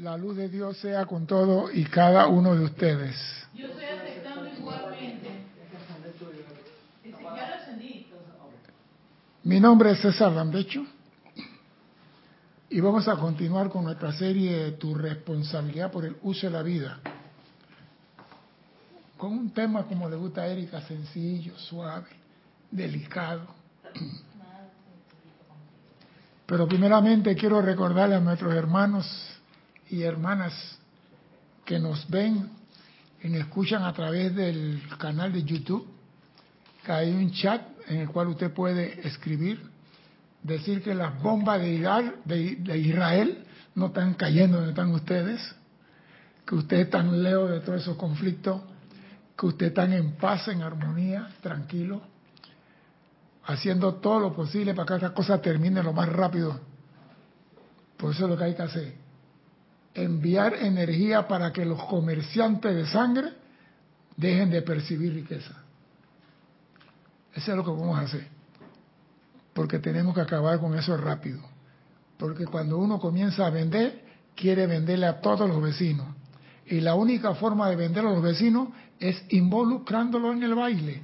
La 0.00 0.16
luz 0.16 0.34
de 0.34 0.48
Dios 0.48 0.78
sea 0.78 1.04
con 1.04 1.26
todo 1.26 1.70
y 1.70 1.84
cada 1.84 2.26
uno 2.26 2.54
de 2.54 2.64
ustedes. 2.64 3.16
Yo 3.52 3.66
estoy 3.66 3.84
aceptando 3.84 4.48
igualmente. 4.48 5.28
Mi 9.44 9.60
nombre 9.60 9.90
es 9.90 10.00
César 10.00 10.32
Landecho 10.32 10.86
y 12.70 12.80
vamos 12.80 13.08
a 13.08 13.16
continuar 13.16 13.68
con 13.68 13.84
nuestra 13.84 14.12
serie 14.14 14.72
Tu 14.72 14.94
responsabilidad 14.94 15.92
por 15.92 16.06
el 16.06 16.16
uso 16.22 16.46
de 16.46 16.52
la 16.54 16.62
vida. 16.62 16.98
Con 19.18 19.32
un 19.32 19.50
tema 19.50 19.82
como 19.82 20.08
le 20.08 20.16
gusta 20.16 20.40
a 20.40 20.46
Erika, 20.46 20.80
sencillo, 20.80 21.58
suave, 21.58 22.08
delicado. 22.70 23.42
Pero 26.46 26.66
primeramente 26.66 27.36
quiero 27.36 27.60
recordarle 27.60 28.14
a 28.14 28.20
nuestros 28.20 28.54
hermanos 28.54 29.36
y 29.90 30.02
hermanas 30.02 30.52
que 31.64 31.78
nos 31.78 32.08
ven 32.08 32.50
y 33.22 33.28
nos 33.28 33.40
escuchan 33.40 33.82
a 33.82 33.92
través 33.92 34.34
del 34.34 34.82
canal 34.98 35.32
de 35.32 35.42
YouTube, 35.42 35.86
que 36.84 36.92
hay 36.92 37.10
un 37.10 37.30
chat 37.32 37.62
en 37.88 37.98
el 37.98 38.08
cual 38.08 38.28
usted 38.28 38.52
puede 38.52 39.06
escribir, 39.06 39.60
decir 40.42 40.82
que 40.82 40.94
las 40.94 41.20
bombas 41.22 41.60
de 41.60 42.78
Israel, 42.78 43.44
no 43.74 43.86
están 43.86 44.14
cayendo 44.14 44.56
donde 44.56 44.70
están 44.70 44.90
ustedes, 44.92 45.40
que 46.46 46.54
ustedes 46.54 46.86
están 46.86 47.22
lejos 47.22 47.50
de 47.50 47.60
todos 47.60 47.82
esos 47.82 47.96
conflictos, 47.96 48.62
que 49.36 49.46
ustedes 49.46 49.70
están 49.70 49.92
en 49.92 50.12
paz, 50.16 50.48
en 50.48 50.62
armonía, 50.62 51.28
tranquilo, 51.40 52.02
haciendo 53.44 53.94
todo 53.94 54.20
lo 54.20 54.34
posible 54.34 54.74
para 54.74 54.86
que 54.86 54.94
esta 54.94 55.14
cosa 55.14 55.40
termine 55.40 55.82
lo 55.82 55.92
más 55.92 56.08
rápido. 56.08 56.60
Por 57.96 58.12
eso 58.12 58.24
es 58.24 58.30
lo 58.30 58.36
que 58.36 58.44
hay 58.44 58.54
que 58.54 58.62
hacer. 58.62 58.99
Enviar 60.00 60.54
energía 60.54 61.28
para 61.28 61.52
que 61.52 61.64
los 61.64 61.82
comerciantes 61.84 62.74
de 62.74 62.86
sangre 62.86 63.32
dejen 64.16 64.50
de 64.50 64.62
percibir 64.62 65.14
riqueza. 65.14 65.62
Eso 67.34 67.50
es 67.50 67.56
lo 67.56 67.64
que 67.64 67.70
vamos 67.70 67.98
a 67.98 68.02
hacer. 68.02 68.26
Porque 69.52 69.78
tenemos 69.78 70.14
que 70.14 70.20
acabar 70.20 70.58
con 70.58 70.76
eso 70.76 70.96
rápido. 70.96 71.40
Porque 72.18 72.46
cuando 72.46 72.78
uno 72.78 72.98
comienza 72.98 73.46
a 73.46 73.50
vender, 73.50 74.04
quiere 74.34 74.66
venderle 74.66 75.06
a 75.06 75.20
todos 75.20 75.48
los 75.48 75.62
vecinos. 75.62 76.06
Y 76.66 76.80
la 76.80 76.94
única 76.94 77.34
forma 77.34 77.68
de 77.68 77.76
vender 77.76 78.04
a 78.06 78.10
los 78.10 78.22
vecinos 78.22 78.68
es 78.98 79.22
involucrándolo 79.30 80.32
en 80.32 80.42
el 80.42 80.54
baile. 80.54 81.02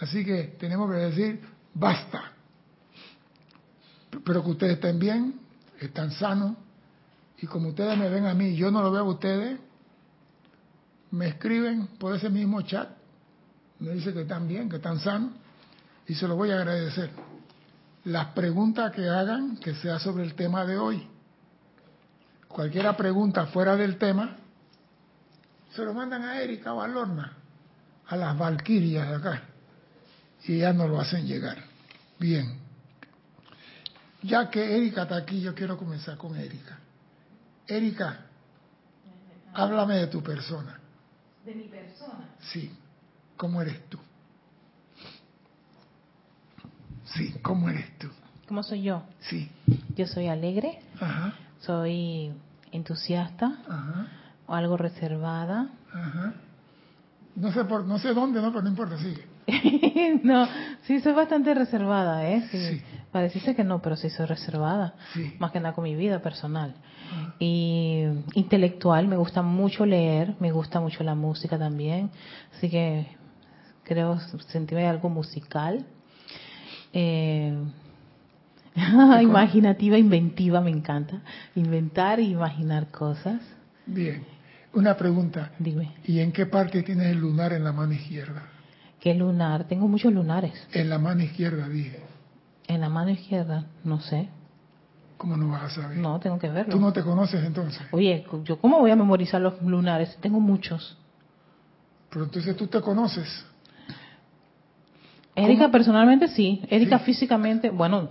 Así 0.00 0.24
que 0.24 0.56
tenemos 0.58 0.90
que 0.90 0.96
decir, 0.96 1.40
basta. 1.74 2.32
Pero 4.24 4.42
que 4.42 4.50
ustedes 4.50 4.74
estén 4.74 4.98
bien, 4.98 5.40
están 5.80 6.10
sanos, 6.12 6.56
y 7.42 7.46
como 7.46 7.70
ustedes 7.70 7.98
me 7.98 8.08
ven 8.08 8.24
a 8.26 8.34
mí, 8.34 8.54
yo 8.54 8.70
no 8.70 8.82
lo 8.82 8.92
veo 8.92 9.02
a 9.02 9.10
ustedes, 9.10 9.58
me 11.10 11.26
escriben 11.26 11.88
por 11.98 12.14
ese 12.14 12.30
mismo 12.30 12.62
chat, 12.62 12.88
me 13.80 13.90
dicen 13.90 14.14
que 14.14 14.22
están 14.22 14.46
bien, 14.46 14.70
que 14.70 14.76
están 14.76 15.00
sanos, 15.00 15.32
y 16.06 16.14
se 16.14 16.28
lo 16.28 16.36
voy 16.36 16.52
a 16.52 16.54
agradecer. 16.54 17.10
Las 18.04 18.28
preguntas 18.28 18.92
que 18.92 19.08
hagan, 19.08 19.56
que 19.56 19.74
sea 19.74 19.98
sobre 19.98 20.22
el 20.22 20.34
tema 20.34 20.64
de 20.64 20.78
hoy. 20.78 21.04
Cualquiera 22.46 22.96
pregunta 22.96 23.46
fuera 23.46 23.74
del 23.76 23.98
tema, 23.98 24.36
se 25.74 25.84
lo 25.84 25.92
mandan 25.92 26.22
a 26.22 26.40
Erika 26.40 26.72
o 26.72 26.80
a 26.80 26.86
Lorna, 26.86 27.38
a 28.06 28.16
las 28.16 28.38
Valquirias 28.38 29.08
de 29.08 29.14
acá 29.16 29.42
y 30.46 30.58
ya 30.58 30.72
nos 30.72 30.88
lo 30.88 31.00
hacen 31.00 31.26
llegar. 31.26 31.58
Bien. 32.20 32.60
Ya 34.22 34.48
que 34.48 34.76
Erika 34.76 35.02
está 35.02 35.16
aquí, 35.16 35.40
yo 35.40 35.54
quiero 35.56 35.76
comenzar 35.76 36.16
con 36.16 36.36
Erika. 36.36 36.78
Erika, 37.66 38.20
háblame 39.54 39.96
de 39.96 40.06
tu 40.08 40.22
persona. 40.22 40.78
¿De 41.44 41.54
mi 41.54 41.64
persona? 41.64 42.28
Sí. 42.40 42.70
¿Cómo 43.36 43.60
eres 43.62 43.88
tú? 43.88 43.98
Sí, 47.04 47.34
¿cómo 47.42 47.68
eres 47.68 47.98
tú? 47.98 48.08
¿Cómo 48.46 48.62
soy 48.62 48.82
yo? 48.82 49.02
Sí. 49.20 49.50
Yo 49.96 50.06
soy 50.06 50.28
alegre, 50.28 50.80
Ajá, 51.00 51.34
soy 51.60 52.32
entusiasta, 52.70 53.58
ajá, 53.68 54.06
o 54.46 54.54
algo 54.54 54.76
reservada. 54.76 55.68
ajá. 55.92 56.34
No 57.34 57.50
sé 57.52 57.64
por, 57.64 57.84
no 57.86 57.98
sé 57.98 58.12
dónde, 58.12 58.40
no, 58.42 58.50
pero 58.50 58.62
no 58.62 58.68
importa, 58.68 58.98
sigue. 58.98 59.26
no, 60.22 60.46
sí, 60.82 61.00
soy 61.00 61.12
bastante 61.12 61.54
reservada, 61.54 62.28
¿eh? 62.28 62.42
Sí. 62.50 62.58
Sí. 62.58 62.82
Pareciese 63.10 63.54
que 63.54 63.64
no, 63.64 63.82
pero 63.82 63.96
sí 63.96 64.08
soy 64.10 64.26
reservada. 64.26 64.94
Sí. 65.12 65.34
Más 65.38 65.52
que 65.52 65.60
nada 65.60 65.74
con 65.74 65.84
mi 65.84 65.94
vida 65.94 66.20
personal. 66.20 66.74
Ajá. 67.10 67.34
Y 67.38 68.04
intelectual, 68.34 69.06
me 69.06 69.16
gusta 69.16 69.42
mucho 69.42 69.84
leer, 69.84 70.34
me 70.40 70.50
gusta 70.50 70.80
mucho 70.80 71.04
la 71.04 71.14
música 71.14 71.58
también. 71.58 72.10
Así 72.56 72.70
que 72.70 73.06
creo 73.84 74.18
sentirme 74.48 74.86
algo 74.86 75.08
musical. 75.08 75.84
Eh, 76.92 77.54
imaginativa, 79.22 79.98
inventiva, 79.98 80.60
me 80.60 80.70
encanta. 80.70 81.20
Inventar 81.54 82.20
e 82.20 82.24
imaginar 82.24 82.90
cosas. 82.90 83.40
Bien. 83.86 84.24
Una 84.74 84.96
pregunta. 84.96 85.50
Dime, 85.58 85.92
¿Y 86.04 86.20
en 86.20 86.32
qué 86.32 86.46
parte 86.46 86.82
tienes 86.82 87.08
el 87.08 87.18
lunar 87.18 87.52
en 87.52 87.62
la 87.62 87.72
mano 87.72 87.92
izquierda? 87.92 88.42
¿Qué 89.02 89.14
lunar? 89.14 89.64
Tengo 89.64 89.88
muchos 89.88 90.12
lunares. 90.12 90.52
En 90.72 90.88
la 90.88 90.98
mano 90.98 91.22
izquierda, 91.24 91.68
dije. 91.68 91.98
En 92.68 92.80
la 92.80 92.88
mano 92.88 93.10
izquierda, 93.10 93.66
no 93.82 94.00
sé. 94.00 94.28
¿Cómo 95.18 95.36
no 95.36 95.48
vas 95.48 95.64
a 95.64 95.82
saber? 95.82 95.98
No, 95.98 96.20
tengo 96.20 96.38
que 96.38 96.48
verlo. 96.48 96.72
Tú 96.72 96.80
no 96.80 96.92
te 96.92 97.02
conoces 97.02 97.44
entonces. 97.44 97.82
Oye, 97.90 98.24
¿yo 98.44 98.58
cómo 98.60 98.78
voy 98.78 98.92
a 98.92 98.96
memorizar 98.96 99.40
los 99.40 99.60
lunares? 99.62 100.16
Tengo 100.20 100.38
muchos. 100.40 100.96
Pero 102.10 102.24
entonces 102.26 102.56
tú 102.56 102.68
te 102.68 102.80
conoces. 102.80 103.44
Erika 105.34 105.62
¿Cómo? 105.64 105.72
personalmente 105.72 106.28
sí. 106.28 106.62
Erika 106.68 106.98
Sí. 107.00 107.06
físicamente, 107.06 107.70
bueno, 107.70 108.10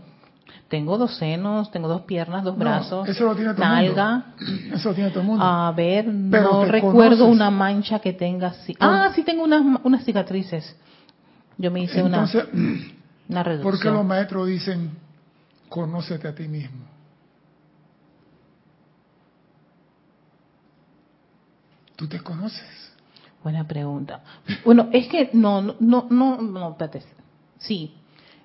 tengo 0.67 0.97
dos 0.97 1.17
senos, 1.17 1.71
tengo 1.71 1.87
dos 1.87 2.01
piernas, 2.03 2.43
dos 2.43 2.57
No, 2.57 2.63
brazos, 2.63 3.07
eso 3.09 3.25
lo 3.25 3.35
tiene 3.35 3.53
todo 3.53 3.63
el 3.63 3.69
nalga. 3.69 4.25
mundo. 4.39 4.75
Eso 4.75 4.89
lo 4.89 4.95
tiene 4.95 5.09
todo 5.09 5.21
el 5.21 5.27
mundo. 5.27 5.43
A 5.45 5.71
ver, 5.73 6.05
Pero 6.29 6.43
no 6.53 6.65
recuerdo 6.65 7.17
conoces. 7.25 7.35
una 7.35 7.51
mancha 7.51 7.99
que 7.99 8.13
tenga 8.13 8.47
así. 8.47 8.75
Ah, 8.79 9.11
sí 9.15 9.23
tengo 9.23 9.43
unas, 9.43 9.63
unas 9.83 10.03
cicatrices. 10.05 10.75
Yo 11.57 11.69
me 11.71 11.81
hice 11.81 11.99
Entonces, 11.99 12.45
una, 12.53 12.81
una 13.29 13.43
reducción. 13.43 13.71
¿por 13.71 13.79
qué 13.81 13.89
los 13.91 14.05
maestros 14.05 14.47
dicen, 14.47 14.91
conócete 15.69 16.27
a 16.27 16.33
ti 16.35 16.47
mismo? 16.47 16.85
¿Tú 21.95 22.07
te 22.07 22.19
conoces? 22.19 22.63
Buena 23.43 23.67
pregunta. 23.67 24.21
Bueno, 24.65 24.89
es 24.91 25.07
que 25.07 25.29
no, 25.33 25.61
no, 25.61 25.75
no, 25.79 26.07
no, 26.09 26.41
no, 26.41 26.69
espérate. 26.71 27.03
Sí. 27.59 27.95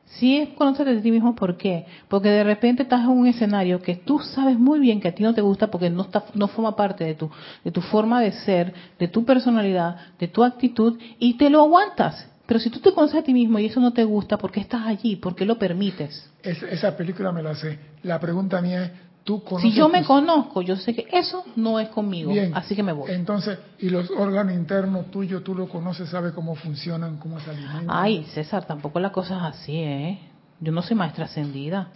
Sí 0.06 0.38
es 0.38 0.50
conocerte 0.50 0.94
de 0.94 1.00
ti 1.02 1.10
mismo, 1.10 1.34
¿por 1.34 1.56
qué? 1.56 1.84
Porque 2.08 2.28
de 2.30 2.44
repente 2.44 2.84
estás 2.84 3.02
en 3.02 3.08
un 3.10 3.26
escenario 3.26 3.82
que 3.82 3.96
tú 3.96 4.18
sabes 4.20 4.58
muy 4.58 4.78
bien 4.78 5.00
que 5.00 5.08
a 5.08 5.14
ti 5.14 5.22
no 5.22 5.34
te 5.34 5.40
gusta 5.42 5.66
porque 5.70 5.90
no 5.90 6.02
está, 6.02 6.24
no 6.34 6.48
forma 6.48 6.74
parte 6.76 7.04
de 7.04 7.14
tu, 7.14 7.30
de 7.64 7.70
tu 7.72 7.80
forma 7.82 8.20
de 8.20 8.32
ser, 8.32 8.72
de 8.98 9.08
tu 9.08 9.24
personalidad, 9.24 9.96
de 10.18 10.28
tu 10.28 10.44
actitud 10.44 10.98
y 11.18 11.34
te 11.34 11.50
lo 11.50 11.60
aguantas. 11.62 12.28
Pero 12.46 12.60
si 12.60 12.70
tú 12.70 12.78
te 12.78 12.92
conoces 12.94 13.16
a 13.20 13.22
ti 13.24 13.34
mismo 13.34 13.58
y 13.58 13.66
eso 13.66 13.80
no 13.80 13.92
te 13.92 14.04
gusta, 14.04 14.38
¿por 14.38 14.52
qué 14.52 14.60
estás 14.60 14.86
allí? 14.86 15.16
¿Por 15.16 15.34
qué 15.34 15.44
lo 15.44 15.58
permites? 15.58 16.30
Es- 16.42 16.62
esa 16.62 16.96
película 16.96 17.32
me 17.32 17.42
la 17.42 17.56
sé. 17.56 17.76
La 18.04 18.20
pregunta 18.20 18.62
mía 18.62 18.84
es, 18.84 18.90
¿tú 19.26 19.42
conoces 19.44 19.70
Si 19.72 19.76
yo 19.76 19.90
me 19.90 19.98
tus- 19.98 20.06
conozco, 20.06 20.62
yo 20.62 20.76
sé 20.76 20.94
que 20.94 21.06
eso 21.12 21.44
no 21.56 21.78
es 21.78 21.88
conmigo, 21.90 22.32
Bien. 22.32 22.52
así 22.54 22.74
que 22.74 22.82
me 22.82 22.92
voy. 22.92 23.10
Entonces, 23.10 23.58
¿y 23.80 23.90
los 23.90 24.10
órganos 24.10 24.54
internos 24.54 25.10
tuyos, 25.10 25.44
tú 25.44 25.54
los 25.54 25.68
conoces, 25.68 26.08
sabes 26.08 26.32
cómo 26.32 26.54
funcionan, 26.54 27.18
cómo 27.18 27.38
se 27.40 27.50
alimentan? 27.50 27.86
Ay, 27.88 28.24
César, 28.32 28.64
tampoco 28.66 29.00
la 29.00 29.10
cosa 29.12 29.36
es 29.36 29.42
así, 29.56 29.76
¿eh? 29.76 30.18
Yo 30.60 30.72
no 30.72 30.80
soy 30.80 30.96
maestra 30.96 31.26
ascendida. 31.26 31.88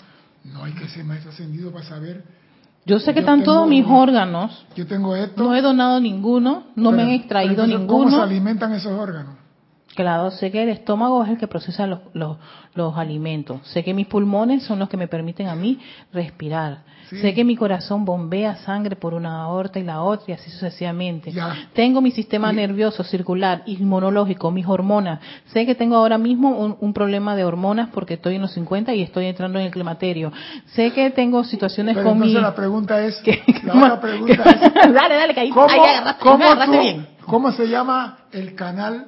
No 0.44 0.64
hay 0.64 0.72
que 0.72 0.86
ser 0.88 1.04
maestro 1.04 1.30
ascendido 1.30 1.70
para 1.72 1.84
saber. 1.86 2.24
Yo 2.84 2.98
sé 2.98 3.12
que 3.14 3.20
Yo 3.20 3.26
están 3.26 3.42
todos 3.44 3.68
mis 3.68 3.86
órganos. 3.86 4.66
Yo 4.74 4.86
tengo 4.86 5.14
esto. 5.14 5.42
No 5.42 5.54
he 5.54 5.62
donado 5.62 6.00
ninguno, 6.00 6.64
no 6.74 6.90
me 6.92 7.02
han 7.02 7.10
extraído 7.10 7.64
entonces, 7.64 7.76
¿Cómo 7.86 7.98
se 8.04 8.06
ninguno. 8.06 8.22
alimentan 8.22 8.72
esos 8.74 8.92
órganos? 8.92 9.34
Claro, 9.94 10.30
sé 10.30 10.50
que 10.52 10.62
el 10.62 10.68
estómago 10.68 11.22
es 11.24 11.30
el 11.30 11.38
que 11.38 11.48
procesa 11.48 11.86
los, 11.86 11.98
los, 12.14 12.36
los 12.74 12.96
alimentos. 12.96 13.60
Sé 13.68 13.82
que 13.82 13.92
mis 13.92 14.06
pulmones 14.06 14.62
son 14.62 14.78
los 14.78 14.88
que 14.88 14.96
me 14.96 15.08
permiten 15.08 15.48
a 15.48 15.54
mí 15.56 15.80
respirar. 16.12 16.78
Sí. 17.08 17.16
Sé 17.18 17.34
que 17.34 17.42
mi 17.42 17.56
corazón 17.56 18.04
bombea 18.04 18.54
sangre 18.58 18.94
por 18.94 19.14
una 19.14 19.42
aorta 19.42 19.80
y 19.80 19.82
la 19.82 20.00
otra 20.02 20.26
y 20.28 20.32
así 20.32 20.48
sucesivamente. 20.48 21.32
Ya. 21.32 21.56
Tengo 21.72 22.00
mi 22.00 22.12
sistema 22.12 22.52
nervioso 22.52 23.02
circular, 23.02 23.62
inmunológico, 23.66 24.52
mis 24.52 24.64
hormonas. 24.66 25.18
Sé 25.46 25.66
que 25.66 25.74
tengo 25.74 25.96
ahora 25.96 26.18
mismo 26.18 26.50
un, 26.50 26.76
un 26.80 26.92
problema 26.94 27.34
de 27.34 27.42
hormonas 27.44 27.88
porque 27.92 28.14
estoy 28.14 28.36
en 28.36 28.42
los 28.42 28.52
50 28.52 28.94
y 28.94 29.02
estoy 29.02 29.26
entrando 29.26 29.58
en 29.58 29.66
el 29.66 29.72
climaterio. 29.72 30.32
Sé 30.66 30.92
que 30.92 31.10
tengo 31.10 31.42
situaciones 31.42 31.96
Pero 31.96 32.04
con 32.10 32.18
entonces 32.18 32.36
mi... 32.36 32.42
la 32.42 32.54
pregunta 32.54 33.04
es, 33.04 33.16
¿Qué? 33.24 33.42
la 33.64 33.74
otra 33.74 34.00
pregunta 34.00 34.32
es, 34.34 34.72
dale, 34.94 35.14
dale, 35.16 35.34
que 35.34 35.40
ahí, 35.40 35.50
¿cómo, 35.50 35.68
ahí 35.68 35.80
agarraste, 35.80 36.22
cómo 36.22 36.38
me 36.38 36.44
agarraste 36.44 36.76
tú- 36.76 36.80
bien. 36.82 37.06
cómo 37.26 37.50
se 37.50 37.66
llama 37.68 38.18
el 38.30 38.54
canal 38.54 39.06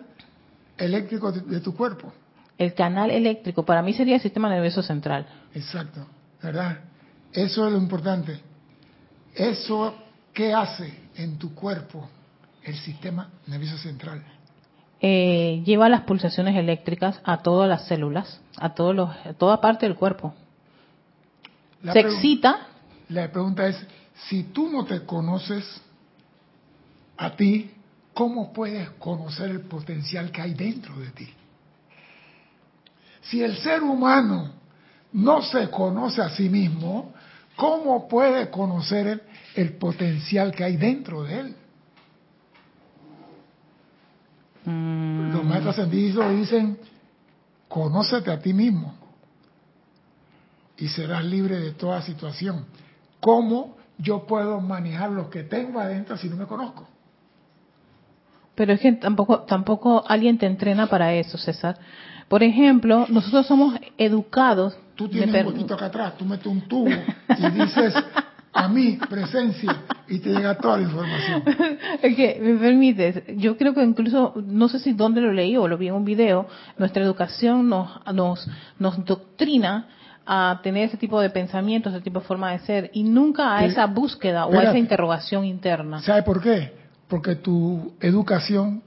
eléctrico 0.84 1.32
de, 1.32 1.60
tu 1.60 1.74
cuerpo? 1.74 2.12
El 2.58 2.74
canal 2.74 3.10
eléctrico, 3.10 3.64
para 3.64 3.82
mí 3.82 3.92
sería 3.92 4.16
el 4.16 4.20
sistema 4.20 4.48
nervioso 4.48 4.82
central. 4.82 5.26
Exacto, 5.54 6.06
¿verdad? 6.42 6.80
Eso 7.32 7.66
es 7.66 7.72
lo 7.72 7.78
importante. 7.78 8.40
¿Eso 9.34 9.94
qué 10.32 10.52
hace 10.52 10.92
en 11.16 11.38
tu 11.38 11.54
cuerpo 11.54 12.08
el 12.62 12.74
sistema 12.76 13.30
nervioso 13.46 13.78
central? 13.78 14.22
Eh, 15.00 15.62
lleva 15.64 15.88
las 15.88 16.02
pulsaciones 16.02 16.54
eléctricas 16.56 17.20
a 17.24 17.38
todas 17.38 17.68
las 17.68 17.86
células, 17.86 18.40
a, 18.56 18.74
todos 18.74 18.94
los, 18.94 19.10
a 19.10 19.32
toda 19.32 19.60
parte 19.60 19.86
del 19.86 19.96
cuerpo. 19.96 20.34
La 21.82 21.92
Se 21.92 22.00
excita, 22.00 22.68
La 23.08 23.32
pregunta 23.32 23.66
es, 23.66 23.84
si 24.28 24.44
tú 24.44 24.68
no 24.70 24.84
te 24.84 25.04
conoces 25.04 25.64
a 27.16 27.34
ti, 27.34 27.72
¿cómo 28.14 28.52
puedes 28.52 28.90
conocer 28.92 29.50
el 29.50 29.60
potencial 29.62 30.30
que 30.30 30.42
hay 30.42 30.54
dentro 30.54 30.94
de 30.98 31.10
ti? 31.10 31.28
Si 33.22 33.42
el 33.42 33.56
ser 33.58 33.82
humano 33.82 34.52
no 35.12 35.42
se 35.42 35.70
conoce 35.70 36.20
a 36.22 36.30
sí 36.30 36.48
mismo, 36.48 37.12
¿cómo 37.56 38.08
puede 38.08 38.50
conocer 38.50 39.06
el, 39.06 39.22
el 39.54 39.72
potencial 39.74 40.52
que 40.52 40.64
hay 40.64 40.76
dentro 40.76 41.22
de 41.22 41.40
él? 41.40 41.56
mm, 44.64 45.32
Los 45.32 45.44
maestros 45.44 45.78
ascendidos 45.78 46.30
dicen, 46.34 46.78
conócete 47.68 48.30
a 48.30 48.40
ti 48.40 48.52
mismo 48.52 48.94
y 50.76 50.88
serás 50.88 51.24
libre 51.24 51.58
de 51.60 51.72
toda 51.72 52.02
situación. 52.02 52.66
¿Cómo 53.20 53.76
yo 53.98 54.26
puedo 54.26 54.60
manejar 54.60 55.10
lo 55.10 55.30
que 55.30 55.44
tengo 55.44 55.78
adentro 55.78 56.16
si 56.16 56.28
no 56.28 56.36
me 56.36 56.46
conozco? 56.46 56.88
Pero 58.54 58.72
es 58.72 58.80
que 58.80 58.92
tampoco, 58.92 59.40
tampoco 59.40 60.04
alguien 60.06 60.38
te 60.38 60.46
entrena 60.46 60.86
para 60.86 61.14
eso, 61.14 61.38
César. 61.38 61.76
Por 62.28 62.42
ejemplo, 62.42 63.06
nosotros 63.08 63.46
somos 63.46 63.74
educados. 63.98 64.76
Tú 64.94 65.08
tienes 65.08 65.44
un 65.44 65.52
huequito 65.52 65.74
acá 65.74 65.86
atrás, 65.86 66.16
tú 66.16 66.24
metes 66.24 66.46
un 66.46 66.62
tubo 66.62 66.88
y 66.88 67.50
dices 67.50 67.94
a 68.54 68.68
mí, 68.68 68.98
presencia, 69.08 69.82
y 70.08 70.18
te 70.18 70.30
llega 70.30 70.56
toda 70.58 70.76
la 70.76 70.82
información. 70.82 71.42
Es 72.02 72.14
que, 72.14 72.38
me 72.40 72.54
permites, 72.56 73.22
yo 73.36 73.56
creo 73.56 73.74
que 73.74 73.82
incluso, 73.82 74.34
no 74.36 74.68
sé 74.68 74.78
si 74.78 74.92
dónde 74.92 75.20
lo 75.20 75.32
leí 75.32 75.56
o 75.56 75.68
lo 75.68 75.78
vi 75.78 75.88
en 75.88 75.94
un 75.94 76.04
video, 76.04 76.46
nuestra 76.76 77.02
educación 77.02 77.68
nos, 77.68 77.88
nos, 78.12 78.48
nos 78.78 79.04
doctrina 79.04 79.88
a 80.26 80.60
tener 80.62 80.88
ese 80.88 80.98
tipo 80.98 81.20
de 81.20 81.30
pensamientos, 81.30 81.92
ese 81.94 82.02
tipo 82.02 82.20
de 82.20 82.26
forma 82.26 82.52
de 82.52 82.58
ser, 82.60 82.90
y 82.92 83.04
nunca 83.04 83.56
a 83.56 83.64
esa 83.64 83.86
búsqueda 83.86 84.46
o 84.46 84.58
a 84.58 84.64
esa 84.64 84.78
interrogación 84.78 85.44
interna. 85.44 86.02
¿Sabe 86.02 86.22
por 86.22 86.42
qué? 86.42 86.81
Porque 87.12 87.34
tu 87.36 87.92
educación 88.00 88.82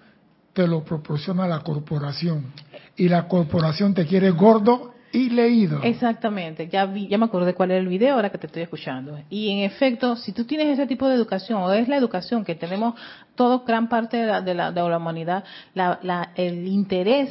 te 0.53 0.65
lo 0.65 0.83
proporciona 0.83 1.47
la 1.47 1.59
corporación 1.59 2.51
y 2.97 3.07
la 3.07 3.27
corporación 3.27 3.93
te 3.93 4.07
quiere 4.07 4.31
gordo 4.31 4.95
y 5.11 5.29
leído. 5.29 5.83
Exactamente, 5.83 6.67
ya 6.67 6.87
vi, 6.87 7.07
ya 7.07 7.19
me 7.19 7.25
acordé 7.25 7.53
cuál 7.53 7.69
era 7.69 7.79
el 7.79 7.87
video 7.87 8.15
ahora 8.15 8.31
que 8.31 8.39
te 8.39 8.47
estoy 8.47 8.63
escuchando. 8.63 9.19
Y 9.29 9.51
en 9.51 9.59
efecto, 9.59 10.15
si 10.15 10.31
tú 10.31 10.43
tienes 10.45 10.69
ese 10.69 10.87
tipo 10.87 11.07
de 11.07 11.13
educación, 11.13 11.61
o 11.61 11.71
es 11.71 11.87
la 11.87 11.97
educación 11.97 12.43
que 12.43 12.55
tenemos 12.55 12.95
todo 13.35 13.63
gran 13.63 13.89
parte 13.89 14.17
de 14.17 14.25
la, 14.25 14.41
de 14.41 14.55
la, 14.55 14.71
de 14.71 14.81
la 14.89 14.97
humanidad, 14.97 15.43
la, 15.75 15.99
la- 16.01 16.31
el 16.33 16.65
interés 16.67 17.29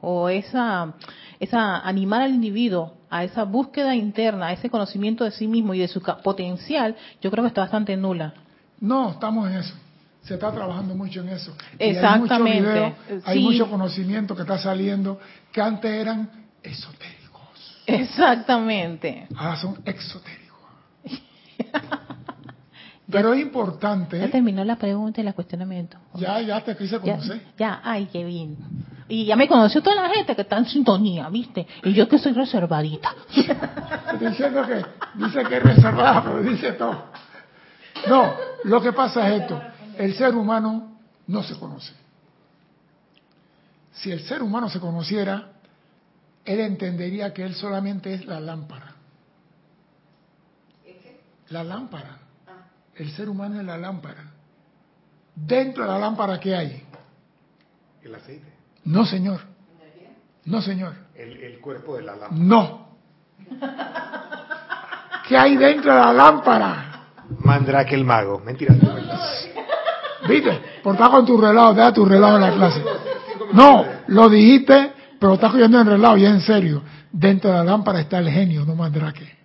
o 0.00 0.30
esa, 0.30 0.94
esa 1.38 1.80
animar 1.86 2.22
al 2.22 2.32
individuo 2.32 2.94
a 3.10 3.24
esa 3.24 3.44
búsqueda 3.44 3.94
interna, 3.94 4.46
a 4.46 4.52
ese 4.54 4.70
conocimiento 4.70 5.24
de 5.24 5.32
sí 5.32 5.46
mismo 5.46 5.74
y 5.74 5.80
de 5.80 5.88
su 5.88 6.00
potencial, 6.00 6.96
yo 7.20 7.30
creo 7.30 7.44
que 7.44 7.48
está 7.48 7.60
bastante 7.60 7.94
nula. 7.94 8.32
No, 8.80 9.10
estamos 9.10 9.50
en 9.50 9.56
eso. 9.56 9.74
Se 10.22 10.34
está 10.34 10.52
trabajando 10.52 10.94
mucho 10.94 11.20
en 11.20 11.30
eso. 11.30 11.56
Y 11.78 11.84
Exactamente. 11.84 12.68
Hay, 12.70 12.84
mucho 12.84 12.96
video, 13.08 13.22
hay 13.24 13.38
Sí. 13.38 13.44
mucho 13.44 13.70
conocimiento 13.70 14.36
que 14.36 14.42
está 14.42 14.58
saliendo 14.58 15.18
que 15.50 15.60
antes 15.60 15.90
eran 15.90 16.30
esotéricos. 16.62 17.82
Exactamente. 17.86 19.26
Ahora 19.36 19.56
son 19.56 19.80
exotéricos. 19.84 20.40
Pero 23.10 23.32
es 23.32 23.40
importante. 23.40 24.20
Ya 24.20 24.28
terminó 24.30 24.62
la 24.64 24.76
pregunta 24.76 25.20
y 25.20 25.26
el 25.26 25.34
cuestionamiento. 25.34 25.98
Ya, 26.14 26.40
ya 26.40 26.60
te 26.60 26.76
quise 26.76 27.00
conocer. 27.00 27.40
ya, 27.58 27.80
ay, 27.82 28.08
qué 28.12 28.24
bien. 28.24 28.56
Y 29.08 29.24
ya 29.24 29.34
me 29.34 29.48
conoció 29.48 29.82
toda 29.82 29.96
la 29.96 30.08
gente 30.14 30.36
que 30.36 30.42
está 30.42 30.56
en 30.58 30.66
sintonía, 30.66 31.28
¿viste? 31.28 31.66
Y 31.82 31.92
yo 31.92 32.08
que 32.08 32.18
soy 32.18 32.32
reservadita. 32.32 33.12
Diciendo 34.20 34.64
que 34.64 34.84
dice 35.14 35.42
que 35.42 35.56
es 35.56 35.62
reservada, 35.62 36.22
pero 36.22 36.42
dice 36.42 36.72
todo. 36.72 37.06
No, 38.08 38.32
lo 38.64 38.80
que 38.80 38.92
pasa 38.92 39.28
es 39.28 39.42
esto. 39.42 39.60
El 40.00 40.14
ser 40.14 40.34
humano 40.34 40.98
no 41.26 41.42
se 41.42 41.58
conoce. 41.58 41.92
Si 43.92 44.10
el 44.10 44.22
ser 44.22 44.42
humano 44.42 44.70
se 44.70 44.80
conociera, 44.80 45.52
él 46.42 46.60
entendería 46.60 47.34
que 47.34 47.42
él 47.42 47.54
solamente 47.54 48.14
es 48.14 48.24
la 48.24 48.40
lámpara. 48.40 48.94
La 51.50 51.62
lámpara. 51.62 52.16
El 52.94 53.10
ser 53.10 53.28
humano 53.28 53.60
es 53.60 53.66
la 53.66 53.76
lámpara. 53.76 54.24
Dentro 55.34 55.84
de 55.84 55.90
la 55.90 55.98
lámpara, 55.98 56.40
¿qué 56.40 56.56
hay? 56.56 56.82
El 58.02 58.14
aceite. 58.14 58.50
No, 58.84 59.04
señor. 59.04 59.42
No, 60.46 60.62
señor. 60.62 60.94
El, 61.14 61.42
el 61.42 61.60
cuerpo 61.60 61.96
de 61.96 62.04
la 62.04 62.16
lámpara. 62.16 62.42
No. 62.42 62.88
¿Qué 65.28 65.36
hay 65.36 65.58
dentro 65.58 65.92
de 65.92 66.00
la 66.00 66.12
lámpara? 66.14 66.86
Mandrake 67.44 67.94
el 67.94 68.04
mago. 68.06 68.38
Mentira. 68.38 68.74
¿Viste? 70.30 70.60
Por 70.82 70.94
estar 70.94 71.10
con 71.10 71.26
tu 71.26 71.36
relajo, 71.36 71.74
deja 71.74 71.92
tu 71.92 72.04
relajo 72.04 72.36
en 72.36 72.40
la 72.42 72.52
clase. 72.52 72.84
No, 73.52 73.84
lo 74.06 74.28
dijiste, 74.28 74.92
pero 75.18 75.34
estás 75.34 75.50
cogiendo 75.50 75.80
en 75.80 75.86
relajo 75.86 76.16
y 76.16 76.24
es 76.24 76.30
en 76.30 76.40
serio. 76.40 76.82
Dentro 77.10 77.50
de 77.50 77.56
la 77.56 77.64
lámpara 77.64 78.00
está 78.00 78.18
el 78.18 78.30
genio, 78.30 78.64
no 78.64 78.74
mandrake. 78.74 79.36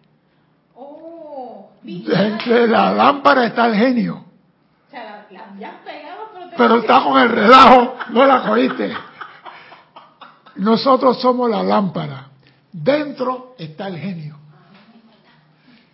Oh, 0.76 1.72
Dentro 1.82 2.54
de 2.54 2.68
la 2.68 2.94
lámpara 2.94 3.46
está 3.46 3.66
el 3.68 3.76
genio. 3.76 4.26
Pero 6.58 6.78
estás 6.78 7.04
con 7.04 7.22
el 7.22 7.30
relajo, 7.30 7.96
no 8.12 8.26
la 8.26 8.44
cogiste. 8.44 8.94
Nosotros 10.58 11.20
somos 11.20 11.50
la 11.50 11.64
lámpara. 11.64 12.28
Dentro 12.72 13.56
está 13.58 13.88
el 13.88 13.98
genio. 13.98 14.38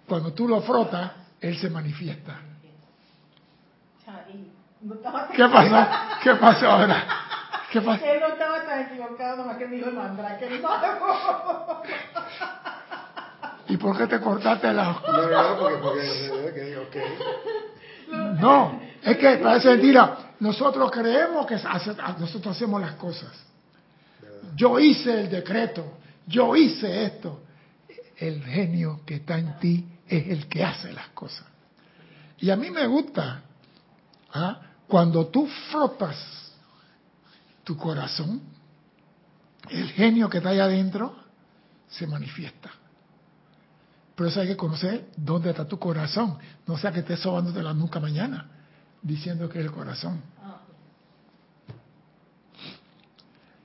Cuando 0.07 0.33
tú 0.33 0.47
lo 0.47 0.61
frotas, 0.61 1.11
él 1.39 1.57
se 1.57 1.69
manifiesta. 1.69 2.50
No 4.81 4.95
estaba, 4.95 5.27
¿Qué 5.29 5.47
pasó? 5.47 5.87
¿Qué 6.23 6.35
pasó 6.35 6.67
ahora? 6.71 7.03
¿Qué 7.71 7.81
pasó? 7.81 8.05
él 8.05 8.19
no 8.19 8.27
estaba 8.27 8.65
tan 8.65 8.81
equivocado, 8.81 9.37
nomás 9.37 9.57
que 9.57 9.67
me 9.67 9.75
dijo 9.77 9.89
el 9.89 9.95
mandrake, 9.95 10.41
el 10.47 10.61
mago. 10.61 11.83
¿Y 13.67 13.77
por 13.77 13.97
qué 13.97 14.07
te 14.07 14.19
cortaste 14.19 14.73
la.? 14.73 15.01
No, 15.07 15.29
no, 15.29 15.57
porque, 15.81 16.29
porque, 16.29 16.77
ok, 16.77 16.87
ok. 16.87 18.39
No, 18.41 18.81
es 19.01 19.17
que 19.17 19.37
parece 19.37 19.69
mentira. 19.69 20.17
Nosotros 20.39 20.91
creemos 20.91 21.45
que 21.45 21.55
hace- 21.55 21.95
nosotros 22.19 22.55
hacemos 22.55 22.81
las 22.81 22.95
cosas. 22.95 23.31
Yo 24.55 24.79
hice 24.79 25.21
el 25.21 25.29
decreto, 25.29 25.99
yo 26.27 26.55
hice 26.55 27.05
esto. 27.05 27.41
El 28.17 28.43
genio 28.43 29.01
que 29.05 29.15
está 29.15 29.37
en 29.37 29.57
ti 29.59 29.85
es 30.07 30.27
el 30.27 30.47
que 30.47 30.63
hace 30.63 30.91
las 30.91 31.07
cosas. 31.09 31.45
Y 32.39 32.49
a 32.49 32.55
mí 32.55 32.69
me 32.71 32.85
gusta 32.87 33.41
¿ah? 34.33 34.59
Cuando 34.91 35.27
tú 35.27 35.47
frotas 35.71 36.17
tu 37.63 37.77
corazón, 37.77 38.41
el 39.69 39.89
genio 39.91 40.29
que 40.29 40.39
está 40.39 40.49
allá 40.49 40.65
adentro 40.65 41.15
se 41.87 42.05
manifiesta. 42.05 42.69
Pero 44.13 44.27
eso 44.27 44.41
hay 44.41 44.47
que 44.47 44.57
conocer 44.57 45.07
dónde 45.15 45.51
está 45.51 45.65
tu 45.65 45.79
corazón. 45.79 46.37
No 46.67 46.77
sea 46.77 46.91
que 46.91 46.99
estés 46.99 47.21
sobándote 47.21 47.63
la 47.63 47.73
nuca 47.73 48.01
mañana 48.01 48.49
diciendo 49.01 49.47
que 49.47 49.59
es 49.59 49.65
el 49.65 49.71
corazón. 49.71 50.21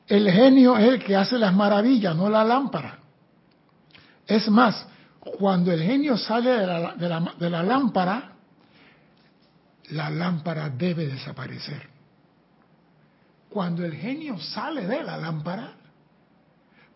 El 0.06 0.30
genio 0.30 0.78
es 0.78 0.84
el 0.92 1.02
que 1.02 1.16
hace 1.16 1.38
las 1.38 1.52
maravillas, 1.52 2.14
no 2.14 2.30
la 2.30 2.44
lámpara. 2.44 3.00
Es 4.28 4.48
más, 4.48 4.86
cuando 5.18 5.72
el 5.72 5.82
genio 5.82 6.16
sale 6.16 6.50
de 6.50 7.50
la, 7.50 7.62
lámpara, 7.64 8.35
la 9.90 10.10
lámpara 10.10 10.68
debe 10.70 11.06
desaparecer. 11.06 11.88
Cuando 13.48 13.84
el 13.84 13.94
genio 13.94 14.38
sale 14.38 14.86
de 14.86 15.02
la 15.02 15.16
lámpara, 15.16 15.72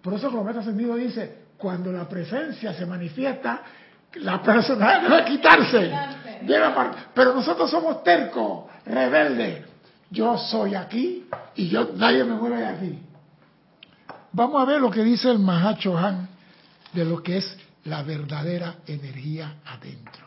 por 0.02 0.14
eso 0.14 0.30
Maestro 0.30 0.60
Ascendido 0.60 0.96
dice, 0.96 1.44
cuando 1.56 1.92
la 1.92 2.08
presencia 2.08 2.72
se 2.74 2.86
manifiesta, 2.86 3.62
la 4.14 4.42
persona 4.42 5.00
debe 5.08 5.24
quitarse. 5.24 5.92
Debe 6.42 6.74
Pero 7.14 7.34
nosotros 7.34 7.70
somos 7.70 8.02
tercos, 8.02 8.64
rebeldes. 8.86 9.64
Yo 10.10 10.36
soy 10.36 10.74
aquí 10.74 11.26
y 11.54 11.68
yo 11.68 11.90
nadie 11.94 12.24
me 12.24 12.34
mueve 12.34 12.56
de 12.56 12.66
aquí. 12.66 12.98
Vamos 14.32 14.62
a 14.62 14.64
ver 14.64 14.80
lo 14.80 14.90
que 14.90 15.02
dice 15.02 15.30
el 15.30 15.38
Mahacho 15.38 15.96
Han 15.96 16.28
de 16.92 17.04
lo 17.04 17.22
que 17.22 17.38
es 17.38 17.56
la 17.84 18.02
verdadera 18.02 18.76
energía 18.86 19.56
adentro. 19.66 20.26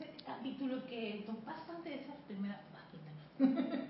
Ese 0.00 0.16
capítulo 0.24 0.84
que 0.86 1.26
bastante 1.44 1.90
de 1.90 1.94
esa 1.96 2.14
primera 2.26 2.60
página. 2.72 3.12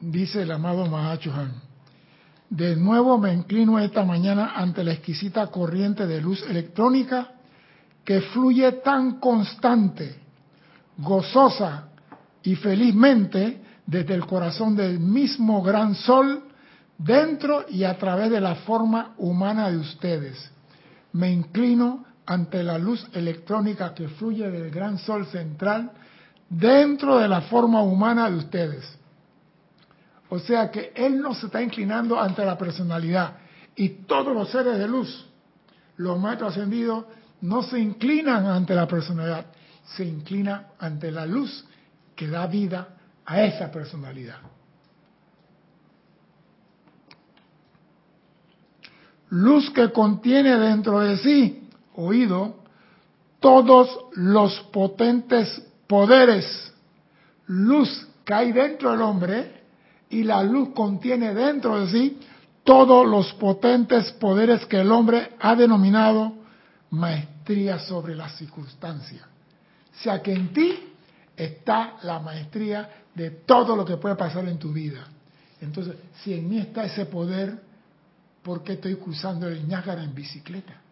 Dice 0.00 0.42
el 0.42 0.50
amado 0.52 0.86
Mahacho 0.86 1.32
Han, 1.34 1.54
De 2.50 2.76
nuevo 2.76 3.18
me 3.18 3.34
inclino 3.34 3.78
esta 3.78 4.04
mañana 4.04 4.52
ante 4.54 4.84
la 4.84 4.92
exquisita 4.92 5.48
corriente 5.48 6.06
de 6.06 6.20
luz 6.20 6.42
electrónica 6.48 7.32
que 8.04 8.20
fluye 8.22 8.72
tan 8.72 9.18
constante, 9.18 10.14
gozosa 10.96 11.88
y 12.42 12.54
felizmente 12.54 13.60
desde 13.86 14.14
el 14.14 14.24
corazón 14.24 14.76
del 14.76 14.98
mismo 14.98 15.62
gran 15.62 15.94
sol 15.94 16.44
dentro 16.96 17.66
y 17.68 17.84
a 17.84 17.98
través 17.98 18.30
de 18.30 18.40
la 18.40 18.54
forma 18.54 19.14
humana 19.18 19.70
de 19.70 19.76
ustedes. 19.76 20.50
Me 21.12 21.30
inclino 21.32 22.04
ante 22.28 22.62
la 22.62 22.76
luz 22.76 23.06
electrónica 23.14 23.94
que 23.94 24.06
fluye 24.06 24.50
del 24.50 24.70
gran 24.70 24.98
sol 24.98 25.24
central 25.26 25.90
dentro 26.50 27.18
de 27.18 27.26
la 27.26 27.40
forma 27.40 27.80
humana 27.80 28.28
de 28.28 28.36
ustedes. 28.36 28.98
O 30.28 30.38
sea 30.38 30.70
que 30.70 30.92
Él 30.94 31.22
no 31.22 31.32
se 31.32 31.46
está 31.46 31.62
inclinando 31.62 32.20
ante 32.20 32.44
la 32.44 32.58
personalidad. 32.58 33.38
Y 33.74 34.04
todos 34.04 34.34
los 34.34 34.50
seres 34.50 34.76
de 34.76 34.86
luz, 34.86 35.26
los 35.96 36.20
maestros 36.20 36.52
ascendidos, 36.52 37.06
no 37.40 37.62
se 37.62 37.78
inclinan 37.78 38.44
ante 38.44 38.74
la 38.74 38.86
personalidad, 38.86 39.46
se 39.96 40.04
inclinan 40.04 40.66
ante 40.78 41.10
la 41.10 41.24
luz 41.24 41.64
que 42.14 42.28
da 42.28 42.46
vida 42.46 42.88
a 43.24 43.42
esa 43.42 43.70
personalidad. 43.70 44.40
Luz 49.30 49.70
que 49.70 49.90
contiene 49.92 50.58
dentro 50.58 51.00
de 51.00 51.16
sí, 51.16 51.67
oído, 51.98 52.56
todos 53.40 53.88
los 54.14 54.58
potentes 54.72 55.62
poderes. 55.86 56.72
Luz 57.46 58.08
hay 58.34 58.52
dentro 58.52 58.90
del 58.92 59.02
hombre 59.02 59.62
y 60.10 60.22
la 60.22 60.42
luz 60.42 60.70
contiene 60.74 61.34
dentro 61.34 61.80
de 61.80 61.90
sí 61.90 62.18
todos 62.64 63.06
los 63.06 63.32
potentes 63.34 64.12
poderes 64.12 64.66
que 64.66 64.80
el 64.80 64.92
hombre 64.92 65.32
ha 65.40 65.54
denominado 65.54 66.34
maestría 66.90 67.78
sobre 67.78 68.14
las 68.14 68.36
circunstancias. 68.36 69.22
O 69.22 70.02
sea 70.02 70.22
que 70.22 70.32
en 70.32 70.52
ti 70.52 70.78
está 71.36 71.94
la 72.02 72.18
maestría 72.18 72.88
de 73.14 73.30
todo 73.30 73.74
lo 73.74 73.84
que 73.84 73.96
puede 73.96 74.16
pasar 74.16 74.46
en 74.48 74.58
tu 74.58 74.72
vida. 74.72 75.06
Entonces, 75.60 75.96
si 76.22 76.34
en 76.34 76.48
mí 76.48 76.58
está 76.58 76.84
ese 76.84 77.06
poder, 77.06 77.58
¿por 78.42 78.62
qué 78.62 78.74
estoy 78.74 78.96
cruzando 78.96 79.48
el 79.48 79.66
Ñágara 79.66 80.04
en 80.04 80.14
bicicleta? 80.14 80.82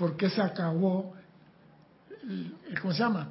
¿Por 0.00 0.16
qué 0.16 0.30
se 0.30 0.40
acabó, 0.40 1.12
¿cómo 2.80 2.94
se 2.94 3.00
llama? 3.00 3.28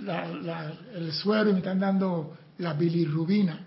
La, 0.00 0.26
la, 0.26 0.72
el 0.94 1.12
suero 1.12 1.50
y 1.50 1.52
me 1.52 1.60
están 1.60 1.78
dando 1.78 2.36
la 2.58 2.72
bilirrubina. 2.72 3.64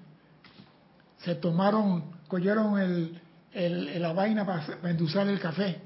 Se 1.19 1.35
tomaron, 1.35 2.11
cogieron 2.27 2.77
el, 2.77 4.01
la 4.01 4.11
vaina 4.11 4.45
para, 4.45 4.65
para 4.81 5.31
el 5.31 5.39
café 5.39 5.81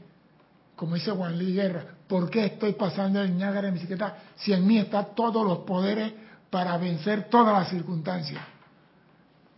como 0.75 0.95
dice 0.95 1.11
Juan 1.11 1.37
Luis 1.37 1.53
Guerra, 1.53 1.83
¿por 2.07 2.31
qué 2.31 2.45
estoy 2.45 2.73
pasando 2.73 3.21
el 3.21 3.37
Niágara 3.37 3.67
en 3.67 3.75
bicicleta 3.75 4.23
si 4.37 4.51
en 4.51 4.65
mí 4.65 4.79
están 4.79 5.13
todos 5.13 5.45
los 5.45 5.59
poderes 5.59 6.13
para 6.49 6.75
vencer 6.77 7.29
todas 7.29 7.53
las 7.53 7.69
circunstancias? 7.69 8.41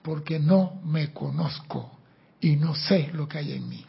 Porque 0.02 0.40
no 0.40 0.82
me 0.84 1.14
conozco 1.14 1.90
y 2.42 2.58
no 2.58 2.76
sé 2.76 3.12
lo 3.14 3.30
que 3.30 3.38
hay 3.38 3.54
en 3.54 3.70
mí. 3.70 3.86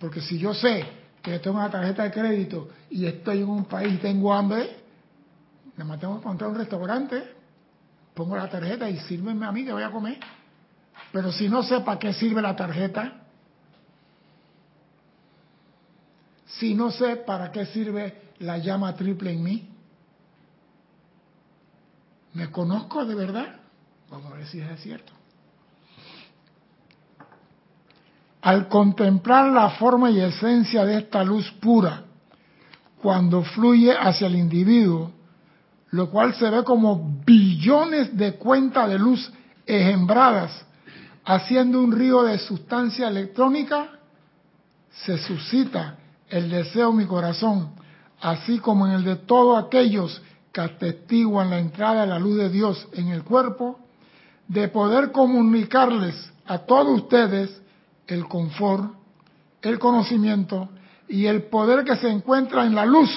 Porque 0.00 0.22
si 0.22 0.38
yo 0.38 0.54
sé 0.54 1.01
que 1.22 1.38
tengo 1.38 1.56
una 1.56 1.70
tarjeta 1.70 2.02
de 2.02 2.10
crédito 2.10 2.68
y 2.90 3.06
estoy 3.06 3.38
en 3.38 3.48
un 3.48 3.64
país 3.64 3.94
y 3.94 3.98
tengo 3.98 4.32
hambre, 4.32 4.76
nada 5.76 5.84
más 5.84 6.00
tengo 6.00 6.14
que 6.14 6.20
encontrar 6.20 6.50
un 6.50 6.56
restaurante, 6.56 7.22
pongo 8.14 8.36
la 8.36 8.50
tarjeta 8.50 8.90
y 8.90 8.98
sírveme 9.00 9.46
a 9.46 9.52
mí 9.52 9.64
que 9.64 9.72
voy 9.72 9.82
a 9.82 9.90
comer. 9.90 10.18
Pero 11.12 11.30
si 11.30 11.48
no 11.48 11.62
sé 11.62 11.80
para 11.80 11.98
qué 11.98 12.12
sirve 12.12 12.42
la 12.42 12.56
tarjeta, 12.56 13.22
si 16.46 16.74
no 16.74 16.90
sé 16.90 17.16
para 17.16 17.52
qué 17.52 17.66
sirve 17.66 18.32
la 18.42 18.58
llama 18.58 18.94
triple 18.94 19.32
en 19.32 19.42
mí? 19.42 19.68
¿Me 22.34 22.50
conozco 22.50 23.04
de 23.04 23.14
verdad? 23.14 23.60
Vamos 24.10 24.32
a 24.32 24.36
ver 24.36 24.46
si 24.46 24.60
es 24.60 24.80
cierto. 24.80 25.12
Al 28.42 28.68
contemplar 28.68 29.52
la 29.52 29.70
forma 29.70 30.10
y 30.10 30.20
esencia 30.20 30.84
de 30.84 30.98
esta 30.98 31.22
luz 31.22 31.50
pura, 31.60 32.02
cuando 33.00 33.42
fluye 33.42 33.96
hacia 33.96 34.26
el 34.26 34.34
individuo, 34.34 35.12
lo 35.90 36.10
cual 36.10 36.34
se 36.34 36.50
ve 36.50 36.64
como 36.64 37.20
billones 37.24 38.16
de 38.16 38.34
cuentas 38.34 38.88
de 38.88 38.98
luz 38.98 39.32
ejembradas, 39.64 40.64
haciendo 41.24 41.80
un 41.80 41.92
río 41.92 42.24
de 42.24 42.38
sustancia 42.38 43.08
electrónica, 43.08 43.90
se 44.90 45.18
suscita 45.18 45.98
el 46.28 46.50
deseo 46.50 46.90
en 46.90 46.96
mi 46.96 47.06
corazón, 47.06 47.70
así 48.20 48.58
como 48.58 48.86
en 48.86 48.94
el 48.94 49.04
de 49.04 49.16
todos 49.16 49.64
aquellos 49.64 50.20
que 50.52 50.60
atestiguan 50.60 51.50
la 51.50 51.60
entrada 51.60 52.02
de 52.02 52.06
la 52.08 52.18
luz 52.18 52.38
de 52.38 52.48
Dios 52.48 52.88
en 52.94 53.08
el 53.08 53.22
cuerpo, 53.22 53.78
de 54.48 54.66
poder 54.68 55.12
comunicarles 55.12 56.32
a 56.46 56.58
todos 56.58 57.02
ustedes 57.02 57.61
el 58.12 58.28
confort, 58.28 58.94
el 59.62 59.78
conocimiento 59.78 60.68
y 61.08 61.26
el 61.26 61.44
poder 61.44 61.84
que 61.84 61.96
se 61.96 62.08
encuentra 62.08 62.66
en 62.66 62.74
la 62.74 62.84
luz 62.84 63.10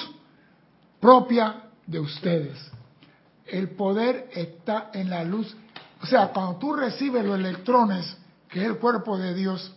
propia 1.00 1.64
de 1.86 2.00
ustedes. 2.00 2.58
El 3.46 3.70
poder 3.70 4.28
está 4.34 4.90
en 4.92 5.10
la 5.10 5.24
luz. 5.24 5.56
O 6.02 6.06
sea, 6.06 6.28
cuando 6.28 6.56
tú 6.56 6.74
recibes 6.74 7.24
los 7.24 7.38
electrones, 7.38 8.16
que 8.48 8.60
es 8.60 8.66
el 8.66 8.78
cuerpo 8.78 9.16
de 9.18 9.34
Dios, 9.34 9.72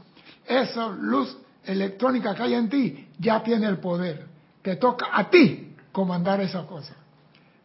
esa 0.46 0.88
luz 0.90 1.38
electrónica 1.64 2.34
que 2.34 2.44
hay 2.44 2.54
en 2.56 2.70
ti 2.70 3.08
ya 3.20 3.44
tiene 3.44 3.68
el 3.68 3.78
poder. 3.78 4.26
Te 4.62 4.76
toca 4.76 5.10
a 5.14 5.30
ti 5.30 5.76
comandar 5.92 6.42
esa 6.42 6.66
cosa. 6.66 6.96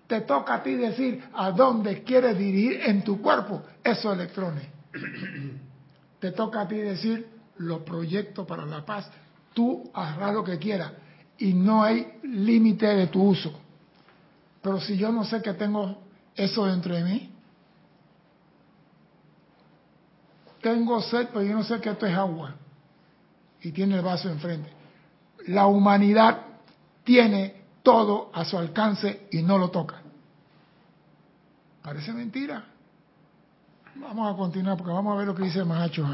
Te 0.07 0.21
toca 0.21 0.55
a 0.55 0.63
ti 0.63 0.75
decir 0.75 1.25
a 1.33 1.51
dónde 1.51 2.03
quieres 2.03 2.37
dirigir 2.37 2.83
en 2.85 3.03
tu 3.03 3.21
cuerpo 3.23 3.63
esos 3.83 4.15
electrones. 4.15 4.67
Te 6.21 6.33
toca 6.33 6.63
a 6.63 6.69
ti 6.69 6.77
decir 6.77 7.34
los 7.57 7.83
proyectos 7.83 8.47
para 8.47 8.67
la 8.67 8.85
paz. 8.85 9.11
Tú 9.53 9.91
harás 9.95 10.35
lo 10.35 10.45
que 10.45 10.59
quieras 10.59 10.93
y 11.39 11.53
no 11.53 11.83
hay 11.83 12.19
límite 12.23 12.87
de 12.87 13.07
tu 13.09 13.23
uso. 13.23 13.53
Pero 14.63 14.81
si 14.81 14.97
yo 14.97 15.13
no 15.13 15.25
sé 15.25 15.43
que 15.43 15.53
tengo 15.55 15.99
eso 16.35 16.67
dentro 16.67 16.95
de 16.95 17.05
mí, 17.05 17.31
tengo 20.61 21.03
sed, 21.03 21.29
pero 21.29 21.43
yo 21.43 21.55
no 21.55 21.63
sé 21.63 21.81
que 21.81 21.91
esto 21.91 22.07
es 22.07 22.15
agua 22.15 22.55
y 23.61 23.71
tiene 23.73 23.97
el 23.97 24.03
vaso 24.03 24.31
enfrente. 24.31 24.71
La 25.49 25.67
humanidad 25.67 26.41
tiene 27.05 27.63
todo 27.83 28.31
a 28.33 28.45
su 28.47 28.57
alcance 28.57 29.29
y 29.31 29.43
no 29.43 29.59
lo 29.59 29.71
toca. 29.71 30.01
Parece 31.83 32.15
mentira. 32.15 32.65
Vamos 33.97 34.33
a 34.33 34.37
continuar 34.37 34.79
porque 34.79 34.93
vamos 34.93 35.15
a 35.15 35.19
ver 35.19 35.27
lo 35.27 35.35
que 35.35 35.45
dice 35.45 35.63
Mahacho 35.65 36.07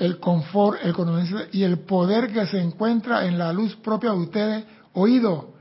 El 0.00 0.18
confort, 0.18 0.80
el 0.82 0.94
conocimiento 0.94 1.50
y 1.52 1.62
el 1.62 1.80
poder 1.80 2.32
que 2.32 2.46
se 2.46 2.58
encuentra 2.58 3.26
en 3.26 3.38
la 3.38 3.52
luz 3.52 3.76
propia 3.76 4.12
de 4.12 4.16
ustedes, 4.16 4.64
oído, 4.94 5.52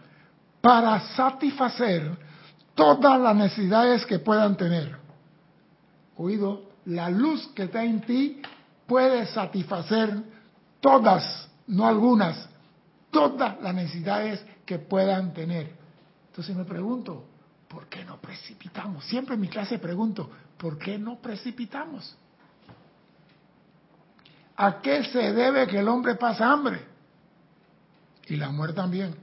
para 0.61 0.99
satisfacer 1.15 2.17
todas 2.73 3.19
las 3.19 3.35
necesidades 3.35 4.05
que 4.05 4.19
puedan 4.19 4.55
tener. 4.55 4.95
Oído, 6.15 6.63
la 6.85 7.09
luz 7.09 7.47
que 7.53 7.63
está 7.63 7.83
en 7.83 7.99
ti 7.99 8.41
puede 8.87 9.25
satisfacer 9.27 10.23
todas, 10.79 11.49
no 11.67 11.85
algunas, 11.85 12.47
todas 13.11 13.61
las 13.61 13.75
necesidades 13.75 14.41
que 14.65 14.79
puedan 14.79 15.33
tener. 15.33 15.73
Entonces 16.29 16.55
me 16.55 16.63
pregunto, 16.63 17.25
¿por 17.67 17.87
qué 17.87 18.05
no 18.05 18.21
precipitamos? 18.21 19.03
Siempre 19.03 19.35
en 19.35 19.41
mi 19.41 19.49
clase 19.49 19.79
pregunto, 19.79 20.29
¿por 20.57 20.77
qué 20.77 20.97
no 20.97 21.17
precipitamos? 21.19 22.15
¿A 24.61 24.81
qué 24.81 25.05
se 25.05 25.31
debe 25.31 25.67
que 25.67 25.79
el 25.79 25.87
hombre 25.87 26.15
pasa 26.15 26.51
hambre? 26.51 26.81
Y 28.27 28.35
la 28.35 28.49
muerte 28.49 28.75
también, 28.75 29.15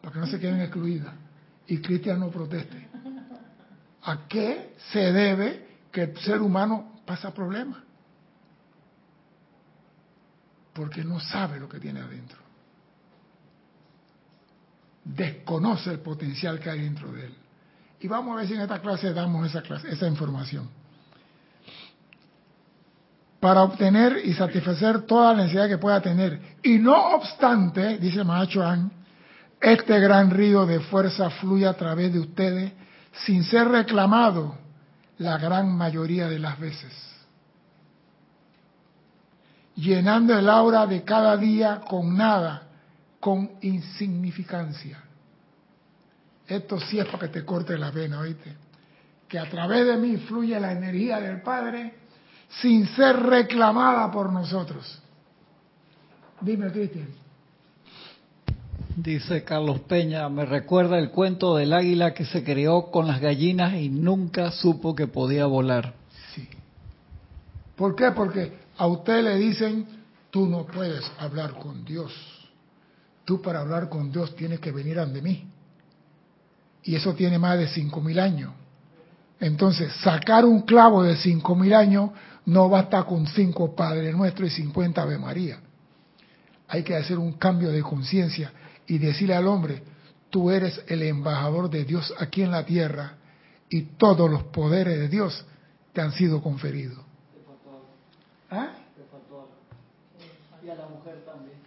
para 0.00 0.14
que 0.14 0.18
no 0.18 0.26
se 0.26 0.40
queden 0.40 0.62
excluidas. 0.62 1.12
Y 1.66 1.82
Cristian 1.82 2.18
no 2.18 2.30
proteste. 2.30 2.88
¿A 4.04 4.26
qué 4.26 4.74
se 4.90 5.12
debe 5.12 5.80
que 5.92 6.04
el 6.04 6.16
ser 6.16 6.40
humano 6.40 7.02
pasa 7.04 7.34
problemas? 7.34 7.82
Porque 10.72 11.04
no 11.04 11.20
sabe 11.20 11.60
lo 11.60 11.68
que 11.68 11.78
tiene 11.78 12.00
adentro. 12.00 12.38
Desconoce 15.04 15.90
el 15.90 16.00
potencial 16.00 16.58
que 16.58 16.70
hay 16.70 16.80
dentro 16.80 17.12
de 17.12 17.26
él. 17.26 17.34
Y 18.00 18.08
vamos 18.08 18.32
a 18.32 18.36
ver 18.38 18.48
si 18.48 18.54
en 18.54 18.62
esta 18.62 18.80
clase 18.80 19.12
damos 19.12 19.46
esa, 19.46 19.60
clase, 19.60 19.92
esa 19.92 20.06
información. 20.06 20.70
Para 23.42 23.64
obtener 23.64 24.20
y 24.24 24.34
satisfacer 24.34 25.02
toda 25.02 25.32
la 25.32 25.38
necesidad 25.38 25.66
que 25.66 25.76
pueda 25.76 26.00
tener. 26.00 26.40
Y 26.62 26.78
no 26.78 27.16
obstante, 27.16 27.98
dice 27.98 28.22
Mahacho 28.22 28.62
An, 28.62 28.88
este 29.60 29.98
gran 29.98 30.30
río 30.30 30.64
de 30.64 30.78
fuerza 30.78 31.28
fluye 31.28 31.66
a 31.66 31.74
través 31.74 32.12
de 32.12 32.20
ustedes 32.20 32.72
sin 33.24 33.42
ser 33.42 33.66
reclamado 33.66 34.56
la 35.18 35.38
gran 35.38 35.76
mayoría 35.76 36.28
de 36.28 36.38
las 36.38 36.56
veces. 36.60 36.92
Llenando 39.74 40.38
el 40.38 40.48
aura 40.48 40.86
de 40.86 41.02
cada 41.02 41.36
día 41.36 41.80
con 41.80 42.16
nada, 42.16 42.68
con 43.18 43.50
insignificancia. 43.62 45.02
Esto 46.46 46.78
sí 46.78 47.00
es 47.00 47.06
para 47.06 47.26
que 47.26 47.40
te 47.40 47.44
corte 47.44 47.76
la 47.76 47.90
vena, 47.90 48.20
oíste. 48.20 48.54
Que 49.26 49.40
a 49.40 49.50
través 49.50 49.84
de 49.84 49.96
mí 49.96 50.16
fluye 50.18 50.60
la 50.60 50.70
energía 50.70 51.18
del 51.18 51.42
Padre 51.42 52.01
sin 52.60 52.86
ser 52.88 53.16
reclamada 53.16 54.10
por 54.10 54.32
nosotros. 54.32 55.00
Dime, 56.40 56.70
Cristian. 56.70 57.08
Dice 58.96 59.42
Carlos 59.42 59.80
Peña, 59.80 60.28
me 60.28 60.44
recuerda 60.44 60.98
el 60.98 61.10
cuento 61.10 61.56
del 61.56 61.72
águila 61.72 62.12
que 62.12 62.26
se 62.26 62.44
crió 62.44 62.90
con 62.90 63.06
las 63.06 63.20
gallinas 63.20 63.74
y 63.74 63.88
nunca 63.88 64.50
supo 64.50 64.94
que 64.94 65.06
podía 65.06 65.46
volar. 65.46 65.94
Sí. 66.34 66.46
¿Por 67.74 67.96
qué? 67.96 68.10
Porque 68.10 68.52
a 68.76 68.86
usted 68.86 69.22
le 69.22 69.36
dicen, 69.36 69.86
tú 70.30 70.46
no 70.46 70.66
puedes 70.66 71.10
hablar 71.18 71.54
con 71.54 71.84
Dios. 71.86 72.12
Tú 73.24 73.40
para 73.40 73.60
hablar 73.60 73.88
con 73.88 74.12
Dios 74.12 74.36
tienes 74.36 74.60
que 74.60 74.72
venir 74.72 74.98
ante 74.98 75.22
mí. 75.22 75.46
Y 76.82 76.96
eso 76.96 77.14
tiene 77.14 77.38
más 77.38 77.58
de 77.58 77.68
cinco 77.68 78.00
mil 78.00 78.18
años. 78.18 78.52
Entonces, 79.40 79.92
sacar 80.02 80.44
un 80.44 80.62
clavo 80.62 81.02
de 81.02 81.16
cinco 81.16 81.54
mil 81.54 81.72
años 81.72 82.10
no 82.46 82.68
basta 82.68 83.04
con 83.04 83.26
cinco 83.26 83.74
Padre 83.74 84.12
Nuestro 84.12 84.46
y 84.46 84.50
cincuenta 84.50 85.02
Ave 85.02 85.18
María. 85.18 85.60
Hay 86.68 86.82
que 86.82 86.96
hacer 86.96 87.18
un 87.18 87.34
cambio 87.34 87.70
de 87.70 87.82
conciencia 87.82 88.52
y 88.86 88.98
decirle 88.98 89.34
al 89.34 89.46
hombre, 89.46 89.82
tú 90.30 90.50
eres 90.50 90.82
el 90.88 91.02
embajador 91.02 91.68
de 91.68 91.84
Dios 91.84 92.12
aquí 92.18 92.42
en 92.42 92.50
la 92.50 92.64
tierra 92.64 93.14
y 93.68 93.82
todos 93.82 94.30
los 94.30 94.44
poderes 94.44 94.98
de 94.98 95.08
Dios 95.08 95.44
te 95.92 96.00
han 96.00 96.12
sido 96.12 96.42
conferidos. 96.42 96.98
¿Ah? 98.50 98.68
Y 100.62 100.68
a 100.68 100.74
la 100.74 100.86
mujer 100.86 101.24
también. 101.24 101.58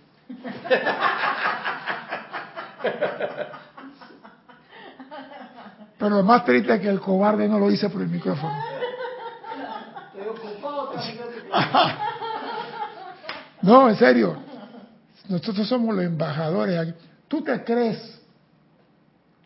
Pero 5.98 6.15
lo 6.15 6.24
más 6.24 6.46
triste 6.46 6.74
es 6.75 6.82
que 6.82 6.89
el 6.89 7.00
cobarde 7.00 7.48
no 7.48 7.60
lo 7.60 7.70
dice 7.70 7.89
por 7.89 8.01
el 8.01 8.10
micrófono. 8.10 8.53
Estoy 10.13 10.27
ocupado 10.27 10.89
también. 10.89 11.17
No, 13.65 13.89
en 13.89 13.95
serio. 13.95 14.38
Nosotros 15.27 15.67
somos 15.67 15.95
los 15.95 16.05
embajadores. 16.05 16.77
aquí. 16.77 16.93
¿Tú 17.27 17.41
te 17.43 17.63
crees? 17.63 18.22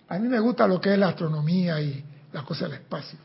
A 0.09 0.19
mí 0.19 0.27
me 0.27 0.39
gusta 0.39 0.67
lo 0.67 0.81
que 0.81 0.91
es 0.91 0.99
la 0.99 1.07
astronomía 1.09 1.79
y 1.81 2.03
las 2.33 2.43
cosas 2.43 2.69
del 2.69 2.81
espacio. 2.81 3.17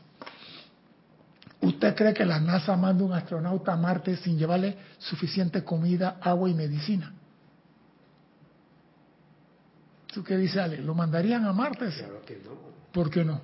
¿Usted 1.61 1.95
cree 1.95 2.13
que 2.13 2.25
la 2.25 2.39
NASA 2.39 2.77
manda 2.77 3.03
un 3.03 3.11
astronauta 3.11 3.73
a 3.73 3.75
Marte 3.75 4.15
sin 4.17 4.37
llevarle 4.37 4.77
suficiente 4.99 5.63
comida, 5.65 6.17
agua 6.21 6.49
y 6.49 6.53
medicina? 6.53 7.11
¿Tú 10.13 10.23
qué 10.23 10.37
dices, 10.37 10.57
Ale? 10.57 10.77
¿Lo 10.77 10.93
mandarían 10.93 11.43
a 11.45 11.51
Marte? 11.51 11.89
Claro 11.89 12.21
que 12.25 12.35
no. 12.45 12.51
¿Por 12.93 13.09
qué 13.09 13.25
no? 13.25 13.41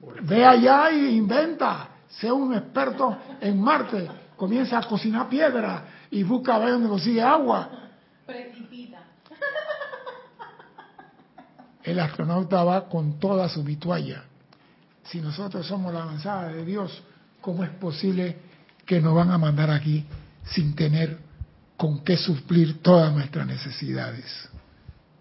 Porque- 0.00 0.20
Ve 0.22 0.44
allá 0.44 0.90
y 0.90 1.16
inventa. 1.16 1.88
Sea 2.08 2.34
un 2.34 2.52
experto 2.52 3.16
en 3.40 3.58
Marte. 3.60 4.08
Comienza 4.36 4.78
a 4.78 4.82
cocinar 4.88 5.28
piedra 5.28 5.84
y 6.10 6.22
busca 6.22 6.56
a 6.56 6.58
ver 6.58 6.70
dónde 6.72 6.88
consigue 6.88 7.22
agua. 7.22 7.70
Precipita. 8.26 8.98
El 11.82 11.98
astronauta 11.98 12.62
va 12.62 12.88
con 12.88 13.18
toda 13.18 13.48
su 13.48 13.64
vitualla. 13.64 14.24
Si 15.04 15.20
nosotros 15.20 15.66
somos 15.66 15.92
la 15.92 16.02
avanzada 16.02 16.48
de 16.48 16.64
Dios, 16.64 17.02
¿cómo 17.40 17.64
es 17.64 17.70
posible 17.70 18.36
que 18.84 19.00
nos 19.00 19.14
van 19.14 19.30
a 19.30 19.38
mandar 19.38 19.70
aquí 19.70 20.04
sin 20.44 20.74
tener 20.74 21.18
con 21.76 22.04
qué 22.04 22.16
suplir 22.16 22.82
todas 22.82 23.12
nuestras 23.12 23.46
necesidades? 23.46 24.48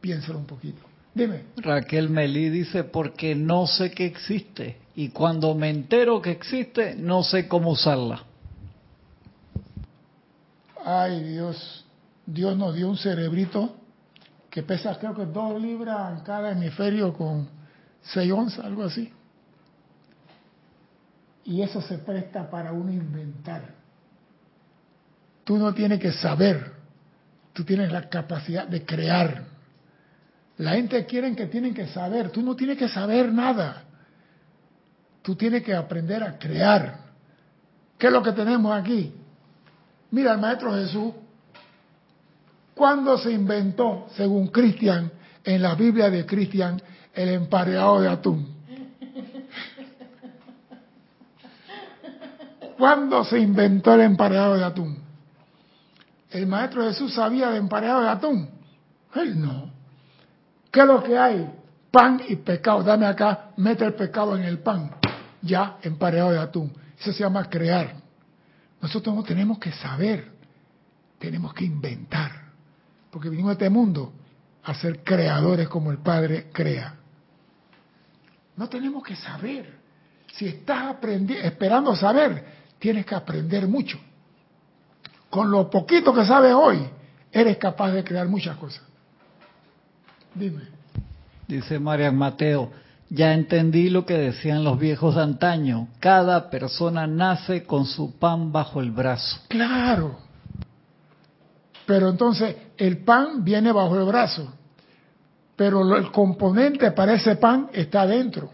Piénsalo 0.02 0.40
un 0.40 0.46
poquito. 0.46 0.82
Dime. 1.14 1.46
Raquel 1.58 2.10
Melí 2.10 2.50
dice, 2.50 2.84
porque 2.84 3.36
no 3.36 3.68
sé 3.68 3.92
que 3.92 4.06
existe. 4.06 4.78
Y 4.96 5.10
cuando 5.10 5.56
me 5.56 5.70
entero 5.70 6.22
que 6.22 6.32
existe, 6.32 6.96
no 6.96 7.24
sé 7.24 7.48
cómo 7.48 7.72
usarla. 7.72 8.26
Ay 10.92 11.22
Dios, 11.22 11.86
Dios 12.26 12.58
nos 12.58 12.74
dio 12.74 12.90
un 12.90 12.98
cerebrito 12.98 13.76
que 14.50 14.64
pesa 14.64 14.98
creo 14.98 15.14
que 15.14 15.28
dos 15.28 15.62
libras 15.62 16.18
en 16.18 16.24
cada 16.24 16.52
hemisferio 16.52 17.14
con 17.14 17.48
seis 18.02 18.32
onzas, 18.32 18.66
algo 18.66 18.86
así. 18.86 19.14
Y 21.46 21.62
eso 21.62 21.80
se 21.80 22.00
presta 22.00 22.50
para 22.50 22.72
uno 22.72 22.92
inventar. 22.92 23.76
Tú 25.44 25.58
no 25.58 25.76
tienes 25.76 26.00
que 26.00 26.12
saber, 26.12 26.72
tú 27.54 27.64
tienes 27.64 27.92
la 27.92 28.10
capacidad 28.10 28.68
de 28.68 28.84
crear. 28.84 29.44
La 30.58 30.72
gente 30.72 31.06
quiere 31.06 31.36
que 31.36 31.46
tienen 31.46 31.76
que 31.76 31.86
saber, 31.86 32.32
tú 32.32 32.42
no 32.42 32.56
tienes 32.56 32.80
que 32.80 32.90
saber 32.90 33.32
nada. 33.32 33.84
Tú 35.22 35.36
tienes 35.36 35.62
que 35.62 35.76
aprender 35.76 36.24
a 36.24 36.40
crear. 36.40 36.98
¿Qué 38.00 38.08
es 38.08 38.14
lo 38.14 38.24
que 38.24 38.32
tenemos 38.32 38.76
aquí? 38.76 39.19
Mira, 40.12 40.34
el 40.34 40.40
Maestro 40.40 40.74
Jesús, 40.74 41.14
¿cuándo 42.74 43.18
se 43.18 43.32
inventó, 43.32 44.08
según 44.16 44.48
Cristian, 44.48 45.12
en 45.44 45.62
la 45.62 45.76
Biblia 45.76 46.10
de 46.10 46.26
Cristian, 46.26 46.82
el 47.14 47.30
empareado 47.30 48.02
de 48.02 48.10
atún? 48.10 48.60
¿Cuándo 52.78 53.24
se 53.26 53.40
inventó 53.40 53.94
el 53.94 54.02
empareado 54.02 54.56
de 54.56 54.64
atún? 54.64 54.98
¿El 56.32 56.48
Maestro 56.48 56.84
Jesús 56.84 57.14
sabía 57.14 57.50
de 57.50 57.58
empareado 57.58 58.02
de 58.02 58.10
atún? 58.10 58.50
Él 59.16 59.40
no. 59.40 59.70
¿Qué 60.72 60.80
es 60.80 60.86
lo 60.86 61.04
que 61.04 61.18
hay? 61.18 61.52
Pan 61.92 62.22
y 62.28 62.38
pecado. 62.38 62.84
Dame 62.84 63.06
acá, 63.06 63.50
mete 63.58 63.84
el 63.86 63.96
pecado 63.96 64.38
en 64.38 64.44
el 64.44 64.60
pan. 64.60 64.92
Ya, 65.42 65.78
empareado 65.82 66.32
de 66.32 66.40
atún. 66.40 66.72
Eso 66.98 67.12
se 67.12 67.20
llama 67.24 67.50
crear. 67.50 67.96
Nosotros 68.82 69.16
no 69.16 69.24
tenemos 69.24 69.60
que 69.60 69.72
saber, 69.72 70.32
tenemos 71.18 71.54
que 71.54 71.66
inventar. 71.66 72.50
Porque 73.12 73.30
vinimos 73.30 73.50
a 73.50 73.54
este 73.54 73.70
mundo 73.70 74.14
a 74.64 74.74
ser 74.74 75.04
creadores 75.04 75.68
como 75.68 75.92
el 75.92 75.98
Padre 75.98 76.50
crea. 76.54 76.96
No 78.56 78.70
tenemos 78.70 79.04
que 79.04 79.16
saber. 79.16 79.80
Si 80.34 80.48
estás 80.48 80.96
esperando 81.44 81.96
saber, 81.96 82.46
tienes 82.78 83.06
que 83.06 83.16
aprender 83.16 83.68
mucho. 83.68 84.00
Con 85.30 85.52
lo 85.52 85.70
poquito 85.70 86.14
que 86.14 86.26
sabes 86.26 86.54
hoy, 86.54 86.88
eres 87.32 87.58
capaz 87.58 87.92
de 87.92 88.04
crear 88.04 88.28
muchas 88.28 88.58
cosas. 88.58 88.84
Dime. 90.34 90.64
Dice 91.48 91.80
Marian 91.80 92.16
Mateo, 92.16 92.72
ya 93.10 93.34
entendí 93.34 93.90
lo 93.90 94.06
que 94.06 94.18
decían 94.18 94.64
los 94.64 94.80
viejos 94.80 95.16
de 95.16 95.24
antaño. 95.24 95.88
Cada 96.00 96.50
persona 96.50 97.08
nace 97.08 97.64
con 97.64 97.86
su 97.86 98.18
pan 98.20 98.52
bajo 98.52 98.82
el 98.82 98.92
brazo. 98.92 99.42
Claro. 99.48 100.20
Pero 101.86 102.10
entonces 102.10 102.56
el 102.78 103.00
pan 103.00 103.44
viene 103.44 103.72
bajo 103.72 103.98
el 103.98 104.06
brazo, 104.06 104.54
pero 105.56 105.98
el 105.98 106.12
componente 106.12 106.92
para 106.92 107.14
ese 107.14 107.36
pan 107.36 107.70
está 107.74 108.06
dentro. 108.06 108.52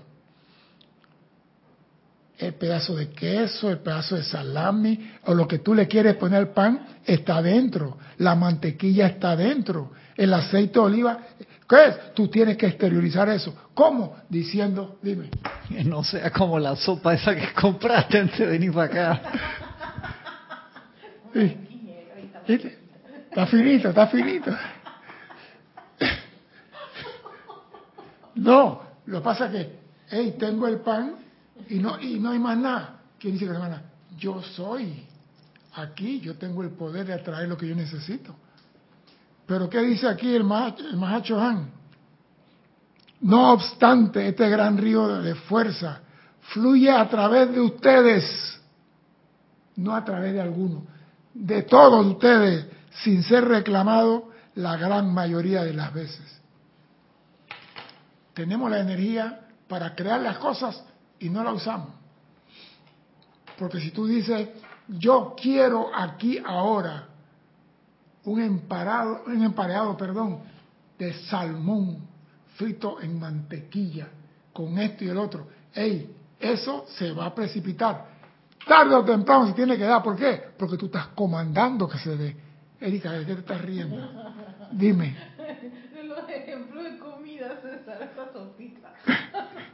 El 2.37 2.53
pedazo 2.53 2.95
de 2.95 3.09
queso, 3.09 3.69
el 3.69 3.79
pedazo 3.79 4.15
de 4.15 4.23
salami, 4.23 5.11
o 5.25 5.33
lo 5.33 5.47
que 5.47 5.59
tú 5.59 5.73
le 5.73 5.87
quieres 5.87 6.15
poner 6.15 6.39
al 6.39 6.53
pan, 6.53 6.99
está 7.05 7.41
dentro. 7.41 7.97
La 8.17 8.35
mantequilla 8.35 9.07
está 9.07 9.35
dentro. 9.35 9.91
El 10.15 10.33
aceite 10.33 10.73
de 10.73 10.79
oliva, 10.79 11.19
¿qué 11.67 11.87
es? 11.87 12.13
Tú 12.13 12.27
tienes 12.27 12.57
que 12.57 12.67
exteriorizar 12.67 13.29
eso. 13.29 13.55
¿Cómo? 13.73 14.17
Diciendo, 14.29 14.97
dime. 15.01 15.29
Que 15.67 15.83
no 15.83 16.03
sea 16.03 16.31
como 16.31 16.59
la 16.59 16.75
sopa 16.75 17.13
esa 17.13 17.35
que 17.35 17.53
compraste 17.53 18.19
antes 18.19 18.39
de 18.39 18.45
venir 18.45 18.71
para 18.73 18.85
acá. 18.85 19.21
Sí. 21.33 21.57
¿Viste? 22.47 22.79
Está 23.29 23.47
finito, 23.47 23.89
está 23.89 24.07
finito. 24.07 24.55
No, 28.35 28.81
lo 29.05 29.19
que 29.19 29.23
pasa 29.23 29.45
es 29.47 29.51
que, 29.51 29.79
hey, 30.09 30.35
tengo 30.39 30.67
el 30.67 30.77
pan 30.79 31.15
y 31.69 31.79
no, 31.79 31.99
y 31.99 32.19
no 32.19 32.31
hay 32.31 32.39
más 32.39 32.57
nada. 32.57 32.99
¿Quién 33.19 33.33
dice 33.33 33.45
que 33.45 33.51
no 33.51 33.57
hay 33.57 33.61
más 33.63 33.71
nada? 33.71 33.91
Yo 34.17 34.41
soy. 34.41 35.05
Aquí 35.73 36.21
yo 36.21 36.35
tengo 36.35 36.63
el 36.63 36.69
poder 36.69 37.05
de 37.05 37.13
atraer 37.13 37.49
lo 37.49 37.57
que 37.57 37.67
yo 37.67 37.75
necesito. 37.75 38.35
Pero 39.45 39.69
¿qué 39.69 39.79
dice 39.81 40.07
aquí 40.07 40.33
el 40.33 40.41
el 40.41 40.97
Mahacho 40.97 41.39
Han? 41.39 41.71
No 43.21 43.53
obstante, 43.53 44.27
este 44.27 44.49
gran 44.49 44.77
río 44.77 45.07
de 45.21 45.35
fuerza 45.35 46.01
fluye 46.41 46.91
a 46.91 47.07
través 47.09 47.51
de 47.51 47.59
ustedes, 47.59 48.61
no 49.77 49.95
a 49.95 50.03
través 50.03 50.33
de 50.33 50.41
algunos, 50.41 50.83
de 51.33 51.63
todos 51.63 52.05
ustedes, 52.05 52.67
sin 53.03 53.23
ser 53.23 53.45
reclamado 53.45 54.31
la 54.55 54.77
gran 54.77 55.13
mayoría 55.13 55.63
de 55.63 55.73
las 55.73 55.93
veces. 55.93 56.41
Tenemos 58.33 58.69
la 58.69 58.79
energía 58.79 59.41
para 59.67 59.95
crear 59.95 60.21
las 60.21 60.37
cosas 60.37 60.83
y 61.19 61.29
no 61.29 61.43
la 61.43 61.53
usamos. 61.53 61.89
Porque 63.57 63.79
si 63.79 63.91
tú 63.91 64.05
dices, 64.05 64.49
yo 64.87 65.35
quiero 65.41 65.89
aquí 65.95 66.39
ahora 66.45 67.07
un 68.25 68.41
emparado, 68.41 69.23
un 69.27 69.43
empareado, 69.43 69.95
perdón, 69.95 70.39
de 70.97 71.13
salmón 71.13 72.07
frito 72.55 73.01
en 73.01 73.19
mantequilla 73.19 74.07
con 74.53 74.77
esto 74.79 75.03
y 75.03 75.09
el 75.09 75.17
otro, 75.17 75.47
ey, 75.73 76.15
eso 76.39 76.85
se 76.87 77.11
va 77.11 77.27
a 77.27 77.35
precipitar. 77.35 78.15
Tarde 78.65 78.95
o 78.95 79.03
temprano 79.03 79.47
se 79.47 79.53
tiene 79.53 79.77
que 79.77 79.83
dar. 79.83 80.01
¿Por 80.01 80.15
qué? 80.15 80.41
Porque 80.57 80.77
tú 80.77 80.85
estás 80.87 81.07
comandando 81.07 81.87
que 81.87 81.99
se 81.99 82.15
dé. 82.15 82.35
Erika, 82.79 83.11
¿de 83.11 83.25
qué 83.25 83.33
te 83.33 83.39
estás 83.41 83.61
riendo? 83.61 83.97
Dime. 84.71 85.15
De 85.93 86.03
los 86.03 86.27
ejemplos 86.29 86.83
de 86.83 86.97
comida, 86.97 87.59
César, 87.61 88.11
esa 88.11 88.33
sopita. 88.33 88.93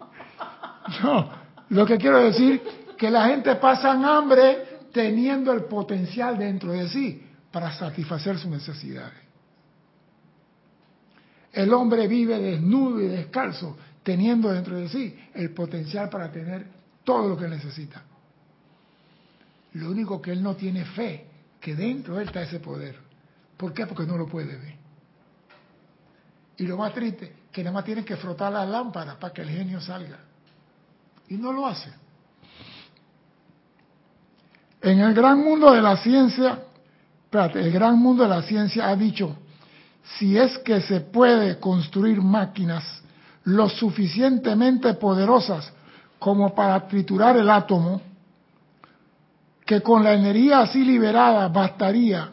No, 1.03 1.29
lo 1.69 1.85
que 1.85 1.97
quiero 1.97 2.17
decir 2.17 2.61
que 2.97 3.09
la 3.09 3.27
gente 3.27 3.55
pasa 3.55 3.91
hambre 3.91 4.79
teniendo 4.91 5.53
el 5.53 5.63
potencial 5.65 6.37
dentro 6.37 6.73
de 6.73 6.89
sí 6.89 7.30
para 7.51 7.71
satisfacer 7.73 8.37
sus 8.37 8.49
necesidades. 8.49 9.19
El 11.51 11.73
hombre 11.73 12.07
vive 12.07 12.39
desnudo 12.39 13.01
y 13.01 13.07
descalzo 13.07 13.77
teniendo 14.03 14.51
dentro 14.51 14.77
de 14.77 14.87
sí 14.87 15.19
el 15.33 15.51
potencial 15.51 16.09
para 16.09 16.31
tener 16.31 16.65
todo 17.03 17.29
lo 17.29 17.37
que 17.37 17.47
necesita. 17.47 18.01
Lo 19.73 19.91
único 19.91 20.21
que 20.21 20.31
él 20.31 20.41
no 20.41 20.55
tiene 20.55 20.85
fe, 20.85 21.27
que 21.59 21.75
dentro 21.75 22.15
de 22.15 22.23
él 22.23 22.27
está 22.27 22.41
ese 22.41 22.59
poder. 22.59 22.97
¿Por 23.57 23.73
qué? 23.73 23.85
Porque 23.85 24.05
no 24.05 24.17
lo 24.17 24.27
puede 24.27 24.55
ver. 24.55 24.75
Y 26.57 26.67
lo 26.67 26.77
más 26.77 26.93
triste, 26.93 27.35
que 27.51 27.63
nada 27.63 27.73
más 27.73 27.85
tiene 27.85 28.03
que 28.03 28.15
frotar 28.17 28.51
la 28.51 28.65
lámpara 28.65 29.17
para 29.19 29.33
que 29.33 29.41
el 29.41 29.49
genio 29.49 29.81
salga. 29.81 30.19
Y 31.27 31.35
no 31.35 31.51
lo 31.51 31.67
hace. 31.67 31.91
En 34.81 34.99
el 34.99 35.13
gran 35.13 35.39
mundo 35.39 35.71
de 35.71 35.81
la 35.81 35.97
ciencia, 35.97 36.63
el 37.31 37.71
gran 37.71 37.97
mundo 37.97 38.23
de 38.23 38.29
la 38.29 38.41
ciencia 38.41 38.89
ha 38.89 38.95
dicho, 38.95 39.35
si 40.17 40.37
es 40.37 40.57
que 40.59 40.81
se 40.81 40.99
puede 40.99 41.59
construir 41.59 42.21
máquinas 42.21 42.83
lo 43.43 43.69
suficientemente 43.69 44.93
poderosas 44.95 45.71
como 46.19 46.53
para 46.53 46.87
triturar 46.87 47.37
el 47.37 47.49
átomo, 47.49 48.01
que 49.65 49.81
con 49.81 50.03
la 50.03 50.13
energía 50.13 50.59
así 50.59 50.83
liberada 50.83 51.47
bastaría 51.47 52.31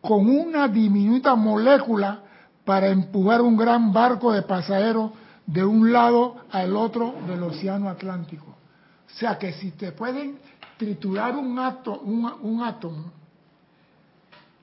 con 0.00 0.28
una 0.28 0.68
diminuta 0.68 1.34
molécula 1.34 2.20
para 2.64 2.88
empujar 2.88 3.40
un 3.40 3.56
gran 3.56 3.92
barco 3.92 4.32
de 4.32 4.42
pasajeros 4.42 5.10
de 5.46 5.64
un 5.64 5.92
lado 5.92 6.36
al 6.52 6.76
otro 6.76 7.14
del 7.26 7.42
océano 7.42 7.88
Atlántico. 7.88 8.46
O 8.46 9.18
sea 9.18 9.36
que 9.38 9.52
si 9.52 9.72
te 9.72 9.92
pueden 9.92 10.38
triturar 10.76 11.36
un, 11.36 11.58
átomo, 11.58 12.00
un, 12.02 12.24
un 12.42 12.62
átomo, 12.62 13.10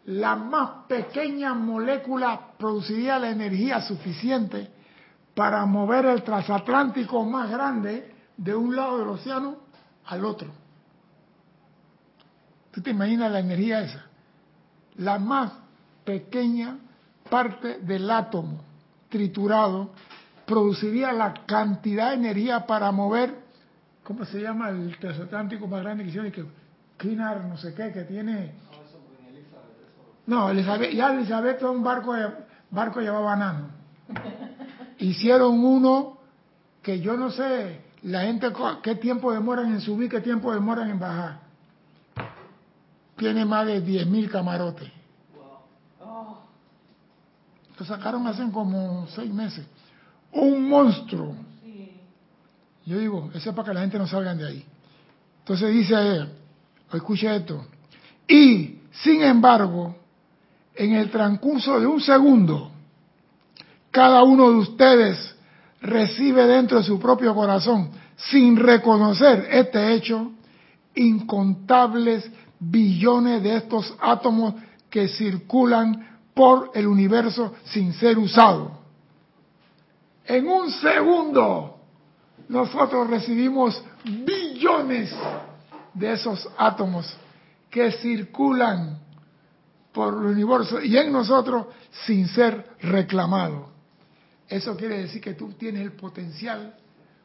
la 0.06 0.36
más 0.36 0.86
pequeña 0.88 1.54
molécula 1.54 2.54
produciría 2.58 3.20
la 3.20 3.30
energía 3.30 3.82
suficiente 3.82 4.70
para 5.34 5.66
mover 5.66 6.06
el 6.06 6.24
transatlántico 6.24 7.24
más 7.24 7.50
grande 7.50 8.14
de 8.36 8.56
un 8.56 8.76
lado 8.76 9.00
del 9.00 9.08
océano 9.10 9.58
al 10.06 10.26
otro. 10.26 10.52
¿Tú 12.72 12.82
te 12.82 12.90
imaginas 12.90 13.32
la 13.32 13.40
energía 13.40 13.82
esa? 13.82 14.06
La 14.98 15.20
más 15.20 15.54
pequeña 16.04 16.78
parte 17.30 17.80
del 17.80 18.10
átomo 18.10 18.62
triturado 19.10 19.92
produciría 20.46 21.14
la 21.14 21.34
cantidad 21.46 22.10
de 22.10 22.16
energía 22.16 22.66
para 22.66 22.92
mover, 22.92 23.36
¿cómo 24.04 24.26
se 24.26 24.42
llama 24.42 24.70
el 24.70 24.98
transatlántico 24.98 25.68
más 25.68 25.82
grande 25.82 26.04
que 26.04 26.10
hicieron? 26.10 27.50
No 27.50 27.58
sé 27.58 27.74
qué, 27.74 27.92
que 27.92 28.04
tiene... 28.04 28.63
No, 30.26 30.50
Elizabeth, 30.50 30.92
ya 30.92 31.14
Elizabeth 31.14 31.62
un 31.64 31.84
barco, 31.84 32.14
barco 32.72 33.02
llevaba 33.02 33.26
banano. 33.26 33.68
Hicieron 35.00 35.64
uno 35.64 36.18
que 36.82 37.00
yo 37.00 37.18
no 37.18 37.32
sé, 37.32 37.82
la 38.04 38.22
gente 38.22 38.52
qué 38.82 38.96
tiempo 38.96 39.32
demoran 39.34 39.72
en 39.72 39.82
subir, 39.82 40.10
qué 40.10 40.22
tiempo 40.22 40.54
demoran 40.54 40.90
en 40.90 41.00
bajar. 41.00 41.40
Tiene 43.16 43.46
más 43.46 43.66
de 43.68 43.84
10.000 43.84 44.30
camarotes. 44.30 44.92
Lo 47.78 47.86
sacaron 47.86 48.28
hace 48.28 48.50
como 48.52 49.08
seis 49.08 49.34
meses. 49.34 49.66
Un 50.32 50.70
monstruo. 50.70 51.36
Yo 52.86 52.98
digo, 52.98 53.30
eso 53.34 53.50
es 53.50 53.56
para 53.56 53.70
que 53.70 53.74
la 53.74 53.82
gente 53.82 53.98
no 53.98 54.08
salgan 54.08 54.38
de 54.38 54.48
ahí. 54.48 54.66
Entonces 55.40 55.74
dice, 55.74 56.28
escucha 56.92 57.36
esto. 57.36 57.66
Y, 58.28 58.82
sin 58.92 59.22
embargo, 59.22 59.96
en 60.76 60.94
el 60.94 61.10
transcurso 61.12 61.80
de 61.80 61.86
un 61.86 62.02
segundo, 62.02 62.72
cada 63.92 64.24
uno 64.24 64.50
de 64.50 64.58
ustedes 64.58 65.36
recibe 65.82 66.48
dentro 66.48 66.80
de 66.80 66.84
su 66.84 67.00
propio 67.00 67.36
corazón, 67.36 67.92
sin 68.16 68.56
reconocer 68.56 69.48
este 69.52 69.94
hecho, 69.94 70.32
incontables 70.96 72.30
billones 72.60 73.44
de 73.44 73.58
estos 73.58 73.94
átomos 74.00 74.56
que 74.90 75.08
circulan 75.08 76.20
por 76.34 76.72
el 76.74 76.88
universo 76.88 77.54
sin 77.66 77.94
ser 77.94 78.18
usados. 78.18 78.72
En 80.26 80.48
un 80.48 80.72
segundo, 80.72 81.78
nosotros 82.48 83.10
recibimos 83.10 83.84
billones 84.06 85.14
de 85.94 86.14
esos 86.14 86.48
átomos 86.58 87.14
que 87.70 87.92
circulan 87.92 89.03
por 89.94 90.14
el 90.14 90.26
universo 90.26 90.82
y 90.82 90.98
en 90.98 91.12
nosotros 91.12 91.68
sin 92.06 92.28
ser 92.28 92.76
reclamados. 92.82 93.70
Eso 94.50 94.76
quiere 94.76 94.98
decir 94.98 95.22
que 95.22 95.36
tú 95.36 95.54
tienes 95.54 95.84
el 95.84 95.94
potencial 95.94 96.76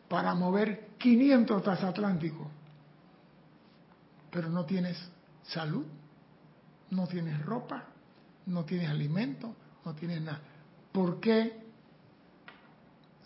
para 0.08 0.34
mover 0.34 0.90
500 0.98 1.62
transatlánticos, 1.62 2.46
pero 4.30 4.48
no 4.48 4.64
tienes 4.64 4.98
salud, 5.44 5.84
no 6.90 7.06
tienes 7.06 7.44
ropa, 7.44 7.84
no 8.46 8.64
tienes 8.64 8.88
alimento, 8.88 9.54
no 9.84 9.94
tienes 9.94 10.20
nada. 10.22 10.40
¿Por 10.92 11.20
qué 11.20 11.64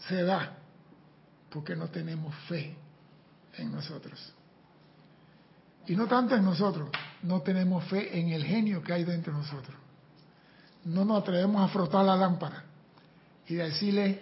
se 0.08 0.22
da? 0.22 0.56
Porque 1.50 1.76
no 1.76 1.88
tenemos 1.88 2.34
fe 2.48 2.76
en 3.58 3.72
nosotros. 3.72 4.34
Y 5.86 5.96
no 5.96 6.06
tanto 6.06 6.36
en 6.36 6.44
nosotros, 6.44 6.90
no 7.22 7.40
tenemos 7.42 7.84
fe 7.84 8.18
en 8.18 8.30
el 8.30 8.44
genio 8.44 8.82
que 8.82 8.92
hay 8.92 9.04
dentro 9.04 9.32
de 9.32 9.38
nosotros. 9.38 9.76
No 10.84 11.04
nos 11.04 11.22
atrevemos 11.22 11.62
a 11.62 11.72
frotar 11.72 12.04
la 12.04 12.16
lámpara 12.16 12.64
y 13.46 13.54
decirle, 13.54 14.20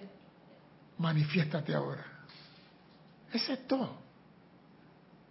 manifiéstate 0.99 1.75
ahora. 1.75 2.05
Ese 3.33 3.55
es 3.55 3.67
todo. 3.67 3.97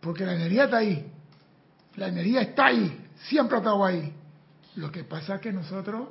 Porque 0.01 0.25
la 0.25 0.33
energía 0.33 0.65
está 0.65 0.77
ahí. 0.77 1.11
La 1.95 2.07
energía 2.07 2.41
está 2.41 2.67
ahí. 2.67 3.07
Siempre 3.27 3.57
ha 3.57 3.59
estado 3.59 3.85
ahí. 3.85 4.13
Lo 4.75 4.91
que 4.91 5.03
pasa 5.03 5.35
es 5.35 5.41
que 5.41 5.51
nosotros, 5.51 6.07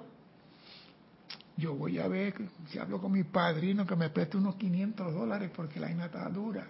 yo 1.57 1.75
voy 1.75 1.99
a 1.99 2.07
ver, 2.07 2.35
si 2.71 2.79
hablo 2.79 3.01
con 3.01 3.13
mi 3.13 3.25
padrino 3.25 3.87
que 3.87 3.97
me 3.97 4.11
preste 4.11 4.37
unos 4.37 4.57
500 4.57 5.15
dólares 5.15 5.51
porque 5.55 5.81
la 5.81 5.87
vaina 5.87 6.07
está 6.07 6.29
dura. 6.29 6.69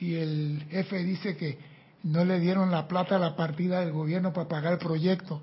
Y 0.00 0.14
el 0.14 0.66
jefe 0.70 1.04
dice 1.04 1.36
que 1.36 1.58
no 2.02 2.24
le 2.24 2.40
dieron 2.40 2.70
la 2.70 2.88
plata 2.88 3.16
a 3.16 3.18
la 3.18 3.36
partida 3.36 3.80
del 3.80 3.92
gobierno 3.92 4.32
para 4.32 4.48
pagar 4.48 4.74
el 4.74 4.78
proyecto. 4.78 5.42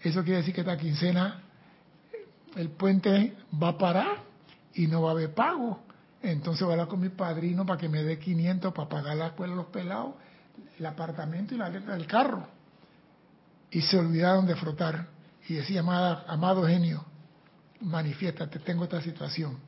Eso 0.00 0.22
quiere 0.22 0.38
decir 0.38 0.54
que 0.54 0.60
esta 0.60 0.76
quincena 0.76 1.42
el 2.56 2.70
puente 2.70 3.36
va 3.60 3.68
a 3.68 3.78
parar 3.78 4.18
y 4.74 4.86
no 4.86 5.02
va 5.02 5.10
a 5.10 5.12
haber 5.12 5.34
pago. 5.34 5.80
Entonces 6.22 6.62
voy 6.62 6.70
a 6.70 6.74
hablar 6.74 6.88
con 6.88 7.00
mi 7.00 7.10
padrino 7.10 7.66
para 7.66 7.78
que 7.78 7.88
me 7.88 8.02
dé 8.02 8.18
500 8.18 8.72
para 8.72 8.88
pagar 8.88 9.16
la 9.16 9.26
escuela 9.28 9.54
los 9.54 9.66
pelados, 9.66 10.14
el 10.78 10.86
apartamento 10.86 11.54
y 11.54 11.58
la 11.58 11.68
letra 11.68 11.94
del 11.94 12.06
carro. 12.06 12.46
Y 13.70 13.82
se 13.82 13.98
olvidaron 13.98 14.46
de 14.46 14.56
frotar. 14.56 15.08
Y 15.46 15.54
decía, 15.54 15.80
amado 15.80 16.66
genio, 16.66 17.04
manifiéstate, 17.80 18.58
tengo 18.60 18.84
esta 18.84 19.02
situación. 19.02 19.58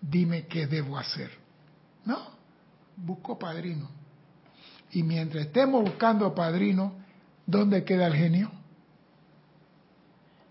Dime 0.00 0.46
qué 0.46 0.66
debo 0.66 0.96
hacer. 0.96 1.30
No, 2.04 2.18
busco 2.96 3.38
padrino. 3.38 3.97
Y 4.90 5.02
mientras 5.02 5.46
estemos 5.46 5.82
buscando 5.82 6.34
padrino, 6.34 6.94
¿dónde 7.46 7.84
queda 7.84 8.06
el 8.06 8.14
genio? 8.14 8.50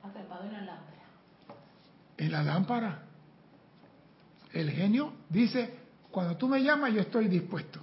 Atrapado 0.04 0.44
en 0.46 0.54
la 0.54 0.62
lámpara. 0.62 1.04
En 2.18 2.32
la 2.32 2.44
lámpara. 2.44 3.04
El 4.54 4.72
genio 4.72 5.14
dice, 5.30 5.80
cuando 6.12 6.38
tú 6.38 6.48
me 6.48 6.64
llamas 6.64 6.94
yo 6.94 7.02
estoy 7.02 7.28
dispuesto. 7.28 7.80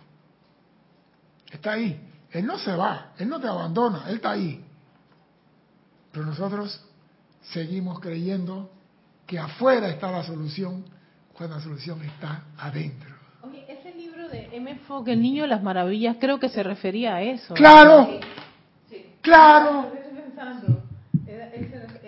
Está 1.50 1.72
ahí. 1.72 2.10
Él 2.30 2.46
no 2.46 2.58
se 2.58 2.74
va, 2.74 3.12
él 3.18 3.28
no 3.28 3.40
te 3.40 3.46
abandona, 3.46 4.08
él 4.08 4.16
está 4.16 4.32
ahí. 4.32 4.64
Pero 6.10 6.26
nosotros 6.26 6.84
seguimos 7.42 8.00
creyendo 8.00 8.72
que 9.26 9.38
afuera 9.38 9.88
está 9.88 10.10
la 10.10 10.24
solución 10.24 10.84
cuando 11.32 11.56
la 11.56 11.62
solución 11.62 12.02
está 12.02 12.44
adentro. 12.56 13.13
De 14.34 14.48
M. 14.56 14.74
Fogg, 14.88 15.08
el 15.10 15.22
niño 15.22 15.42
de 15.42 15.48
las 15.48 15.62
maravillas, 15.62 16.16
creo 16.18 16.40
que 16.40 16.48
se 16.48 16.64
refería 16.64 17.14
a 17.14 17.22
eso. 17.22 17.54
Claro, 17.54 18.18
claro. 19.20 19.92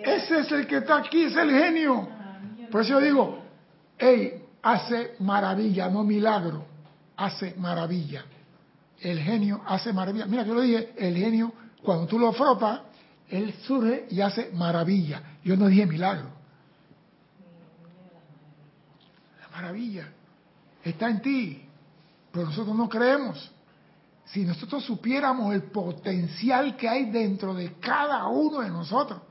Ese 0.03 0.39
es 0.39 0.51
el 0.51 0.67
que 0.67 0.77
está 0.77 0.97
aquí, 0.97 1.23
es 1.23 1.37
el 1.37 1.49
genio. 1.51 2.09
Por 2.69 2.81
eso 2.81 2.91
yo 2.91 2.99
digo, 2.99 3.43
hey, 3.97 4.43
hace 4.61 5.15
maravilla, 5.19 5.89
no 5.89 6.03
milagro, 6.03 6.65
hace 7.15 7.55
maravilla. 7.57 8.25
El 8.99 9.19
genio 9.19 9.61
hace 9.65 9.93
maravilla. 9.93 10.25
Mira, 10.25 10.43
yo 10.43 10.53
lo 10.53 10.61
dije, 10.61 10.93
el 10.97 11.15
genio, 11.15 11.53
cuando 11.81 12.07
tú 12.07 12.19
lo 12.19 12.33
frotas, 12.33 12.81
él 13.29 13.53
surge 13.65 14.07
y 14.09 14.19
hace 14.19 14.49
maravilla. 14.53 15.21
Yo 15.45 15.55
no 15.55 15.67
dije 15.67 15.85
milagro. 15.85 16.29
La 19.41 19.47
maravilla 19.49 20.09
está 20.83 21.09
en 21.09 21.21
ti, 21.21 21.66
pero 22.37 22.49
nosotros 22.49 22.75
no 22.75 22.87
creemos. 22.87 23.51
Si 24.25 24.45
nosotros 24.45 24.83
supiéramos 24.83 25.55
el 25.55 25.63
potencial 25.63 26.75
que 26.75 26.87
hay 26.87 27.05
dentro 27.09 27.55
de 27.55 27.73
cada 27.79 28.27
uno 28.27 28.59
de 28.61 28.69
nosotros, 28.69 29.21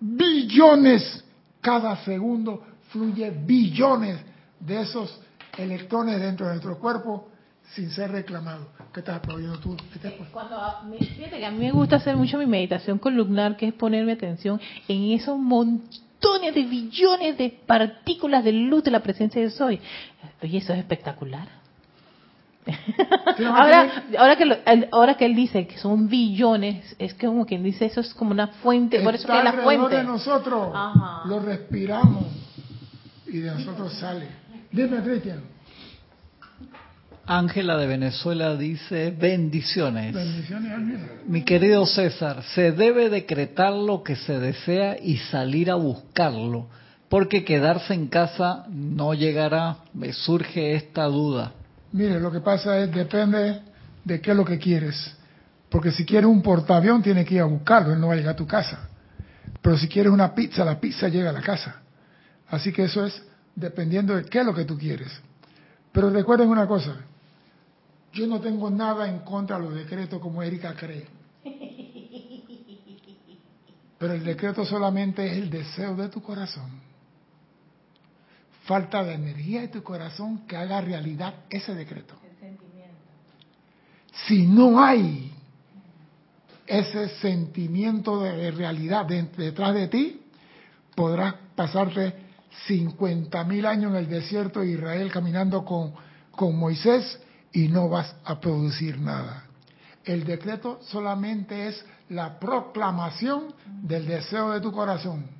billones, 0.00 1.24
cada 1.60 1.96
segundo 2.04 2.64
fluye 2.90 3.30
billones 3.30 4.18
de 4.58 4.80
esos 4.80 5.20
electrones 5.56 6.20
dentro 6.20 6.46
de 6.46 6.52
nuestro 6.54 6.78
cuerpo 6.80 7.28
sin 7.74 7.90
ser 7.90 8.10
reclamados. 8.10 8.66
¿Qué 8.92 9.00
estás 9.00 9.18
aplaudiendo 9.18 9.58
tú? 9.60 9.76
¿Qué 9.92 9.98
te- 10.00 10.16
Cuando, 10.32 10.58
fíjate 10.98 11.38
que 11.38 11.46
a 11.46 11.50
mí 11.52 11.58
me 11.58 11.70
gusta 11.70 11.96
hacer 11.96 12.16
mucho 12.16 12.38
mi 12.38 12.46
meditación 12.46 12.98
columnar, 12.98 13.56
que 13.56 13.68
es 13.68 13.74
ponerme 13.74 14.12
atención 14.12 14.60
en 14.88 15.12
esos 15.12 15.38
montones 15.38 16.54
de 16.54 16.64
billones 16.64 17.38
de 17.38 17.50
partículas 17.50 18.42
de 18.42 18.50
luz 18.52 18.82
de 18.82 18.90
la 18.90 19.00
presencia 19.04 19.40
de 19.40 19.50
soy. 19.50 19.80
Oye, 20.42 20.58
eso 20.58 20.72
es 20.72 20.80
espectacular. 20.80 21.57
Tienes 23.36 23.54
ahora, 23.56 24.04
ahora 24.18 24.36
que 24.36 24.44
lo- 24.44 24.56
ahora 24.92 25.14
que 25.16 25.24
él 25.26 25.34
dice 25.34 25.66
que 25.66 25.78
son 25.78 26.08
billones, 26.08 26.94
es 26.98 27.14
que 27.14 27.26
como 27.26 27.46
quien 27.46 27.62
dice 27.62 27.86
eso 27.86 28.00
es 28.00 28.12
como 28.14 28.30
una 28.32 28.48
fuente, 28.48 29.00
por 29.00 29.14
eso 29.14 29.26
que 29.28 29.38
es 29.38 29.44
la 29.44 29.52
fuente. 29.52 29.96
de 29.96 30.04
nosotros. 30.04 30.70
Ajá. 30.74 31.22
Lo 31.26 31.40
respiramos 31.40 32.26
y 33.26 33.38
de 33.38 33.50
nosotros 33.52 33.92
sale. 33.94 34.26
Dime, 34.72 34.98
Cristian. 35.02 35.40
Ángela 37.26 37.76
de 37.76 37.86
Venezuela 37.86 38.56
dice 38.56 39.10
bendiciones. 39.10 40.14
Bendiciones, 40.14 40.72
Ángela. 40.72 41.06
Mi 41.26 41.42
querido 41.42 41.84
César, 41.84 42.42
se 42.54 42.72
debe 42.72 43.10
decretar 43.10 43.74
lo 43.74 44.02
que 44.02 44.16
se 44.16 44.38
desea 44.38 44.96
y 45.02 45.18
salir 45.18 45.70
a 45.70 45.74
buscarlo, 45.74 46.68
porque 47.10 47.44
quedarse 47.44 47.92
en 47.92 48.06
casa 48.08 48.64
no 48.70 49.12
llegará. 49.12 49.76
Me 49.92 50.12
surge 50.14 50.74
esta 50.74 51.04
duda. 51.04 51.52
Mire, 51.92 52.20
lo 52.20 52.30
que 52.30 52.40
pasa 52.40 52.78
es, 52.78 52.92
depende 52.92 53.62
de 54.04 54.20
qué 54.20 54.30
es 54.32 54.36
lo 54.36 54.44
que 54.44 54.58
quieres. 54.58 55.14
Porque 55.70 55.90
si 55.90 56.04
quieres 56.04 56.28
un 56.28 56.42
portaavión, 56.42 57.02
tienes 57.02 57.26
que 57.26 57.34
ir 57.34 57.40
a 57.40 57.44
buscarlo, 57.44 57.92
él 57.92 58.00
no 58.00 58.08
va 58.08 58.14
a 58.14 58.16
llegar 58.16 58.34
a 58.34 58.36
tu 58.36 58.46
casa. 58.46 58.88
Pero 59.60 59.76
si 59.76 59.88
quieres 59.88 60.12
una 60.12 60.34
pizza, 60.34 60.64
la 60.64 60.80
pizza 60.80 61.08
llega 61.08 61.30
a 61.30 61.32
la 61.32 61.42
casa. 61.42 61.82
Así 62.48 62.72
que 62.72 62.84
eso 62.84 63.04
es 63.04 63.22
dependiendo 63.54 64.14
de 64.16 64.24
qué 64.24 64.40
es 64.40 64.46
lo 64.46 64.54
que 64.54 64.64
tú 64.64 64.78
quieres. 64.78 65.20
Pero 65.92 66.10
recuerden 66.10 66.48
una 66.48 66.66
cosa, 66.66 66.94
yo 68.12 68.26
no 68.26 68.40
tengo 68.40 68.70
nada 68.70 69.08
en 69.08 69.20
contra 69.20 69.58
de 69.58 69.64
los 69.64 69.74
decretos 69.74 70.20
como 70.20 70.42
Erika 70.42 70.74
cree. 70.74 71.06
Pero 73.98 74.12
el 74.12 74.24
decreto 74.24 74.64
solamente 74.64 75.26
es 75.26 75.32
el 75.32 75.50
deseo 75.50 75.96
de 75.96 76.08
tu 76.08 76.22
corazón. 76.22 76.87
Falta 78.68 79.02
de 79.02 79.14
energía 79.14 79.62
de 79.62 79.68
tu 79.68 79.82
corazón 79.82 80.46
que 80.46 80.54
haga 80.54 80.82
realidad 80.82 81.32
ese 81.48 81.74
decreto. 81.74 82.14
Si 84.26 84.46
no 84.46 84.78
hay 84.84 85.32
ese 86.66 87.08
sentimiento 87.20 88.20
de 88.22 88.50
realidad 88.50 89.06
de- 89.06 89.22
detrás 89.22 89.72
de 89.72 89.88
ti, 89.88 90.20
podrás 90.94 91.34
pasarte 91.56 92.12
50 92.66 93.42
mil 93.44 93.64
años 93.64 93.92
en 93.92 93.96
el 94.00 94.08
desierto 94.10 94.60
de 94.60 94.72
Israel 94.72 95.10
caminando 95.10 95.64
con, 95.64 95.94
con 96.30 96.54
Moisés 96.58 97.18
y 97.54 97.68
no 97.68 97.88
vas 97.88 98.14
a 98.26 98.38
producir 98.38 98.98
nada. 99.00 99.44
El 100.04 100.24
decreto 100.24 100.78
solamente 100.82 101.68
es 101.68 101.86
la 102.10 102.38
proclamación 102.38 103.54
del 103.82 104.06
deseo 104.06 104.50
de 104.50 104.60
tu 104.60 104.72
corazón. 104.72 105.37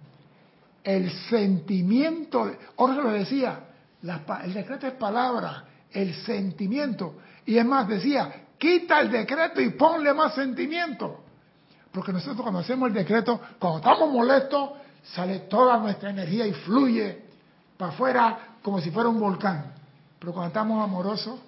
El 0.88 1.10
sentimiento, 1.28 2.50
Jorge 2.74 3.02
lo 3.02 3.10
decía, 3.10 3.60
el 4.42 4.54
decreto 4.54 4.86
es 4.86 4.94
palabra, 4.94 5.64
el 5.92 6.14
sentimiento. 6.14 7.16
Y 7.44 7.58
es 7.58 7.66
más, 7.66 7.86
decía, 7.86 8.46
quita 8.56 8.98
el 9.00 9.10
decreto 9.10 9.60
y 9.60 9.68
ponle 9.68 10.14
más 10.14 10.34
sentimiento. 10.34 11.24
Porque 11.92 12.10
nosotros 12.10 12.40
cuando 12.40 12.60
hacemos 12.60 12.88
el 12.88 12.94
decreto, 12.94 13.38
cuando 13.58 13.80
estamos 13.80 14.10
molestos, 14.10 14.70
sale 15.14 15.40
toda 15.40 15.76
nuestra 15.76 16.08
energía 16.08 16.46
y 16.46 16.54
fluye 16.54 17.22
para 17.76 17.92
afuera 17.92 18.38
como 18.62 18.80
si 18.80 18.90
fuera 18.90 19.10
un 19.10 19.20
volcán. 19.20 19.74
Pero 20.18 20.32
cuando 20.32 20.48
estamos 20.48 20.82
amorosos 20.82 21.38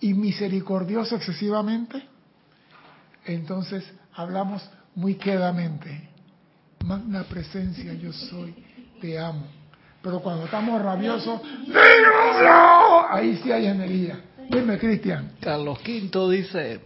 y 0.00 0.14
misericordiosos 0.14 1.12
excesivamente, 1.12 2.08
entonces 3.24 3.88
hablamos 4.14 4.68
muy 4.96 5.14
quedamente. 5.14 6.11
Magna 6.84 7.22
presencia 7.24 7.92
yo 7.94 8.12
soy, 8.12 8.54
te 9.00 9.18
amo. 9.18 9.46
Pero 10.02 10.20
cuando 10.20 10.46
estamos 10.46 10.82
rabiosos, 10.82 11.40
¡Dígamelo! 11.66 13.08
ahí 13.08 13.40
sí 13.42 13.52
hay 13.52 13.66
energía. 13.66 14.20
Dime, 14.50 14.78
Cristian. 14.78 15.32
Carlos 15.40 15.78
V 15.86 16.32
dice, 16.32 16.80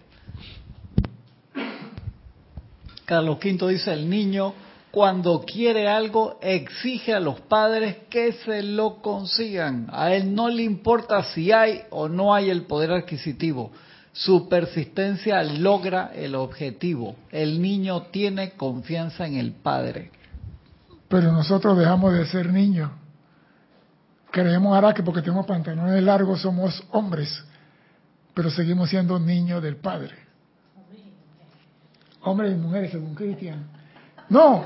Carlos 3.07 3.39
V 3.43 3.69
dice, 3.69 3.93
el 3.93 4.11
niño 4.11 4.53
cuando 4.91 5.45
quiere 5.45 5.89
algo 5.89 6.39
exige 6.41 7.15
a 7.15 7.21
los 7.21 7.41
padres 7.43 7.97
que 8.09 8.33
se 8.33 8.63
lo 8.63 9.03
consigan. 9.03 9.89
A 9.93 10.15
él 10.15 10.35
no 10.35 10.49
le 10.49 10.63
importa 10.63 11.23
si 11.23 11.53
hay 11.53 11.83
o 11.91 12.09
no 12.09 12.35
hay 12.35 12.51
el 12.51 12.63
poder 12.63 12.93
adquisitivo. 12.93 13.73
Su 14.17 14.49
persistencia 14.49 15.43
logra 15.43 16.11
el 16.15 16.37
objetivo. 16.37 17.17
El 17.31 17.61
niño 17.61 18.05
tiene 18.05 18.53
confianza 18.53 19.27
en 19.27 19.37
el 19.37 19.53
padre. 19.53 20.11
Pero 21.07 21.33
nosotros 21.33 21.77
dejamos 21.77 22.15
de 22.15 22.25
ser 22.25 22.51
niños. 22.51 22.91
Creemos 24.31 24.75
ahora 24.75 24.95
que 24.95 25.03
porque 25.03 25.21
tenemos 25.21 25.45
pantalones 25.45 26.03
largos 26.03 26.41
somos 26.41 26.83
hombres, 26.93 27.45
pero 28.33 28.49
seguimos 28.49 28.89
siendo 28.89 29.19
niños 29.19 29.63
del 29.63 29.77
Padre. 29.77 30.15
Hombres 32.23 32.53
y 32.53 32.57
mujeres, 32.57 32.93
según 32.93 33.15
Cristian. 33.15 33.67
No, 34.31 34.65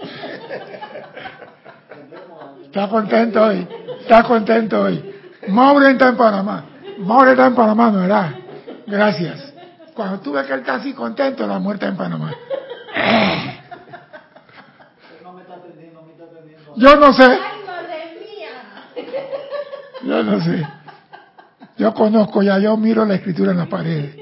Está 2.70 2.88
contento 2.88 3.42
hoy. 3.42 3.66
Está 4.00 4.22
contento 4.22 4.82
hoy. 4.82 5.12
Maure 5.48 5.90
está 5.90 6.10
en 6.10 6.16
Panamá. 6.16 6.64
Maure 6.98 7.32
está 7.32 7.46
en 7.46 7.54
Panamá, 7.56 7.90
¿no 7.90 7.98
verdad? 7.98 8.32
Gracias. 8.86 9.52
Cuando 9.92 10.20
tú 10.20 10.30
ves 10.32 10.46
que 10.46 10.52
él 10.52 10.60
está 10.60 10.74
así 10.74 10.92
contento, 10.92 11.48
la 11.48 11.58
muerte 11.58 11.86
en 11.86 11.96
Panamá. 11.96 12.32
Yo 16.76 16.94
no 16.94 17.12
sé. 17.12 17.38
Yo 20.04 20.22
no 20.22 20.40
sé. 20.40 20.66
Yo 21.76 21.92
conozco 21.92 22.40
ya, 22.40 22.60
yo 22.60 22.76
miro 22.76 23.04
la 23.04 23.16
escritura 23.16 23.50
en 23.50 23.58
las 23.58 23.66
paredes. 23.66 24.14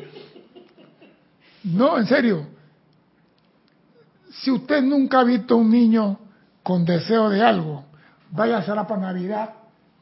No, 1.64 1.98
en 1.98 2.06
serio. 2.06 2.46
Si 4.30 4.50
usted 4.50 4.80
nunca 4.80 5.20
ha 5.20 5.24
visto 5.24 5.54
un 5.54 5.70
niño 5.70 6.18
con 6.62 6.86
deseo 6.86 7.28
de 7.28 7.42
algo, 7.42 7.87
vaya 8.30 8.56
a 8.56 8.60
hacer 8.60 8.74
para 8.74 9.00
Navidad 9.00 9.54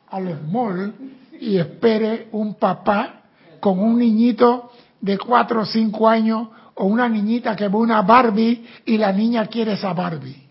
a 0.09 0.21
los 0.21 0.43
malls 0.43 0.95
y 1.41 1.59
espere 1.59 2.29
un 2.33 2.55
papá 2.55 3.23
con 3.61 3.79
un 3.79 3.99
niñito 3.99 4.73
de 5.01 5.19
4 5.19 5.61
o 5.61 5.67
5 5.67 6.09
años 6.09 6.49
o 6.75 6.85
una 6.87 7.09
niñita 7.09 7.57
que 7.57 7.69
ve 7.69 7.77
una 7.77 8.03
Barbie 8.03 8.67
y 8.85 8.99
la 8.99 9.12
niña 9.12 9.47
quiere 9.47 9.73
esa 9.73 9.93
Barbie. 9.93 10.47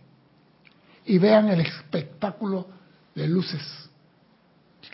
Y 1.05 1.17
vean 1.19 1.49
el 1.49 1.61
espectáculo 1.61 2.67
de 3.13 3.27
luces 3.27 3.85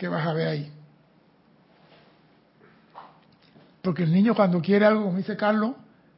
que 0.02 0.08
vas 0.08 0.26
a 0.26 0.32
ver 0.32 0.48
ahí. 0.48 0.72
Porque 3.82 4.02
el 4.02 4.12
niño 4.12 4.34
cuando 4.34 4.60
quiere 4.60 4.84
algo, 4.84 5.04
como 5.04 5.18
dice 5.18 5.36
Carlos, 5.36 5.76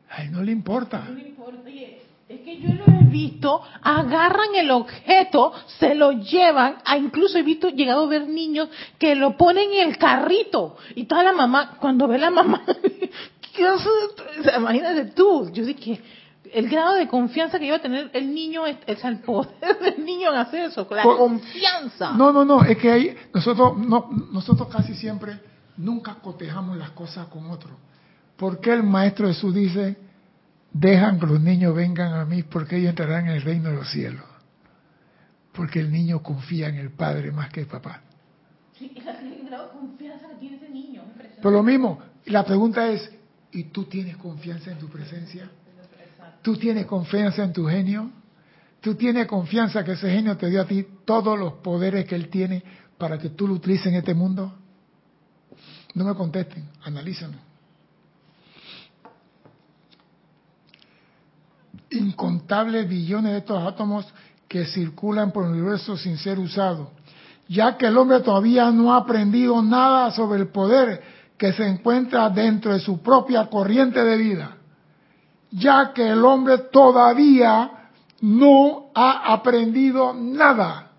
a 0.09 0.22
él 0.22 0.33
no 0.33 0.42
le 0.42 0.53
importa. 0.53 1.05
No 1.07 1.18
importa, 1.18 1.61
oye, 1.66 2.00
es 2.28 2.40
que 2.40 2.58
yo 2.58 2.68
lo 2.72 2.84
he 2.87 3.04
visto, 3.04 3.60
agarran 3.82 4.54
el 4.56 4.70
objeto, 4.70 5.52
se 5.78 5.94
lo 5.94 6.12
llevan, 6.12 6.76
a 6.84 6.96
incluso 6.96 7.38
he 7.38 7.42
visto, 7.42 7.68
llegado 7.68 8.04
a 8.04 8.08
ver 8.08 8.26
niños 8.28 8.68
que 8.98 9.14
lo 9.14 9.37
ponen 9.37 9.72
en 9.72 9.88
el 9.88 9.98
carrito 9.98 10.76
y 10.94 11.04
toda 11.04 11.22
la 11.22 11.32
mamá, 11.32 11.76
cuando 11.80 12.08
ve 12.08 12.18
la 12.18 12.30
mamá, 12.30 12.62
¿qué 13.54 13.66
hace? 13.66 13.88
Imagínate 14.56 15.06
tú, 15.12 15.50
yo 15.52 15.64
dije, 15.64 16.00
el 16.52 16.68
grado 16.68 16.94
de 16.94 17.08
confianza 17.08 17.58
que 17.58 17.66
iba 17.66 17.76
a 17.76 17.82
tener 17.82 18.10
el 18.14 18.34
niño, 18.34 18.66
es, 18.66 18.78
es 18.87 19.04
el 19.04 19.18
poder 19.20 19.78
del 19.80 20.04
niño 20.04 20.30
en 20.30 20.37
hacer 20.38 20.64
eso, 20.70 20.87
la 20.90 21.02
Por- 21.02 21.18
confianza. 21.18 22.12
No, 22.12 22.32
no, 22.32 22.44
no, 22.44 22.62
es 22.64 22.78
que 22.78 22.90
ahí 22.90 23.16
nosotros, 23.34 23.76
no, 23.76 24.08
nosotros 24.32 24.68
casi 24.68 24.94
siempre 24.94 25.38
nunca 25.76 26.14
cotejamos 26.22 26.76
las 26.78 26.90
cosas 26.90 27.26
con 27.26 27.50
otro. 27.50 27.70
¿Por 28.37 28.60
qué 28.60 28.72
el 28.72 28.82
Maestro 28.82 29.28
Jesús 29.28 29.54
dice, 29.54 29.96
dejan 30.74 31.18
que 31.18 31.26
los 31.26 31.40
niños 31.40 31.74
vengan 31.74 32.12
a 32.12 32.26
mí 32.26 32.42
porque 32.42 32.76
ellos 32.76 32.90
entrarán 32.90 33.28
en 33.28 33.37
el 33.37 33.42
reino 33.42 33.70
de 33.70 33.76
los 33.76 33.90
cielos? 33.90 34.24
Porque 35.52 35.80
el 35.80 35.90
niño 35.90 36.22
confía 36.22 36.68
en 36.68 36.74
el 36.74 36.90
Padre 36.90 37.30
más 37.30 37.48
que 37.50 37.60
el 37.60 37.66
papá. 37.66 38.02
Sí, 38.76 38.92
el 38.96 39.46
grado 39.46 39.68
de 39.68 39.78
confianza 39.78 40.28
que 40.28 40.34
tiene 40.34 40.56
ese 40.56 40.68
niño. 40.68 41.04
Pero 41.37 41.50
lo 41.50 41.62
mismo, 41.62 42.02
la 42.26 42.44
pregunta 42.44 42.88
es, 42.88 43.10
¿y 43.52 43.64
tú 43.64 43.84
tienes 43.84 44.16
confianza 44.16 44.72
en 44.72 44.78
tu 44.78 44.88
presencia? 44.88 45.48
¿Tú 46.42 46.56
tienes 46.56 46.84
confianza 46.87 47.44
en 47.44 47.52
tu 47.52 47.66
genio? 47.66 48.10
¿Tú 48.80 48.96
tienes 48.96 49.26
confianza 49.26 49.82
que 49.82 49.92
ese 49.92 50.10
genio 50.10 50.37
te 50.37 50.50
dio 50.50 50.60
a 50.60 50.66
ti 50.66 50.87
todos 51.06 51.38
los 51.38 51.54
poderes 51.54 52.04
que 52.04 52.16
él 52.16 52.28
tiene 52.28 52.62
para 52.98 53.16
que 53.16 53.30
tú 53.30 53.48
lo 53.48 53.54
utilices 53.54 53.87
en 53.87 53.94
este 53.94 54.12
mundo? 54.12 54.52
No 55.94 56.04
me 56.04 56.14
contesten, 56.14 56.68
analízalo. 56.82 57.38
Incontables 61.94 62.88
billones 62.88 63.33
de 63.33 63.38
estos 63.38 63.62
átomos 63.62 64.07
que 64.48 64.64
circulan 64.66 65.33
por 65.33 65.44
el 65.44 65.52
universo 65.52 65.96
sin 65.96 66.16
ser 66.18 66.38
usados, 66.38 66.88
ya 67.48 67.76
que 67.76 67.87
el 67.87 67.96
hombre 67.96 68.20
todavía 68.20 68.70
no 68.70 68.92
ha 68.92 68.98
aprendido 68.98 69.62
nada 69.62 70.11
sobre 70.11 70.40
el 70.40 70.48
poder 70.48 71.02
que 71.37 71.52
se 71.52 71.66
encuentra 71.66 72.30
dentro 72.30 72.72
de 72.72 72.80
su 72.80 73.02
propia 73.02 73.46
corriente 73.46 74.02
de 74.02 74.16
vida, 74.16 74.57
ya 75.50 75.92
que 75.92 76.09
el 76.09 76.24
hombre 76.24 76.59
todavía 76.72 77.90
no 78.20 78.90
ha 78.94 79.33
aprendido 79.33 80.14
nada 80.14 80.92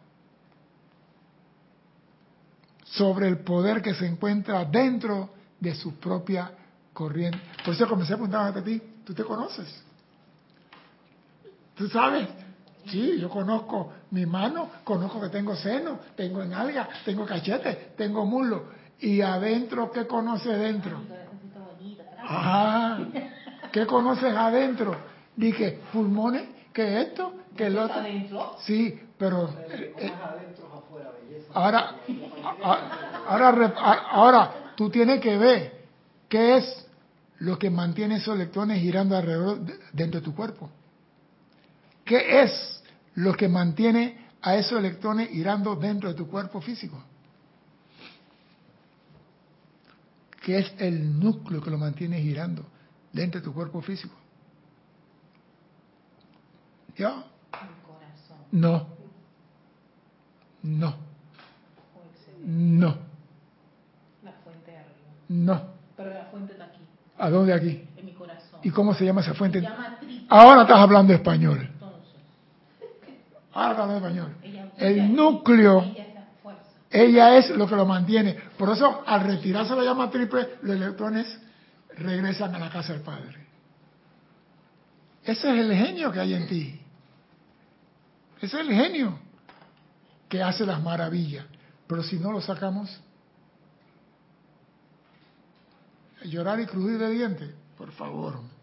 sobre 2.84 3.27
el 3.27 3.39
poder 3.39 3.81
que 3.81 3.93
se 3.93 4.05
encuentra 4.05 4.63
dentro 4.65 5.29
de 5.60 5.75
su 5.75 5.95
propia 5.95 6.51
corriente. 6.93 7.39
Por 7.63 7.73
eso 7.73 7.88
comencé 7.88 8.13
a 8.13 8.17
preguntarte 8.17 8.60
a 8.60 8.63
ti, 8.63 8.81
¿tú 9.03 9.13
te 9.13 9.23
conoces? 9.23 9.85
¿Tú 11.75 11.88
sabes? 11.89 12.27
Sí, 12.88 13.17
yo 13.19 13.29
conozco 13.29 13.91
mi 14.11 14.25
mano, 14.25 14.69
conozco 14.83 15.19
que 15.19 15.29
tengo 15.29 15.55
seno, 15.55 15.99
tengo 16.15 16.43
nalga, 16.45 16.88
tengo 17.03 17.25
cachete, 17.25 17.93
tengo 17.97 18.25
muslo. 18.25 18.65
¿Y 18.99 19.21
adentro 19.21 19.91
qué 19.91 20.05
conoces 20.07 20.57
dentro? 20.59 21.01
Ah, 22.19 22.99
¿qué 23.71 23.85
conoces 23.85 24.33
adentro? 24.35 24.95
Dije, 25.35 25.79
pulmones, 25.91 26.43
que 26.71 27.01
esto, 27.01 27.33
que 27.57 27.67
el 27.67 27.77
otro. 27.77 27.95
adentro? 28.01 28.55
Sí, 28.65 28.99
pero 29.17 29.49
eh, 29.69 29.93
eh, 29.97 30.11
ahora, 31.53 31.95
ahora, 33.27 33.73
ahora 34.11 34.51
tú 34.75 34.89
tienes 34.89 35.19
que 35.21 35.38
ver 35.38 35.73
qué 36.29 36.57
es 36.57 36.88
lo 37.39 37.57
que 37.59 37.69
mantiene 37.69 38.17
esos 38.17 38.35
electrones 38.35 38.79
girando 38.81 39.17
alrededor 39.17 39.59
de- 39.59 39.77
dentro 39.93 40.19
de 40.21 40.25
tu 40.25 40.35
cuerpo. 40.35 40.69
¿Qué 42.05 42.43
es 42.43 42.83
lo 43.15 43.33
que 43.33 43.47
mantiene 43.49 44.25
a 44.41 44.55
esos 44.55 44.77
electrones 44.79 45.29
girando 45.29 45.75
dentro 45.75 46.09
de 46.09 46.15
tu 46.15 46.27
cuerpo 46.27 46.61
físico? 46.61 47.03
¿Qué 50.43 50.59
es 50.59 50.73
el 50.77 51.19
núcleo 51.19 51.59
que 51.61 51.71
lo 51.71 51.77
mantiene 51.79 52.21
girando 52.21 52.63
dentro 53.11 53.41
de 53.41 53.45
tu 53.45 53.53
cuerpo 53.53 53.81
físico? 53.81 54.13
Corazón, 56.95 58.37
No. 58.51 58.87
No. 60.61 60.95
No. 62.47 62.97
la 64.23 64.31
fuente 64.43 64.71
de 64.71 64.77
arriba. 64.77 64.95
No. 65.29 65.61
Pero 65.97 66.09
la 66.13 66.25
fuente 66.25 66.53
está 66.53 66.65
aquí, 66.65 66.79
¿A 67.17 67.29
dónde 67.31 67.53
aquí? 67.53 67.87
en 67.97 68.05
mi 68.05 68.13
corazón. 68.13 68.59
¿Y 68.63 68.69
cómo 68.69 68.93
se 68.93 69.03
llama 69.05 69.21
esa 69.21 69.31
Se 69.31 69.37
fuente? 69.37 69.61
llama. 69.61 69.97
Ahora 70.29 70.61
estás 70.63 70.77
hablando 70.79 71.13
español. 71.13 71.69
Español. 73.55 74.35
El 74.77 75.15
núcleo, 75.15 75.83
ella 76.89 77.37
es 77.37 77.49
lo 77.51 77.67
que 77.67 77.75
lo 77.75 77.85
mantiene. 77.85 78.33
Por 78.57 78.69
eso, 78.69 79.03
al 79.05 79.21
retirarse 79.21 79.75
la 79.75 79.83
llama 79.83 80.09
triple, 80.09 80.57
los 80.61 80.75
electrones 80.75 81.39
regresan 81.97 82.53
a 82.53 82.59
la 82.59 82.69
casa 82.69 82.93
del 82.93 83.01
Padre. 83.01 83.45
Ese 85.23 85.49
es 85.49 85.65
el 85.65 85.73
genio 85.73 86.11
que 86.11 86.19
hay 86.19 86.33
en 86.33 86.47
ti. 86.47 86.79
Ese 88.41 88.59
es 88.59 88.67
el 88.67 88.73
genio 88.73 89.17
que 90.27 90.43
hace 90.43 90.65
las 90.65 90.83
maravillas. 90.83 91.45
Pero 91.87 92.03
si 92.03 92.17
no 92.17 92.31
lo 92.31 92.41
sacamos, 92.41 92.99
llorar 96.23 96.59
y 96.59 96.65
crujir 96.65 96.97
de 96.97 97.09
dientes, 97.09 97.51
por 97.77 97.91
favor. 97.93 98.54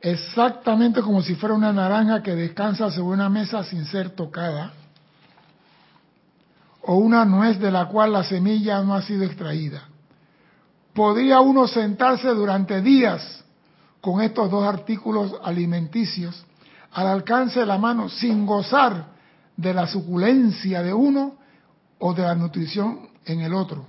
Exactamente 0.00 1.02
como 1.02 1.22
si 1.22 1.34
fuera 1.34 1.54
una 1.54 1.72
naranja 1.72 2.22
que 2.22 2.34
descansa 2.34 2.90
sobre 2.90 3.14
una 3.14 3.28
mesa 3.28 3.64
sin 3.64 3.84
ser 3.84 4.10
tocada, 4.10 4.72
o 6.82 6.94
una 6.96 7.24
nuez 7.24 7.58
de 7.58 7.70
la 7.70 7.86
cual 7.86 8.12
la 8.12 8.22
semilla 8.22 8.80
no 8.82 8.94
ha 8.94 9.02
sido 9.02 9.24
extraída. 9.24 9.82
Podría 10.94 11.40
uno 11.40 11.66
sentarse 11.66 12.28
durante 12.28 12.80
días 12.80 13.44
con 14.00 14.22
estos 14.22 14.50
dos 14.50 14.64
artículos 14.64 15.34
alimenticios 15.42 16.44
al 16.92 17.08
alcance 17.08 17.60
de 17.60 17.66
la 17.66 17.78
mano 17.78 18.08
sin 18.08 18.46
gozar 18.46 19.06
de 19.56 19.74
la 19.74 19.86
suculencia 19.86 20.82
de 20.82 20.94
uno 20.94 21.34
o 21.98 22.14
de 22.14 22.22
la 22.22 22.34
nutrición 22.34 23.10
en 23.24 23.40
el 23.40 23.52
otro, 23.52 23.84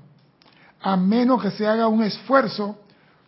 a 0.81 0.97
menos 0.97 1.41
que 1.41 1.51
se 1.51 1.67
haga 1.67 1.87
un 1.87 2.03
esfuerzo 2.03 2.79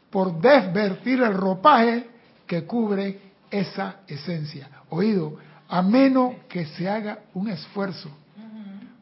por 0.10 0.42
desvertir 0.42 1.22
el 1.22 1.34
ropaje 1.34 2.10
que 2.52 2.66
cubre 2.66 3.32
esa 3.50 4.02
esencia. 4.08 4.70
Oído, 4.90 5.38
a 5.70 5.82
menos 5.82 6.36
que 6.50 6.66
se 6.66 6.90
haga 6.90 7.20
un 7.34 7.48
esfuerzo 7.48 8.10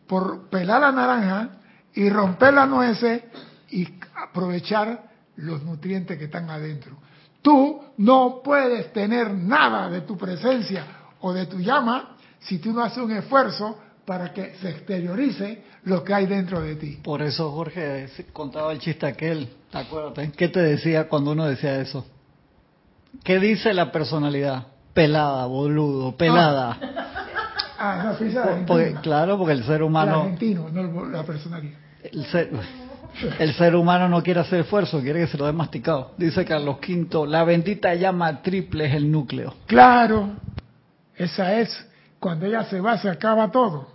por 0.05 0.49
pelar 0.49 0.81
la 0.81 0.91
naranja 0.91 1.49
y 1.95 2.12
romper 2.12 2.53
las 2.53 2.69
nueces 2.69 3.23
y 3.71 3.88
aprovechar 4.15 5.09
los 5.38 5.63
nutrientes 5.63 6.19
que 6.19 6.25
están 6.25 6.47
adentro. 6.51 6.97
Tú 7.41 7.81
no 7.97 8.41
puedes 8.43 8.93
tener 8.93 9.33
nada 9.33 9.89
de 9.89 10.01
tu 10.01 10.15
presencia 10.15 10.85
o 11.19 11.33
de 11.33 11.47
tu 11.47 11.57
llama 11.59 12.17
si 12.41 12.59
tú 12.59 12.71
no 12.71 12.83
haces 12.83 12.99
un 12.99 13.13
esfuerzo 13.13 13.79
para 14.05 14.31
que 14.31 14.53
se 14.62 14.69
exteriorice 14.69 15.63
lo 15.85 16.03
que 16.03 16.13
hay 16.13 16.27
dentro 16.27 16.62
de 16.62 16.75
ti. 16.75 16.99
Por 17.03 17.23
eso 17.23 17.51
Jorge 17.51 18.09
contaba 18.31 18.71
el 18.73 18.77
chiste 18.77 19.07
aquel, 19.07 19.49
acuérdate, 19.73 20.33
¿qué 20.38 20.49
te 20.49 20.59
decía 20.59 21.09
cuando 21.09 21.31
uno 21.31 21.47
decía 21.47 21.81
eso? 21.81 22.05
¿Qué 23.24 23.39
dice 23.39 23.74
la 23.74 23.91
personalidad? 23.91 24.67
Pelada, 24.93 25.45
boludo, 25.45 26.15
pelada. 26.15 26.78
Ah, 27.82 28.04
no, 28.19 28.43
Por- 28.43 28.65
porque- 28.65 28.95
claro, 29.02 29.38
porque 29.38 29.54
el 29.54 29.63
ser 29.63 29.78
el 29.78 29.84
humano, 29.84 30.22
argentino, 30.22 30.67
no 30.69 31.06
el- 31.06 31.12
la 31.13 31.24
personalidad. 31.24 31.80
el 32.04 32.26
ser, 32.26 32.50
el 33.39 33.54
ser 33.54 33.76
humano 33.76 34.10
no 34.10 34.22
quiere 34.22 34.41
hacer 34.41 34.62
esfuerzo, 34.62 35.00
quiere 35.00 35.22
que 35.22 35.28
se 35.28 35.38
lo 35.38 35.45
dé 35.45 35.54
masticado. 35.54 36.12
Dice 36.17 36.43
Carlos 36.43 36.78
V, 36.86 37.26
la 37.28 37.43
bendita 37.45 37.93
llama 37.95 38.41
triple 38.41 38.86
es 38.88 38.95
el 38.95 39.10
núcleo. 39.10 39.56
Claro, 39.65 40.32
esa 41.15 41.54
es, 41.60 41.88
cuando 42.19 42.45
ella 42.45 42.63
se 42.65 42.82
va 42.82 42.98
se 42.98 43.10
acaba 43.10 43.50
todo. 43.50 43.88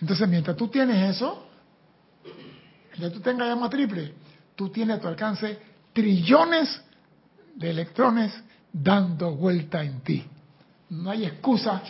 Entonces, 0.00 0.28
mientras 0.28 0.56
tú 0.56 0.68
tienes 0.68 1.16
eso, 1.16 1.48
mientras 2.90 3.12
tú 3.12 3.20
tengas 3.20 3.48
llama 3.48 3.68
triple, 3.68 4.14
tú 4.54 4.68
tienes 4.68 4.98
a 4.98 5.00
tu 5.00 5.08
alcance 5.08 5.58
trillones 5.92 6.80
de 7.54 7.70
electrones 7.70 8.32
dando 8.72 9.34
vuelta 9.34 9.82
en 9.82 10.00
ti. 10.00 10.24
No 10.90 11.10
hay 11.10 11.24
excusa 11.24 11.82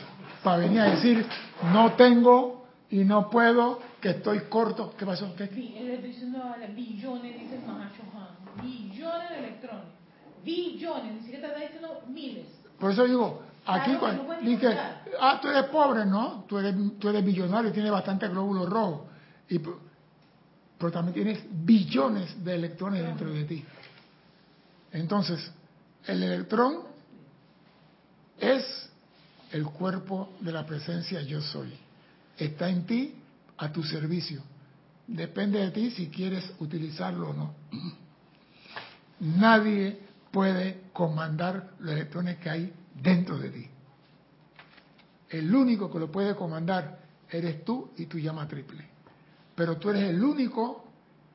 para 0.42 0.58
venir 0.58 0.80
a 0.80 0.90
decir, 0.90 1.26
no 1.72 1.92
tengo 1.92 2.66
y 2.90 3.04
no 3.04 3.30
puedo, 3.30 3.80
que 4.00 4.10
estoy 4.10 4.40
corto. 4.48 4.94
¿Qué 4.96 5.06
pasó? 5.06 5.34
¿Qué? 5.34 5.46
Billones, 6.68 7.40
dice. 7.40 7.58
Billones 8.62 9.30
de 9.30 9.38
electrones. 9.38 9.86
Billones, 10.44 11.12
ni 11.14 11.20
siquiera 11.20 11.48
te 11.48 11.54
está 11.54 11.60
diciendo 11.60 12.02
miles. 12.08 12.46
Por 12.78 12.90
eso 12.92 13.04
digo, 13.04 13.42
aquí 13.64 13.96
Claro, 13.96 14.00
cuando 14.00 14.22
no 14.24 14.40
dije, 14.40 14.78
ah, 15.20 15.38
tú 15.40 15.48
eres 15.48 15.64
pobre, 15.64 16.04
¿no? 16.04 16.44
Tú 16.46 16.58
eres, 16.58 16.74
tú 16.98 17.08
eres 17.08 17.24
billonario 17.24 17.70
y 17.70 17.72
tienes 17.72 17.90
bastante 17.90 18.28
glóbulos 18.28 18.68
rojos. 18.68 19.00
Y, 19.48 19.58
pero 19.58 20.92
también 20.92 21.14
tienes 21.14 21.44
billones 21.50 22.44
de 22.44 22.54
electrones 22.54 23.02
dentro 23.02 23.30
de 23.32 23.44
ti. 23.44 23.64
Entonces, 24.94 25.50
el 26.06 26.22
electrón 26.22 26.82
es 28.38 28.64
el 29.50 29.64
cuerpo 29.66 30.32
de 30.40 30.52
la 30.52 30.64
presencia 30.64 31.20
yo 31.22 31.42
soy. 31.42 31.74
Está 32.38 32.68
en 32.68 32.86
ti, 32.86 33.14
a 33.58 33.72
tu 33.72 33.82
servicio. 33.82 34.42
Depende 35.06 35.58
de 35.58 35.70
ti 35.72 35.90
si 35.90 36.08
quieres 36.08 36.44
utilizarlo 36.60 37.30
o 37.30 37.34
no. 37.34 37.54
Nadie 39.20 39.98
puede 40.30 40.82
comandar 40.92 41.72
los 41.80 41.92
electrones 41.92 42.38
que 42.38 42.50
hay 42.50 42.72
dentro 42.94 43.36
de 43.36 43.50
ti. 43.50 43.68
El 45.28 45.52
único 45.52 45.90
que 45.90 45.98
lo 45.98 46.10
puede 46.10 46.36
comandar 46.36 47.00
eres 47.28 47.64
tú 47.64 47.90
y 47.96 48.06
tu 48.06 48.18
llama 48.18 48.46
triple. 48.46 48.86
Pero 49.56 49.76
tú 49.76 49.90
eres 49.90 50.04
el 50.04 50.22
único 50.22 50.84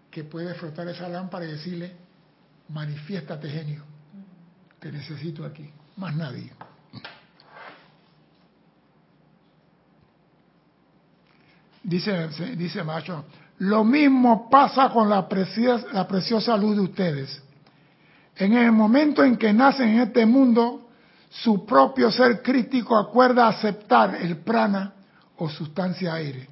que 0.10 0.24
puede 0.24 0.54
frotar 0.54 0.88
esa 0.88 1.10
lámpara 1.10 1.46
y 1.46 1.52
decirle, 1.52 2.09
manifiéstate 2.70 3.50
genio, 3.50 3.84
te 4.80 4.92
necesito 4.92 5.44
aquí, 5.46 5.70
más 5.98 6.16
nadie. 6.16 6.52
Dice, 11.84 12.28
dice 12.56 12.84
Macho, 12.84 13.26
lo 13.60 13.84
mismo 13.84 14.50
pasa 14.50 14.90
con 14.90 15.10
la 15.10 15.28
preciosa, 15.28 15.88
la 15.92 16.08
preciosa 16.08 16.56
luz 16.56 16.76
de 16.76 16.82
ustedes. 16.82 17.44
En 18.36 18.54
el 18.54 18.72
momento 18.72 19.24
en 19.24 19.38
que 19.38 19.52
nacen 19.52 19.90
en 19.90 20.02
este 20.02 20.26
mundo, 20.26 20.90
su 21.30 21.66
propio 21.66 22.12
ser 22.12 22.42
crítico 22.42 22.98
acuerda 22.98 23.48
aceptar 23.48 24.16
el 24.16 24.38
prana 24.38 24.94
o 25.38 25.50
sustancia 25.50 26.14
aire 26.14 26.48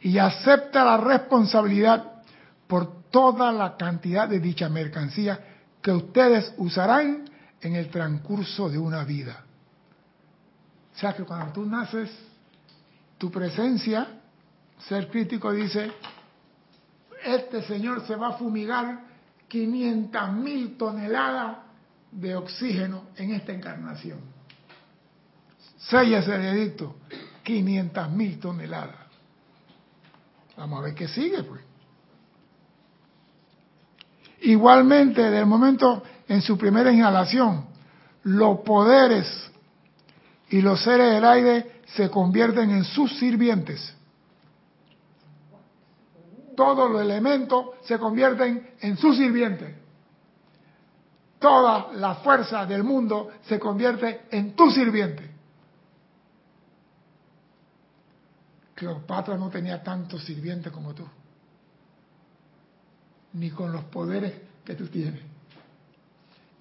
y 0.00 0.18
acepta 0.18 0.84
la 0.84 0.96
responsabilidad 0.96 2.22
por 2.66 2.97
toda 3.10 3.52
la 3.52 3.76
cantidad 3.76 4.28
de 4.28 4.40
dicha 4.40 4.68
mercancía 4.68 5.38
que 5.82 5.92
ustedes 5.92 6.52
usarán 6.58 7.28
en 7.60 7.76
el 7.76 7.90
transcurso 7.90 8.68
de 8.68 8.78
una 8.78 9.04
vida. 9.04 9.44
O 10.94 10.98
sea 10.98 11.14
que 11.14 11.24
cuando 11.24 11.52
tú 11.52 11.64
naces, 11.64 12.10
tu 13.18 13.30
presencia, 13.30 14.20
ser 14.78 15.08
crítico 15.08 15.52
dice, 15.52 15.92
este 17.24 17.62
señor 17.62 18.06
se 18.06 18.16
va 18.16 18.28
a 18.28 18.32
fumigar 18.32 19.04
500 19.48 20.32
mil 20.32 20.76
toneladas 20.76 21.58
de 22.10 22.36
oxígeno 22.36 23.04
en 23.16 23.32
esta 23.32 23.52
encarnación. 23.52 24.20
Sella 25.78 26.18
ese 26.18 26.34
edicto, 26.34 26.96
500 27.44 28.10
mil 28.10 28.38
toneladas. 28.40 29.06
Vamos 30.56 30.80
a 30.80 30.82
ver 30.82 30.94
qué 30.94 31.06
sigue, 31.06 31.42
pues. 31.44 31.67
Igualmente, 34.40 35.30
del 35.30 35.46
momento 35.46 36.02
en 36.28 36.42
su 36.42 36.56
primera 36.56 36.92
inhalación, 36.92 37.66
los 38.22 38.60
poderes 38.60 39.50
y 40.50 40.60
los 40.60 40.82
seres 40.82 41.14
del 41.14 41.24
aire 41.24 41.80
se 41.86 42.10
convierten 42.10 42.70
en 42.70 42.84
sus 42.84 43.18
sirvientes. 43.18 43.94
Todos 46.56 46.90
los 46.90 47.00
elementos 47.00 47.66
se 47.82 47.98
convierten 47.98 48.70
en 48.80 48.96
sus 48.96 49.16
sirvientes. 49.16 49.74
Toda 51.38 51.92
la 51.94 52.16
fuerza 52.16 52.66
del 52.66 52.82
mundo 52.82 53.30
se 53.42 53.58
convierte 53.58 54.22
en 54.30 54.54
tu 54.56 54.70
sirviente. 54.70 55.30
Cleopatra 58.74 59.36
no 59.36 59.48
tenía 59.48 59.82
tantos 59.82 60.24
sirvientes 60.24 60.72
como 60.72 60.94
tú 60.94 61.04
ni 63.32 63.50
con 63.50 63.72
los 63.72 63.84
poderes 63.84 64.34
que 64.64 64.74
tú 64.74 64.86
tienes. 64.88 65.20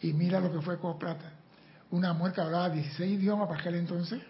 Y 0.02 0.14
mira 0.14 0.40
lo 0.40 0.52
que 0.52 0.62
fue 0.62 0.80
Cleopatra. 0.80 1.32
Una 1.92 2.14
mujer 2.14 2.34
que 2.34 2.42
hablaba 2.42 2.70
16 2.70 3.20
idiomas 3.20 3.48
para 3.48 3.60
aquel 3.60 3.76
entonces. 3.76 4.22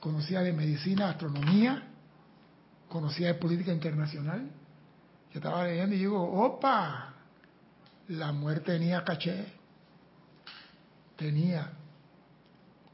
Conocía 0.00 0.40
de 0.40 0.52
medicina, 0.52 1.10
astronomía, 1.10 1.82
conocía 2.88 3.28
de 3.28 3.34
política 3.34 3.72
internacional. 3.72 4.48
Yo 5.32 5.38
estaba 5.38 5.64
leyendo 5.64 5.94
y 5.94 5.98
digo, 5.98 6.22
opa, 6.22 7.14
la 8.08 8.32
mujer 8.32 8.60
tenía 8.60 9.04
caché. 9.04 9.46
Tenía. 11.16 11.72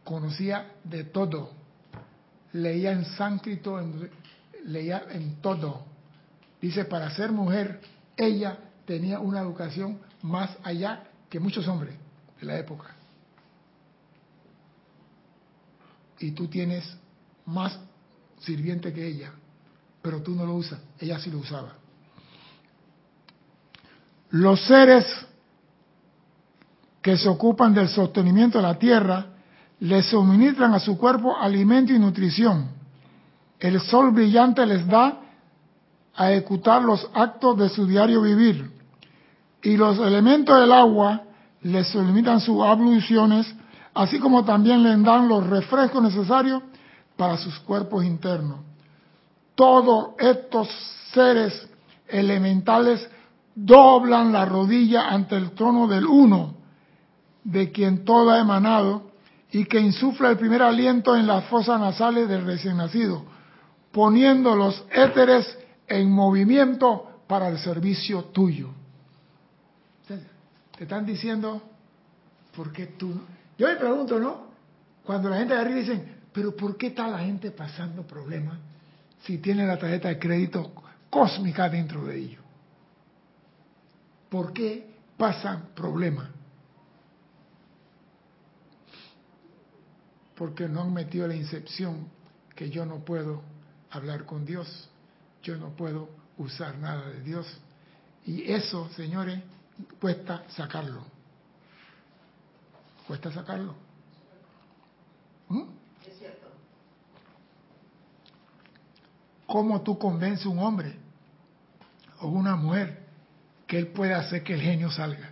Conocía 0.03 0.73
de 0.85 1.05
todo. 1.05 1.53
Leía 2.53 2.93
en 2.93 3.05
sánscrito, 3.05 3.81
leía 4.65 5.07
en 5.11 5.41
todo 5.41 5.94
Dice, 6.65 6.87
para 6.87 7.11
ser 7.11 7.31
mujer, 7.31 7.79
ella 8.17 8.57
tenía 8.87 9.19
una 9.19 9.41
educación 9.41 9.99
más 10.23 10.49
allá 10.63 11.05
que 11.29 11.39
muchos 11.39 11.69
hombres 11.69 11.95
de 12.41 12.47
la 12.47 12.59
época. 12.59 12.87
Y 16.21 16.31
tú 16.31 16.49
tienes 16.49 16.83
más 17.45 17.79
sirviente 18.41 18.95
que 18.95 19.07
ella, 19.07 19.33
pero 20.01 20.23
tú 20.23 20.35
no 20.35 20.47
lo 20.47 20.55
usas, 20.55 20.81
ella 20.99 21.19
sí 21.19 21.31
lo 21.31 21.41
usaba. 21.41 21.75
Los 24.31 24.65
seres 24.65 25.05
que 27.03 27.19
se 27.19 27.29
ocupan 27.29 27.75
del 27.75 27.91
sostenimiento 27.91 28.57
de 28.57 28.63
la 28.63 28.79
tierra 28.79 29.27
le 29.81 30.03
suministran 30.03 30.73
a 30.73 30.81
su 30.81 30.97
cuerpo 30.97 31.37
alimento 31.37 31.93
y 31.93 31.99
nutrición. 31.99 32.71
El 33.61 33.83
sol 33.83 34.13
brillante 34.13 34.65
les 34.65 34.87
da 34.87 35.21
a 36.17 36.33
ejecutar 36.33 36.83
los 36.83 37.09
actos 37.15 37.59
de 37.59 37.69
su 37.69 37.87
diario 37.87 38.23
vivir. 38.23 38.71
Y 39.63 39.77
los 39.77 39.99
elementos 39.99 40.59
del 40.61 40.73
agua 40.73 41.23
les 41.63 41.95
limitan 41.95 42.41
sus 42.41 42.63
abluciones, 42.63 43.53
así 43.95 44.19
como 44.19 44.45
también 44.45 44.83
les 44.83 45.03
dan 45.03 45.29
los 45.29 45.47
refrescos 45.47 46.03
necesarios 46.03 46.63
para 47.17 47.37
sus 47.37 47.59
cuerpos 47.61 48.05
internos. 48.05 48.61
Todos 49.55 50.11
estos 50.19 50.69
seres 51.13 51.69
elementales 52.09 53.09
doblan 53.55 54.33
la 54.33 54.45
rodilla 54.45 55.09
ante 55.09 55.37
el 55.37 55.53
trono 55.53 55.87
del 55.87 56.07
uno, 56.07 56.55
de 57.45 57.71
quien 57.71 58.05
todo 58.05 58.31
ha 58.31 58.41
emanado, 58.41 59.11
y 59.53 59.65
que 59.67 59.79
insufla 59.79 60.31
el 60.31 60.37
primer 60.37 60.63
aliento 60.63 61.15
en 61.17 61.27
las 61.27 61.45
fosas 61.45 61.81
nasales 61.81 62.29
del 62.29 62.45
recién 62.45 62.77
nacido, 62.77 63.25
poniendo 63.93 64.57
los 64.57 64.85
éteres 64.91 65.59
en 65.87 66.11
movimiento 66.11 67.23
para 67.27 67.49
el 67.49 67.59
servicio 67.59 68.25
tuyo. 68.25 68.71
Te 70.07 70.85
están 70.85 71.07
diciendo, 71.07 71.63
¿por 72.57 72.73
qué 72.73 72.87
tú? 72.87 73.13
Yo 73.57 73.69
me 73.69 73.77
pregunto, 73.77 74.19
¿no? 74.19 74.49
Cuando 75.05 75.29
la 75.29 75.39
gente 75.39 75.55
de 75.55 75.61
arriba 75.61 75.79
dicen, 75.79 76.15
pero 76.33 76.57
¿por 76.57 76.77
qué 76.77 76.89
está 76.89 77.07
la 77.09 77.21
gente 77.21 77.51
pasando 77.51 78.03
problemas 78.07 78.59
si 79.25 79.39
tiene 79.39 79.67
la 79.67 79.79
tarjeta 79.79 80.09
de 80.09 80.19
crédito 80.19 80.73
cósmica 81.09 81.69
dentro 81.69 82.05
de 82.05 82.19
ellos? 82.19 82.43
¿Por 84.29 84.53
qué 84.53 84.91
pasan 85.17 85.69
problemas? 85.77 86.29
Porque 90.35 90.69
no 90.69 90.83
han 90.83 90.93
metido 90.93 91.29
la 91.29 91.37
incepción 91.37 92.09
que 92.57 92.69
yo 92.69 92.85
no 92.85 93.05
puedo 93.05 93.43
hablar 93.91 94.25
con 94.25 94.45
Dios 94.45 94.91
yo 95.45 95.57
no 95.57 95.69
puedo 95.77 96.09
usar 96.39 96.77
nada 96.79 97.07
de 97.11 97.21
Dios. 97.21 97.47
Y 98.25 98.51
eso, 98.51 98.89
señores, 98.97 99.41
cuesta 100.01 100.43
sacarlo. 100.49 101.05
Cuesta 103.07 103.31
sacarlo. 103.31 103.75
¿Mm? 105.49 105.63
Es 106.07 106.19
cierto. 106.19 106.49
¿Cómo 109.47 109.83
tú 109.83 109.99
convences 109.99 110.47
a 110.47 110.49
un 110.49 110.59
hombre 110.59 110.97
o 112.21 112.29
una 112.29 112.57
mujer 112.57 113.05
que 113.67 113.79
él 113.79 113.89
puede 113.89 114.15
hacer 114.15 114.43
que 114.43 114.55
el 114.55 114.63
genio 114.63 114.91
salga? 114.91 115.31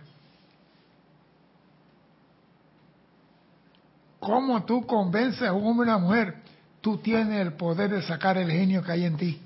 ¿Cómo 4.19 4.63
tú 4.63 4.85
convences 4.85 5.41
a 5.41 5.51
un 5.51 5.65
hombre 5.65 5.91
o 5.91 5.95
una 5.95 5.97
mujer? 5.97 6.43
Tú 6.79 6.99
tienes 6.99 7.41
el 7.41 7.53
poder 7.53 7.89
de 7.89 8.03
sacar 8.03 8.37
el 8.37 8.51
genio 8.51 8.83
que 8.83 8.91
hay 8.91 9.05
en 9.05 9.17
ti 9.17 9.42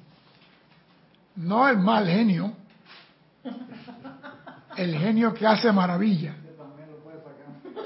no 1.38 1.68
el 1.70 1.78
mal 1.78 2.08
genio, 2.08 2.54
el 4.76 4.98
genio 4.98 5.34
que 5.34 5.46
hace 5.46 5.72
maravilla. 5.72 6.36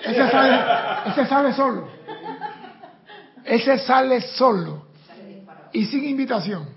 Ese 0.03 0.31
sale, 0.31 1.11
ese 1.11 1.25
sale 1.27 1.53
solo. 1.53 1.87
Ese 3.43 3.77
sale 3.79 4.21
solo 4.21 4.85
y 5.73 5.85
sin 5.85 6.05
invitación. 6.05 6.69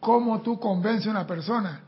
¿Cómo 0.00 0.40
tú 0.40 0.58
convences 0.58 1.08
a 1.08 1.10
una 1.10 1.26
persona 1.26 1.80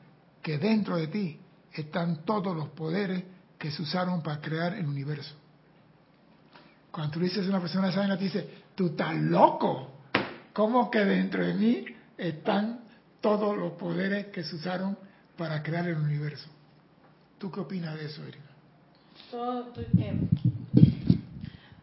que 0.42 0.58
dentro 0.58 0.96
de 0.96 1.06
ti 1.06 1.40
están 1.72 2.24
todos 2.24 2.54
los 2.54 2.68
poderes 2.68 3.24
que 3.58 3.70
se 3.70 3.82
usaron 3.82 4.22
para 4.22 4.40
crear 4.40 4.74
el 4.74 4.86
universo? 4.86 5.34
Cuando 6.90 7.14
tú 7.14 7.20
dices 7.20 7.46
a 7.46 7.48
una 7.48 7.60
persona 7.60 7.88
esa 7.88 8.06
te 8.18 8.24
dice, 8.24 8.50
tú 8.74 8.88
estás 8.88 9.14
loco. 9.14 9.92
¿Cómo 10.52 10.90
que 10.90 10.98
dentro 10.98 11.44
de 11.44 11.54
mí 11.54 11.84
están 12.18 12.81
todos 13.22 13.56
los 13.56 13.72
poderes 13.72 14.26
que 14.26 14.42
se 14.42 14.56
usaron 14.56 14.98
para 15.38 15.62
crear 15.62 15.88
el 15.88 15.96
universo. 15.96 16.50
¿Tú 17.38 17.50
qué 17.50 17.60
opinas 17.60 17.98
de 17.98 18.04
eso, 18.04 18.22
Erika? 18.22 18.50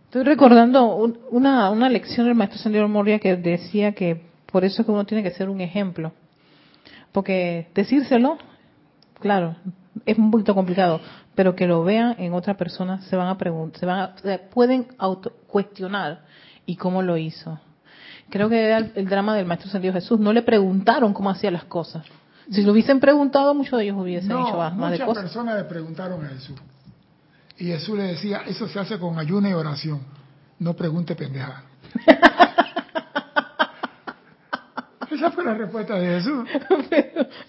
Estoy 0.06 0.24
recordando 0.24 0.96
una, 1.32 1.72
una 1.72 1.90
lección 1.90 2.28
del 2.28 2.36
maestro 2.36 2.60
Sendido 2.60 2.88
Moria 2.88 3.18
que 3.18 3.36
decía 3.36 3.94
que 3.94 4.30
por 4.52 4.64
eso 4.64 4.82
es 4.82 4.86
que 4.86 4.92
uno 4.92 5.06
tiene 5.06 5.24
que 5.24 5.32
ser 5.32 5.50
un 5.50 5.62
ejemplo. 5.62 6.14
Porque 7.12 7.70
decírselo 7.74 8.38
claro, 9.20 9.56
es 10.06 10.18
un 10.18 10.32
poquito 10.32 10.56
complicado, 10.56 11.00
pero 11.36 11.56
que 11.56 11.68
lo 11.68 11.84
vean 11.84 12.16
en 12.18 12.34
otra 12.34 12.56
persona, 12.56 13.02
se 13.02 13.16
van 13.16 13.28
a 13.28 13.38
preguntar, 13.38 13.80
se 13.80 13.86
van 13.86 14.00
a, 14.00 14.18
se 14.18 14.40
pueden 14.40 14.88
auto 14.98 15.32
cuestionar 15.48 16.26
y 16.66 16.76
cómo 16.76 17.02
lo 17.02 17.18
hizo. 17.18 17.60
Creo 18.30 18.50
que 18.50 18.64
era 18.66 18.78
el, 18.78 18.92
el 18.96 19.08
drama 19.08 19.36
del 19.36 19.46
Maestro 19.46 19.68
Ascendido 19.70 19.94
Jesús. 19.94 20.20
No 20.20 20.34
le 20.34 20.42
preguntaron 20.42 21.14
cómo 21.14 21.30
hacía 21.30 21.52
las 21.52 21.64
cosas. 21.66 22.06
Si 22.52 22.64
lo 22.64 22.72
hubiesen 22.72 23.00
preguntado, 23.00 23.54
muchos 23.54 23.78
de 23.78 23.86
ellos 23.86 23.98
hubiesen 23.98 24.30
No, 24.30 24.48
hecho 24.48 24.58
más, 24.58 24.76
más 24.76 24.92
de 24.92 24.98
muchas 24.98 25.08
cosas. 25.08 25.24
personas 25.24 25.58
le 25.58 25.64
preguntaron 25.66 26.26
a 26.26 26.30
Jesús. 26.30 26.58
Y 27.58 27.66
Jesús 27.66 27.98
le 27.98 28.04
decía, 28.04 28.42
eso 28.48 28.68
se 28.68 28.80
hace 28.80 28.98
con 28.98 29.20
ayuno 29.20 29.48
y 29.50 29.54
oración. 29.54 30.00
No 30.60 30.74
pregunte 30.76 31.16
pendeja. 31.16 31.64
Esa 35.20 35.32
fue 35.32 35.44
la 35.44 35.54
respuesta 35.54 35.96
de 36.00 36.08
Jesús. 36.20 36.48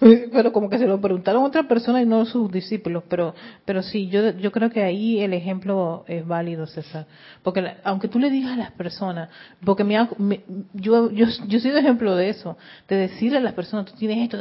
pero 0.32 0.52
como 0.52 0.68
que 0.68 0.78
se 0.78 0.86
lo 0.86 1.00
preguntaron 1.00 1.42
a 1.42 1.46
otra 1.46 1.62
persona 1.64 2.02
y 2.02 2.06
no 2.06 2.24
sus 2.26 2.50
discípulos 2.50 3.04
pero 3.08 3.34
pero 3.64 3.82
sí 3.82 4.08
yo 4.08 4.30
yo 4.38 4.50
creo 4.52 4.70
que 4.70 4.82
ahí 4.82 5.20
el 5.20 5.32
ejemplo 5.34 6.04
es 6.08 6.26
válido 6.26 6.66
César 6.66 7.06
porque 7.42 7.62
la- 7.62 7.76
aunque 7.84 8.08
tú 8.08 8.18
le 8.18 8.30
digas 8.30 8.52
a 8.52 8.56
las 8.56 8.72
personas 8.72 9.28
porque 9.64 9.84
me, 9.84 9.96
me- 10.18 10.42
yo 10.74 11.10
yo 11.10 11.26
yo 11.46 11.58
he 11.58 11.60
sido 11.60 11.78
ejemplo 11.78 12.16
de 12.16 12.30
eso 12.30 12.56
de 12.88 12.96
decirle 12.96 13.38
a 13.38 13.40
las 13.40 13.54
personas 13.54 13.86
tú 13.86 13.92
tienes 13.96 14.18
esto 14.18 14.36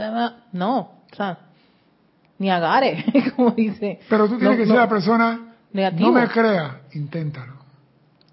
no 0.53 0.80
o 1.11 1.15
sea 1.15 1.39
ni 2.38 2.49
agarre 2.49 3.03
como 3.36 3.51
dice 3.51 3.99
Pero 4.09 4.27
tú 4.27 4.38
tienes 4.38 4.49
No, 4.49 4.51
que 4.51 4.57
no. 4.57 4.59
decir 4.65 4.77
a 4.77 4.82
la 4.84 4.89
persona, 4.89 5.39
Negativo. 5.73 6.09
no 6.11 6.19
me 6.19 6.27
crea, 6.30 6.82
inténtalo. 6.93 7.53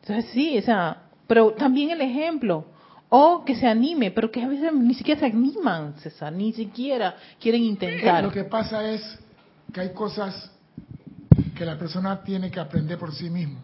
Entonces 0.01 0.30
sí, 0.32 0.57
o 0.59 0.62
sea, 0.62 1.03
pero 1.26 1.51
también 1.53 1.90
el 1.90 2.01
ejemplo. 2.01 2.66
O 3.09 3.45
que 3.45 3.55
se 3.55 3.67
anime, 3.67 4.11
pero 4.11 4.31
que 4.31 4.43
a 4.43 4.49
veces 4.49 4.73
ni 4.73 4.95
siquiera 4.95 5.21
se 5.21 5.27
animan, 5.27 5.95
César, 5.99 6.33
ni 6.33 6.53
siquiera 6.53 7.17
quieren 7.41 7.63
intentar. 7.63 8.25
Lo 8.25 8.33
que 8.33 8.45
pasa 8.45 8.89
es 8.91 9.19
que 9.73 9.81
hay 9.81 9.93
cosas 9.93 10.51
que 11.55 11.65
la 11.65 11.79
persona 11.79 12.23
tiene 12.23 12.51
que 12.51 12.59
aprender 12.59 12.99
por 12.99 13.15
sí 13.15 13.31
mismo. 13.31 13.61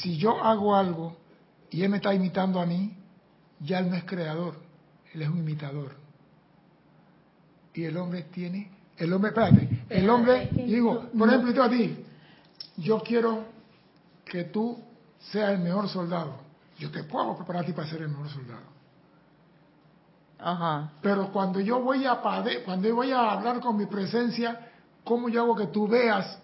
Si 0.00 0.16
yo 0.16 0.42
hago 0.42 0.74
algo 0.74 1.16
y 1.70 1.82
él 1.82 1.88
me 1.88 1.98
está 1.98 2.12
imitando 2.12 2.60
a 2.60 2.66
mí, 2.66 2.96
ya 3.60 3.78
él 3.78 3.90
no 3.90 3.96
es 3.96 4.04
creador, 4.04 4.60
él 5.14 5.22
es 5.22 5.28
un 5.28 5.38
imitador. 5.38 5.96
Y 7.74 7.84
el 7.84 7.96
hombre 7.96 8.24
tiene, 8.24 8.70
el 8.96 9.12
hombre, 9.12 9.28
espérate, 9.30 9.68
el 9.88 10.10
hombre, 10.10 10.48
digo, 10.52 11.08
por 11.16 11.28
ejemplo, 11.28 11.52
yo 11.52 11.62
a 11.62 11.70
ti, 11.70 12.04
yo 12.76 13.00
quiero 13.00 13.44
que 14.24 14.44
tú 14.44 14.78
seas 15.18 15.52
el 15.52 15.60
mejor 15.60 15.88
soldado. 15.88 16.47
Yo 16.78 16.90
te 16.90 17.02
puedo 17.04 17.36
preparar 17.36 17.62
a 17.62 17.66
ti 17.66 17.72
para 17.72 17.88
ser 17.88 18.02
el 18.02 18.08
mejor 18.08 18.28
soldado. 18.28 18.62
Ajá. 20.38 20.90
Pero 21.02 21.32
cuando 21.32 21.58
yo 21.60 21.80
voy 21.80 22.04
a 22.06 22.20
cuando 22.64 22.88
yo 22.88 22.94
voy 22.94 23.10
a 23.10 23.32
hablar 23.32 23.60
con 23.60 23.76
mi 23.76 23.86
presencia, 23.86 24.68
¿cómo 25.04 25.28
yo 25.28 25.42
hago 25.42 25.56
que 25.56 25.66
tú 25.66 25.88
veas 25.88 26.38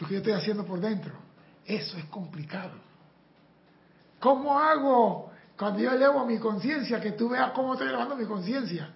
lo 0.00 0.06
que 0.06 0.14
yo 0.14 0.18
estoy 0.18 0.32
haciendo 0.32 0.64
por 0.64 0.80
dentro? 0.80 1.12
Eso 1.66 1.98
es 1.98 2.04
complicado. 2.06 2.72
¿Cómo 4.20 4.58
hago 4.58 5.30
cuando 5.58 5.78
yo 5.80 5.92
elevo 5.92 6.24
mi 6.24 6.38
conciencia 6.38 7.00
que 7.00 7.12
tú 7.12 7.28
veas 7.28 7.50
cómo 7.52 7.74
estoy 7.74 7.88
elevando 7.88 8.16
mi 8.16 8.24
conciencia? 8.24 8.88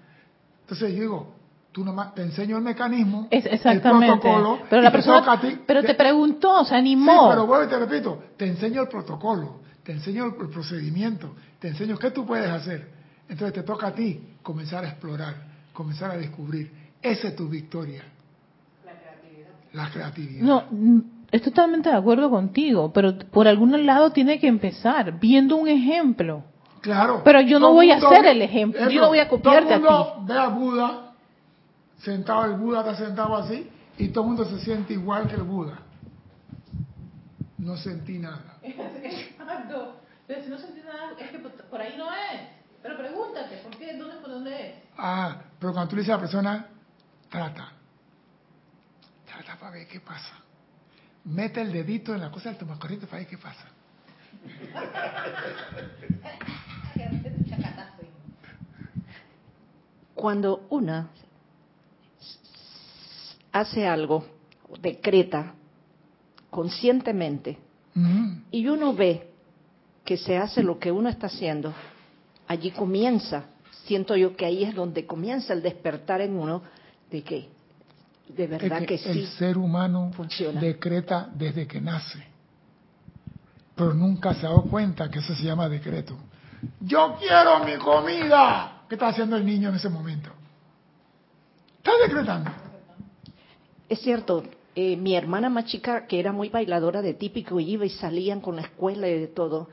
Entonces 0.62 0.92
yo 0.94 1.00
digo, 1.02 1.34
tú 1.72 1.84
nomás 1.84 2.14
te 2.14 2.22
enseño 2.22 2.56
el 2.56 2.62
mecanismo, 2.62 3.28
Es, 3.30 3.44
el 3.44 3.52
exactamente. 3.54 4.18
protocolo, 4.28 4.60
pero 4.70 4.82
la 4.82 4.90
te 4.90 4.96
persona, 4.96 5.32
a 5.32 5.40
ti. 5.40 5.60
pero 5.66 5.82
te 5.82 5.88
Te- 5.88 5.94
preguntó, 5.94 6.64
se 6.64 6.70
Sí, 6.70 6.74
animó. 6.76 7.28
pero 7.28 7.46
vuelvo 7.46 7.64
y 7.64 7.68
te 7.68 7.78
repito, 7.78 8.22
te 8.38 8.46
enseño 8.46 8.82
el 8.82 8.88
protocolo, 8.88 9.60
te 9.88 9.94
enseño 9.94 10.26
el, 10.26 10.34
el 10.38 10.50
procedimiento, 10.50 11.34
te 11.58 11.68
enseño 11.68 11.96
qué 11.96 12.10
tú 12.10 12.26
puedes 12.26 12.50
hacer. 12.50 12.90
Entonces 13.26 13.54
te 13.54 13.62
toca 13.62 13.86
a 13.86 13.94
ti 13.94 14.20
comenzar 14.42 14.84
a 14.84 14.88
explorar, 14.88 15.34
comenzar 15.72 16.10
a 16.10 16.18
descubrir. 16.18 16.70
Esa 17.00 17.28
es 17.28 17.36
tu 17.36 17.48
victoria. 17.48 18.02
La 19.72 19.88
creatividad. 19.90 20.42
No, 20.42 20.64
mm, 20.70 20.98
estoy 21.30 21.52
totalmente 21.52 21.88
de 21.88 21.96
acuerdo 21.96 22.28
contigo, 22.28 22.92
pero 22.92 23.16
por 23.18 23.48
algún 23.48 23.86
lado 23.86 24.10
tiene 24.12 24.38
que 24.38 24.46
empezar, 24.46 25.18
viendo 25.18 25.56
un 25.56 25.68
ejemplo. 25.68 26.44
Claro. 26.82 27.22
Pero 27.24 27.40
yo 27.40 27.58
no 27.58 27.72
voy 27.72 27.90
a 27.90 27.98
ser 27.98 28.24
ve- 28.24 28.30
el 28.32 28.42
ejemplo, 28.42 28.90
yo 28.90 29.00
no 29.00 29.08
voy 29.08 29.20
a 29.20 29.28
copiarte 29.30 29.72
a 29.72 29.80
todo 29.80 30.14
mundo 30.16 30.34
ve 30.34 30.38
a 30.38 30.48
Buda, 30.48 31.12
sentado, 31.96 32.44
el 32.44 32.58
Buda 32.60 32.80
está 32.80 32.94
sentado 33.06 33.34
así, 33.36 33.66
y 33.96 34.08
todo 34.08 34.24
el 34.24 34.28
mundo 34.32 34.44
se 34.44 34.58
siente 34.60 34.92
igual 34.92 35.26
que 35.28 35.36
el 35.36 35.44
Buda. 35.44 35.78
No 37.58 37.76
sentí 37.76 38.18
nada. 38.18 38.58
Exacto. 38.62 40.00
Pero 40.26 40.42
si 40.42 40.50
no 40.50 40.58
sentí 40.58 40.80
nada, 40.80 41.12
es 41.18 41.30
que 41.30 41.38
por 41.38 41.80
ahí 41.80 41.96
no 41.96 42.12
es. 42.12 42.40
Pero 42.82 42.96
pregúntate, 42.96 43.56
¿por 43.58 43.76
qué? 43.76 43.96
¿Dónde 43.96 44.16
por 44.16 44.30
dónde 44.30 44.68
es? 44.68 44.74
Ah, 44.96 45.42
pero 45.58 45.72
cuando 45.72 45.90
tú 45.90 45.96
le 45.96 46.02
dices 46.02 46.12
a 46.12 46.16
la 46.16 46.20
persona, 46.20 46.66
trata. 47.28 47.72
Trata 49.26 49.56
para 49.58 49.72
ver 49.72 49.88
qué 49.88 50.00
pasa. 50.00 50.34
Mete 51.24 51.60
el 51.60 51.72
dedito 51.72 52.14
en 52.14 52.20
la 52.20 52.30
cosa 52.30 52.50
del 52.50 52.58
tomacorriente 52.58 53.06
para 53.06 53.18
ver 53.18 53.28
qué 53.28 53.38
pasa. 53.38 53.66
Cuando 60.14 60.66
una 60.70 61.08
hace 63.52 63.86
algo, 63.86 64.26
decreta 64.80 65.54
conscientemente, 66.50 67.58
y 68.52 68.66
uno 68.68 68.94
ve 68.94 69.28
que 70.04 70.16
se 70.16 70.36
hace 70.36 70.62
lo 70.62 70.78
que 70.78 70.92
uno 70.92 71.08
está 71.08 71.26
haciendo, 71.26 71.74
allí 72.46 72.70
comienza, 72.70 73.46
siento 73.86 74.14
yo 74.16 74.36
que 74.36 74.46
ahí 74.46 74.62
es 74.62 74.74
donde 74.74 75.04
comienza 75.04 75.52
el 75.52 75.62
despertar 75.62 76.20
en 76.20 76.36
uno 76.38 76.62
de 77.10 77.22
que 77.22 77.48
de 78.28 78.44
Es 78.44 78.50
verdad 78.50 78.84
que, 78.84 78.94
el 78.94 79.00
sí. 79.00 79.26
ser 79.38 79.56
humano 79.56 80.10
funciona. 80.14 80.60
decreta 80.60 81.28
desde 81.34 81.66
que 81.66 81.80
nace. 81.80 82.22
Pero 83.74 83.94
nunca 83.94 84.34
se 84.34 84.46
ha 84.46 84.50
dado 84.50 84.62
cuenta 84.64 85.10
que 85.10 85.20
eso 85.20 85.34
se 85.34 85.44
llama 85.44 85.68
decreto. 85.68 86.16
Yo 86.80 87.16
quiero 87.18 87.64
mi 87.64 87.76
comida. 87.76 88.82
¿Qué 88.88 88.96
está 88.96 89.08
haciendo 89.08 89.36
el 89.36 89.46
niño 89.46 89.68
en 89.70 89.76
ese 89.76 89.88
momento? 89.88 90.30
Está 91.78 91.92
decretando. 92.02 92.50
Es 93.88 94.00
cierto, 94.00 94.42
eh, 94.74 94.96
mi 94.96 95.14
hermana 95.14 95.48
más 95.48 95.64
chica, 95.66 96.06
que 96.06 96.20
era 96.20 96.32
muy 96.32 96.48
bailadora 96.48 97.02
de 97.02 97.14
típico, 97.14 97.58
iba 97.60 97.84
y 97.84 97.90
salían 97.90 98.40
con 98.40 98.56
la 98.56 98.62
escuela 98.62 99.08
y 99.08 99.18
de 99.18 99.26
todo. 99.28 99.68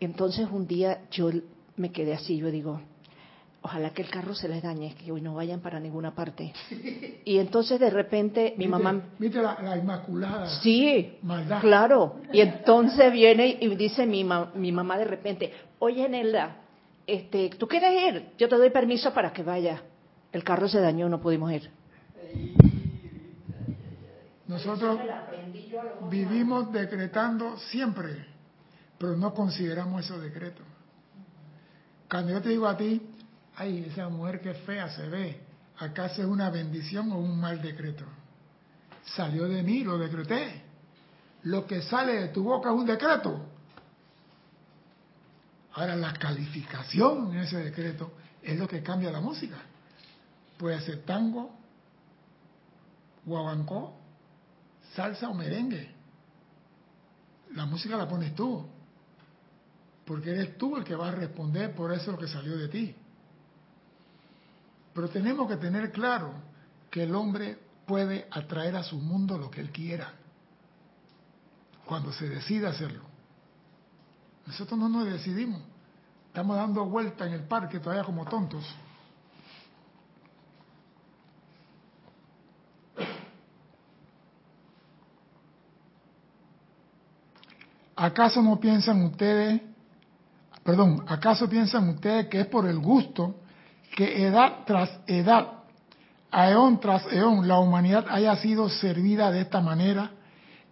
Entonces 0.00 0.48
un 0.50 0.66
día 0.66 1.02
yo 1.10 1.30
me 1.76 1.92
quedé 1.92 2.14
así, 2.14 2.36
yo 2.38 2.50
digo, 2.50 2.80
ojalá 3.62 3.90
que 3.90 4.00
el 4.02 4.08
carro 4.10 4.34
se 4.34 4.48
les 4.48 4.62
dañe, 4.62 4.94
que 4.94 5.12
hoy 5.12 5.20
no 5.20 5.34
vayan 5.34 5.60
para 5.60 5.78
ninguna 5.80 6.14
parte. 6.14 6.52
Y 7.24 7.38
entonces 7.38 7.78
de 7.78 7.90
repente 7.90 8.54
mi 8.56 8.64
¿Viste- 8.64 8.68
mamá, 8.70 9.02
¿Viste 9.18 9.42
la, 9.42 9.58
la 9.62 9.76
inmaculada? 9.76 10.46
sí, 10.62 11.18
Maldad. 11.22 11.60
claro. 11.60 12.16
Y 12.32 12.40
entonces 12.40 13.12
viene 13.12 13.58
y 13.60 13.68
dice 13.76 14.06
mi, 14.06 14.24
ma- 14.24 14.50
mi 14.54 14.72
mamá 14.72 14.96
de 14.96 15.04
repente, 15.04 15.52
oye 15.78 16.08
Nelda, 16.08 16.56
este, 17.06 17.50
¿tú 17.50 17.68
quieres 17.68 17.92
ir? 18.14 18.26
Yo 18.38 18.48
te 18.48 18.56
doy 18.56 18.70
permiso 18.70 19.12
para 19.12 19.32
que 19.32 19.42
vaya. 19.42 19.82
El 20.32 20.44
carro 20.44 20.66
se 20.68 20.80
dañó, 20.80 21.08
no 21.08 21.20
pudimos 21.20 21.52
ir. 21.52 21.70
Nosotros 24.50 24.98
vivimos 26.10 26.72
decretando 26.72 27.56
siempre, 27.70 28.26
pero 28.98 29.16
no 29.16 29.32
consideramos 29.32 30.04
esos 30.04 30.20
decretos. 30.20 30.66
Cuando 32.10 32.32
yo 32.32 32.42
te 32.42 32.48
digo 32.48 32.66
a 32.66 32.76
ti, 32.76 33.00
ay, 33.54 33.86
esa 33.88 34.08
mujer 34.08 34.40
que 34.40 34.54
fea 34.54 34.88
se 34.88 35.08
ve, 35.08 35.40
¿acaso 35.78 36.22
es 36.22 36.26
una 36.26 36.50
bendición 36.50 37.12
o 37.12 37.18
un 37.18 37.38
mal 37.38 37.62
decreto? 37.62 38.04
Salió 39.14 39.46
de 39.46 39.62
mí, 39.62 39.84
lo 39.84 39.96
decreté. 39.96 40.64
Lo 41.44 41.64
que 41.64 41.82
sale 41.82 42.14
de 42.14 42.28
tu 42.30 42.42
boca 42.42 42.70
es 42.70 42.74
un 42.74 42.86
decreto. 42.86 43.46
Ahora, 45.74 45.94
la 45.94 46.12
calificación 46.14 47.34
en 47.34 47.42
ese 47.42 47.58
decreto 47.58 48.14
es 48.42 48.58
lo 48.58 48.66
que 48.66 48.82
cambia 48.82 49.12
la 49.12 49.20
música. 49.20 49.58
Puede 50.58 50.80
ser 50.80 51.04
tango, 51.04 51.52
guabancó, 53.24 53.99
salsa 54.94 55.28
o 55.28 55.34
merengue. 55.34 55.94
La 57.54 57.66
música 57.66 57.96
la 57.96 58.08
pones 58.08 58.34
tú, 58.34 58.66
porque 60.04 60.30
eres 60.30 60.56
tú 60.56 60.76
el 60.76 60.84
que 60.84 60.94
va 60.94 61.08
a 61.08 61.12
responder 61.12 61.74
por 61.74 61.92
eso 61.92 62.12
lo 62.12 62.18
que 62.18 62.28
salió 62.28 62.56
de 62.56 62.68
ti. 62.68 62.96
Pero 64.94 65.08
tenemos 65.08 65.48
que 65.48 65.56
tener 65.56 65.92
claro 65.92 66.32
que 66.90 67.04
el 67.04 67.14
hombre 67.14 67.58
puede 67.86 68.28
atraer 68.30 68.76
a 68.76 68.82
su 68.82 68.98
mundo 68.98 69.38
lo 69.38 69.50
que 69.50 69.60
él 69.60 69.70
quiera, 69.70 70.12
cuando 71.84 72.12
se 72.12 72.28
decida 72.28 72.70
hacerlo. 72.70 73.04
Nosotros 74.46 74.78
no 74.78 74.88
nos 74.88 75.06
decidimos, 75.06 75.60
estamos 76.26 76.56
dando 76.56 76.84
vuelta 76.84 77.26
en 77.26 77.34
el 77.34 77.44
parque 77.44 77.78
todavía 77.78 78.04
como 78.04 78.24
tontos. 78.24 78.64
¿Acaso 88.00 88.40
no 88.40 88.58
piensan 88.58 89.02
ustedes, 89.02 89.60
perdón, 90.64 91.04
acaso 91.06 91.50
piensan 91.50 91.90
ustedes 91.90 92.28
que 92.28 92.40
es 92.40 92.46
por 92.46 92.66
el 92.66 92.78
gusto 92.78 93.34
que 93.94 94.24
edad 94.24 94.60
tras 94.64 95.00
edad 95.06 95.48
eón 96.32 96.80
tras 96.80 97.12
eón 97.12 97.46
la 97.46 97.58
humanidad 97.58 98.06
haya 98.08 98.34
sido 98.36 98.70
servida 98.70 99.30
de 99.30 99.42
esta 99.42 99.60
manera 99.60 100.12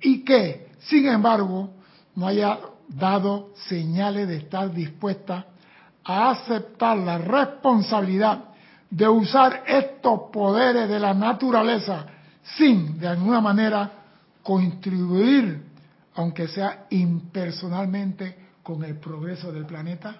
y 0.01 0.24
que, 0.24 0.68
sin 0.79 1.07
embargo, 1.07 1.68
no 2.16 2.29
haya 2.29 2.61
dado 2.89 3.51
señales 3.68 4.26
de 4.26 4.39
estar 4.39 4.72
dispuesta 4.72 5.49
a 6.05 6.31
aceptar 6.31 6.97
la 6.97 7.18
responsabilidad 7.18 8.45
de 8.89 9.07
usar 9.07 9.64
estos 9.66 10.31
poderes 10.33 10.89
de 10.89 10.99
la 10.99 11.12
naturaleza 11.12 12.07
sin, 12.57 12.99
de 12.99 13.09
alguna 13.09 13.43
manera, 13.43 13.91
contribuir, 14.43 15.68
aunque 16.19 16.49
sea 16.49 16.87
impersonalmente, 16.91 18.37
con 18.64 18.83
el 18.83 18.99
progreso 18.99 19.53
del 19.53 19.66
planeta? 19.66 20.16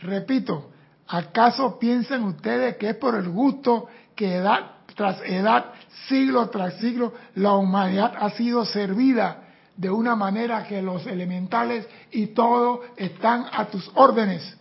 Repito, 0.00 0.70
¿acaso 1.06 1.78
piensan 1.78 2.24
ustedes 2.24 2.78
que 2.78 2.88
es 2.88 2.96
por 2.96 3.16
el 3.16 3.28
gusto 3.28 3.88
que 4.16 4.36
edad 4.36 4.76
tras 4.96 5.20
edad, 5.26 5.74
siglo 6.08 6.48
tras 6.48 6.78
siglo, 6.78 7.12
la 7.34 7.52
humanidad 7.52 8.14
ha 8.18 8.30
sido 8.30 8.64
servida 8.64 9.44
de 9.76 9.90
una 9.90 10.16
manera 10.16 10.66
que 10.66 10.80
los 10.80 11.06
elementales 11.06 11.86
y 12.10 12.28
todo 12.28 12.80
están 12.96 13.44
a 13.52 13.66
tus 13.66 13.90
órdenes? 13.94 14.56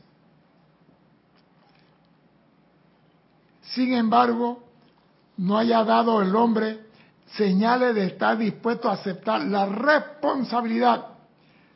Sin 3.61 3.93
embargo, 3.93 4.61
no 5.37 5.57
haya 5.57 5.85
dado 5.85 6.21
el 6.21 6.35
hombre 6.35 6.88
señales 7.35 7.95
de 7.95 8.05
estar 8.05 8.37
dispuesto 8.37 8.89
a 8.89 8.93
aceptar 8.93 9.41
la 9.41 9.65
responsabilidad 9.65 11.07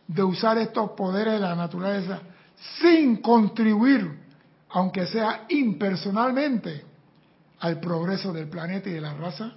de 0.08 0.24
usar 0.24 0.58
estos 0.58 0.92
poderes 0.92 1.34
de 1.34 1.40
la 1.40 1.56
naturaleza 1.56 2.20
sin 2.82 3.18
contribuir, 3.18 4.20
aunque 4.70 5.06
sea 5.08 5.46
impersonalmente, 5.50 6.86
al 7.60 7.80
progreso 7.80 8.34
del 8.34 8.50
planeta 8.50 8.90
y 8.90 8.94
de 8.94 9.02
la 9.02 9.14
raza? 9.14 9.54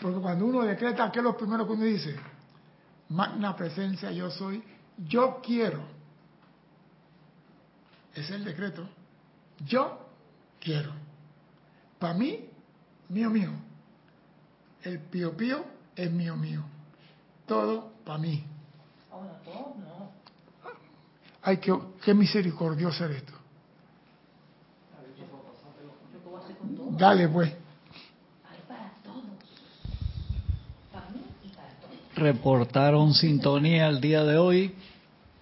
Porque 0.00 0.20
cuando 0.20 0.46
uno 0.46 0.62
decreta, 0.62 1.10
¿qué 1.10 1.18
es 1.18 1.24
lo 1.24 1.36
primero 1.36 1.66
que 1.66 1.72
uno 1.72 1.84
dice? 1.84 2.16
Magna 3.08 3.54
presencia 3.56 4.10
yo 4.10 4.30
soy, 4.30 4.62
yo 4.96 5.40
quiero. 5.42 5.82
Es 8.14 8.30
el 8.30 8.44
decreto. 8.44 8.88
Yo 9.64 10.06
quiero. 10.60 10.92
Para 11.98 12.14
mí, 12.14 12.48
mío, 13.08 13.30
mío. 13.30 13.50
El 14.84 14.98
pío 14.98 15.36
pío 15.36 15.64
es 15.94 16.10
mío, 16.10 16.36
mío. 16.36 16.62
Todo 17.46 17.92
para 18.04 18.18
mí. 18.18 18.42
Ahora, 19.10 19.38
todo 19.44 19.74
no. 19.78 20.10
Ay, 21.42 21.58
qué, 21.58 21.76
qué 22.04 22.14
misericordioso 22.14 23.04
eres 23.04 23.24
tú. 23.24 23.32
Yo 25.18 25.24
qué 26.12 26.28
voy 26.28 26.40
a 26.40 26.44
hacer 26.44 26.56
con 26.56 26.74
todo. 26.74 26.90
Dale, 26.92 27.28
pues. 27.28 27.50
Hay 27.50 28.58
para 28.66 28.92
todos. 29.04 29.24
Para 30.92 31.08
mí 31.10 31.20
y 31.44 31.48
para 31.48 31.68
todos. 31.68 32.16
Reportaron 32.16 33.14
sintonía 33.14 33.88
el 33.88 34.00
día 34.00 34.24
de 34.24 34.36
hoy. 34.38 34.74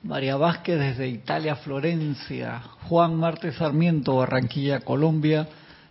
María 0.03 0.37
Vázquez 0.37 0.79
desde 0.79 1.09
Italia, 1.09 1.57
Florencia. 1.57 2.63
Juan 2.89 3.17
Marte 3.17 3.53
Sarmiento, 3.53 4.17
Barranquilla, 4.17 4.81
Colombia. 4.81 5.49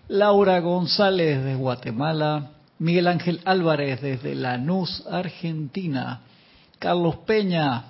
Laura 0.08 0.60
González 0.60 1.44
de 1.44 1.56
Guatemala. 1.56 2.52
Miguel 2.80 3.08
Ángel 3.08 3.42
Álvarez 3.44 4.02
desde 4.02 4.34
Lanús, 4.36 5.06
Argentina. 5.12 6.22
Carlos 6.80 7.18
Peña 7.28 7.84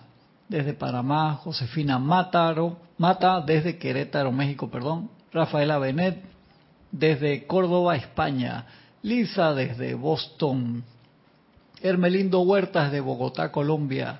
desde 0.47 0.73
Panamá. 0.73 1.35
Josefina 1.35 1.99
Mataro, 1.99 2.77
Mata 2.97 3.39
desde 3.39 3.77
Querétaro, 3.77 4.31
México, 4.31 4.69
perdón. 4.69 5.11
Rafaela 5.31 5.77
Benet 5.77 6.23
desde 6.91 7.45
Córdoba, 7.45 7.95
España. 7.95 8.65
Lisa 9.03 9.53
desde 9.53 9.93
Boston. 9.93 10.83
Hermelindo 11.81 12.41
Huertas 12.41 12.91
de 12.91 12.99
Bogotá, 12.99 13.51
Colombia. 13.51 14.19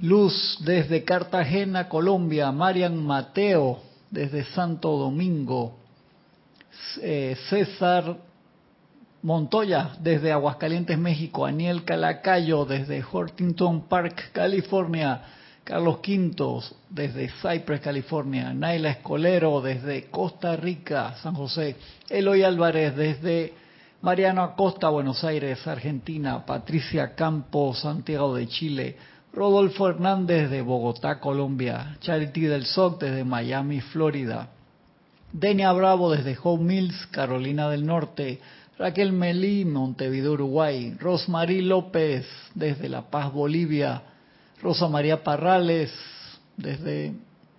Luz 0.00 0.58
desde 0.64 1.04
Cartagena, 1.04 1.90
Colombia. 1.90 2.50
Marian 2.52 3.04
Mateo 3.04 3.80
desde 4.10 4.44
Santo 4.44 4.96
Domingo. 4.96 5.78
Eh, 7.02 7.36
César 7.48 8.16
Montoya 9.22 9.92
desde 10.00 10.32
Aguascalientes, 10.32 10.96
México. 10.98 11.44
Aniel 11.44 11.84
Calacayo 11.84 12.64
desde 12.64 13.04
Hortington 13.10 13.88
Park, 13.88 14.30
California. 14.32 15.22
Carlos 15.64 15.98
Quintos 15.98 16.74
desde 16.88 17.28
Cypress, 17.28 17.80
California. 17.80 18.54
Naila 18.54 18.90
Escolero 18.90 19.60
desde 19.60 20.04
Costa 20.04 20.56
Rica, 20.56 21.14
San 21.22 21.34
José. 21.34 21.76
Eloy 22.08 22.42
Álvarez 22.42 22.96
desde 22.96 23.52
Mariano 24.00 24.42
Acosta, 24.42 24.88
Buenos 24.88 25.22
Aires, 25.24 25.66
Argentina. 25.66 26.46
Patricia 26.46 27.14
Campos, 27.14 27.80
Santiago 27.80 28.34
de 28.34 28.46
Chile. 28.46 28.96
Rodolfo 29.32 29.88
Hernández 29.88 30.48
de 30.48 30.62
Bogotá, 30.62 31.20
Colombia. 31.20 31.96
Charity 32.00 32.42
del 32.42 32.64
SOC 32.64 33.00
desde 33.00 33.24
Miami, 33.24 33.80
Florida. 33.80 34.48
Denia 35.32 35.72
Bravo 35.72 36.10
desde 36.10 36.38
Home 36.42 36.64
Mills, 36.64 37.06
Carolina 37.10 37.68
del 37.68 37.84
Norte. 37.84 38.40
Raquel 38.78 39.12
Melí, 39.12 39.64
Montevideo, 39.64 40.32
Uruguay. 40.32 40.96
Rosmarie 40.98 41.62
López 41.62 42.26
desde 42.54 42.88
La 42.88 43.02
Paz, 43.02 43.32
Bolivia. 43.32 44.02
Rosa 44.62 44.88
María 44.88 45.22
Parrales 45.22 45.92
desde, 46.56 47.12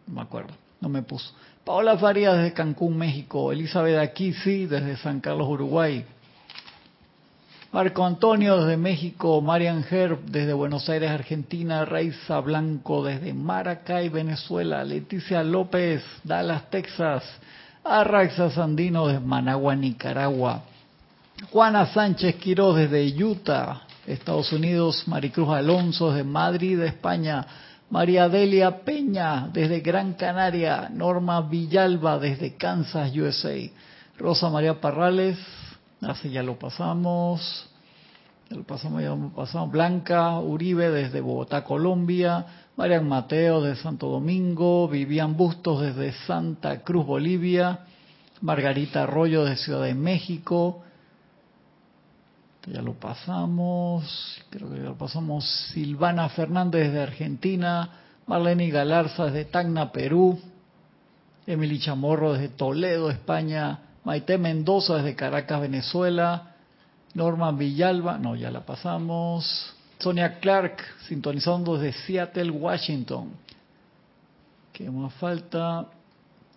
no 0.08 0.16
me 0.16 0.22
acuerdo, 0.22 0.54
no 0.82 0.90
me 0.90 1.02
puso. 1.04 1.32
Paola 1.64 1.98
Farías 1.98 2.36
desde 2.38 2.54
Cancún, 2.54 2.98
México. 2.98 3.52
Elizabeth 3.52 4.00
Aquisi 4.00 4.66
desde 4.66 4.98
San 4.98 5.20
Carlos, 5.20 5.48
Uruguay. 5.48 6.04
Marco 7.72 8.04
Antonio 8.04 8.58
desde 8.58 8.78
México, 8.78 9.42
Marian 9.42 9.86
Herb 9.88 10.26
desde 10.26 10.54
Buenos 10.54 10.90
Aires, 10.90 11.12
Argentina, 11.12 11.86
Raiza 11.86 12.40
Blanco 12.40 13.04
desde 13.04 13.32
Maracay, 13.32 14.10
Venezuela, 14.10 14.84
Leticia 14.84 15.44
López, 15.44 16.04
Dallas, 16.24 16.68
Texas, 16.72 17.24
Arraxa 17.84 18.50
Sandino 18.52 19.08
desde 19.08 19.26
Managua, 19.26 19.76
Nicaragua, 19.76 20.62
Juana 21.52 21.86
Sánchez 21.88 22.36
Quiroz 22.36 22.76
desde 22.76 23.24
Utah, 23.24 23.82
Estados 24.06 24.52
Unidos, 24.52 25.08
Maricruz 25.08 25.50
Alonso 25.50 26.12
desde 26.12 26.24
Madrid, 26.24 26.82
España, 26.82 27.46
María 27.90 28.30
Delia 28.30 28.84
Peña 28.84 29.50
desde 29.52 29.80
Gran 29.80 30.14
Canaria, 30.14 30.90
Norma 30.92 31.42
Villalba 31.42 32.20
desde 32.20 32.56
Kansas, 32.56 33.16
USA, 33.16 33.56
Rosa 34.18 34.50
María 34.50 34.80
Parrales, 34.80 35.38
así 36.02 36.30
ya 36.30 36.44
lo 36.44 36.60
pasamos, 36.60 37.68
pasamos, 38.68 39.02
ya 39.02 39.10
lo 39.10 39.30
pasamos, 39.30 39.72
Blanca 39.72 40.40
Uribe 40.40 40.92
desde 40.92 41.22
Bogotá, 41.22 41.64
Colombia, 41.64 42.46
Marian 42.80 43.10
Mateo 43.10 43.60
desde 43.60 43.84
Santo 43.84 44.08
Domingo, 44.08 44.88
Vivian 44.88 45.36
Bustos 45.36 45.82
desde 45.82 46.14
Santa 46.26 46.80
Cruz, 46.80 47.06
Bolivia, 47.06 47.80
Margarita 48.40 49.04
Arroyo 49.04 49.44
de 49.44 49.58
Ciudad 49.58 49.84
de 49.84 49.94
México, 49.94 50.82
ya 52.66 52.82
lo 52.82 52.94
pasamos, 52.94 54.42
creo 54.50 54.70
que 54.70 54.78
ya 54.78 54.84
lo 54.84 54.98
pasamos, 54.98 55.44
Silvana 55.74 56.30
Fernández 56.30 56.94
de 56.94 57.02
Argentina, 57.02 57.90
Marlene 58.28 58.70
Galarza 58.70 59.26
desde 59.26 59.44
Tacna, 59.44 59.92
Perú, 59.92 60.40
Emily 61.48 61.80
Chamorro 61.80 62.32
desde 62.32 62.48
Toledo, 62.48 63.10
España, 63.10 63.80
Maite 64.06 64.38
Mendoza 64.38 64.96
desde 64.96 65.16
Caracas, 65.16 65.60
Venezuela, 65.60 66.56
Norma 67.14 67.52
Villalba, 67.52 68.18
no, 68.18 68.38
ya 68.38 68.50
la 68.52 68.66
pasamos, 68.66 69.76
Sonia 70.00 70.40
Clark, 70.40 70.82
sintonizando 71.08 71.78
desde 71.78 72.00
Seattle, 72.06 72.52
Washington. 72.52 73.32
¿Qué 74.72 74.90
más 74.90 75.14
falta? 75.16 75.88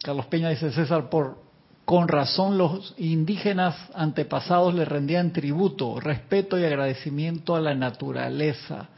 Carlos 0.03 0.27
Peña 0.27 0.49
dice 0.51 0.71
César, 0.71 1.11
por 1.11 1.43
con 1.85 2.07
razón 2.07 2.57
los 2.57 2.95
indígenas 2.97 3.77
antepasados 3.95 4.73
le 4.75 4.85
rendían 4.85 5.33
tributo, 5.33 5.99
respeto 5.99 6.59
y 6.59 6.65
agradecimiento 6.65 7.57
a 7.57 7.61
la 7.61 7.75
naturaleza. 7.75 8.89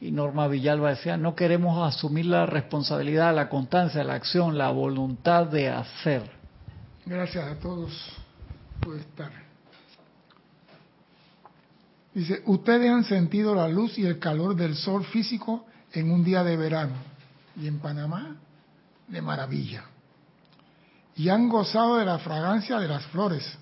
Y 0.00 0.10
Norma 0.10 0.48
Villalba 0.48 0.90
decía, 0.90 1.16
no 1.16 1.36
queremos 1.36 1.86
asumir 1.86 2.26
la 2.26 2.44
responsabilidad, 2.44 3.34
la 3.34 3.48
constancia, 3.48 4.02
la 4.02 4.14
acción, 4.14 4.58
la 4.58 4.70
voluntad 4.70 5.46
de 5.46 5.68
hacer. 5.68 6.22
Gracias 7.06 7.44
a 7.44 7.58
todos 7.60 7.92
por 8.80 8.96
estar. 8.96 9.41
Dice, 12.14 12.42
ustedes 12.46 12.90
han 12.90 13.04
sentido 13.04 13.54
la 13.54 13.68
luz 13.68 13.96
y 13.98 14.04
el 14.04 14.18
calor 14.18 14.54
del 14.54 14.76
sol 14.76 15.04
físico 15.04 15.64
en 15.92 16.10
un 16.10 16.22
día 16.22 16.44
de 16.44 16.56
verano 16.56 16.94
y 17.56 17.66
en 17.66 17.78
Panamá 17.78 18.36
de 19.08 19.22
maravilla. 19.22 19.84
Y 21.16 21.30
han 21.30 21.48
gozado 21.48 21.96
de 21.96 22.04
la 22.04 22.18
fragancia 22.18 22.78
de 22.78 22.88
las 22.88 23.04
flores, 23.06 23.58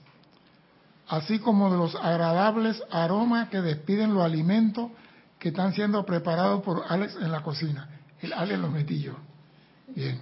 así 1.08 1.38
como 1.38 1.70
de 1.70 1.76
los 1.76 1.94
agradables 1.94 2.82
aromas 2.90 3.48
que 3.50 3.60
despiden 3.60 4.14
los 4.14 4.24
alimentos 4.24 4.90
que 5.38 5.48
están 5.48 5.72
siendo 5.72 6.04
preparados 6.04 6.62
por 6.62 6.82
Alex 6.88 7.16
en 7.16 7.30
la 7.30 7.42
cocina. 7.42 7.88
El 8.20 8.32
Alex 8.32 8.58
los 8.58 8.70
metí 8.70 9.00
yo. 9.00 9.14
Bien. 9.94 10.20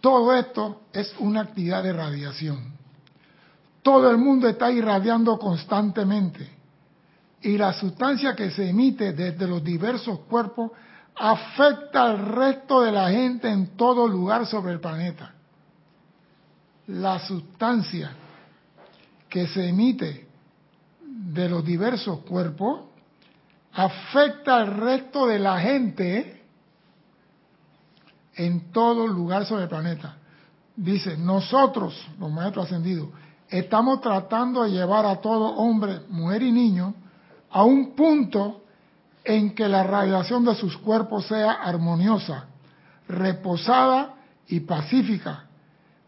Todo 0.00 0.34
esto 0.34 0.82
es 0.92 1.12
una 1.18 1.42
actividad 1.42 1.82
de 1.82 1.92
radiación. 1.92 2.72
Todo 3.82 4.10
el 4.10 4.18
mundo 4.18 4.48
está 4.48 4.70
irradiando 4.70 5.38
constantemente 5.38 6.59
y 7.42 7.56
la 7.56 7.72
sustancia 7.72 8.34
que 8.34 8.50
se 8.50 8.68
emite 8.68 9.12
desde 9.12 9.46
los 9.46 9.64
diversos 9.64 10.20
cuerpos 10.20 10.72
afecta 11.16 12.04
al 12.04 12.18
resto 12.18 12.82
de 12.82 12.92
la 12.92 13.10
gente 13.10 13.48
en 13.48 13.76
todo 13.76 14.06
lugar 14.06 14.46
sobre 14.46 14.72
el 14.72 14.80
planeta. 14.80 15.34
La 16.88 17.18
sustancia 17.20 18.12
que 19.28 19.46
se 19.46 19.68
emite 19.68 20.28
de 21.00 21.48
los 21.48 21.64
diversos 21.64 22.20
cuerpos 22.20 22.82
afecta 23.72 24.56
al 24.56 24.76
resto 24.76 25.26
de 25.26 25.38
la 25.38 25.60
gente 25.60 26.42
en 28.34 28.72
todo 28.72 29.06
lugar 29.06 29.46
sobre 29.46 29.64
el 29.64 29.68
planeta. 29.68 30.16
Dice, 30.76 31.16
nosotros, 31.16 31.94
los 32.18 32.30
maestros 32.30 32.66
ascendidos, 32.66 33.08
estamos 33.48 34.00
tratando 34.00 34.64
de 34.64 34.70
llevar 34.70 35.06
a 35.06 35.20
todo 35.20 35.54
hombre, 35.56 36.00
mujer 36.08 36.42
y 36.42 36.52
niño 36.52 36.94
a 37.50 37.64
un 37.64 37.94
punto 37.94 38.62
en 39.24 39.54
que 39.54 39.68
la 39.68 39.82
radiación 39.82 40.44
de 40.44 40.54
sus 40.54 40.76
cuerpos 40.78 41.26
sea 41.26 41.52
armoniosa, 41.52 42.46
reposada 43.08 44.14
y 44.46 44.60
pacífica, 44.60 45.44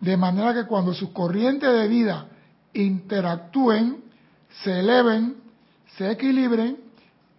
de 0.01 0.17
manera 0.17 0.55
que 0.55 0.67
cuando 0.67 0.95
sus 0.95 1.11
corrientes 1.11 1.73
de 1.73 1.89
vida 1.89 2.27
interactúen, 2.73 4.03
se 4.63 4.81
eleven, 4.81 5.37
se 5.97 6.11
equilibren 6.11 6.79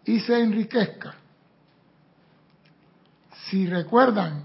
y 0.06 0.20
se 0.20 0.40
enriquezcan. 0.40 1.14
Si 3.50 3.68
recuerdan 3.68 4.44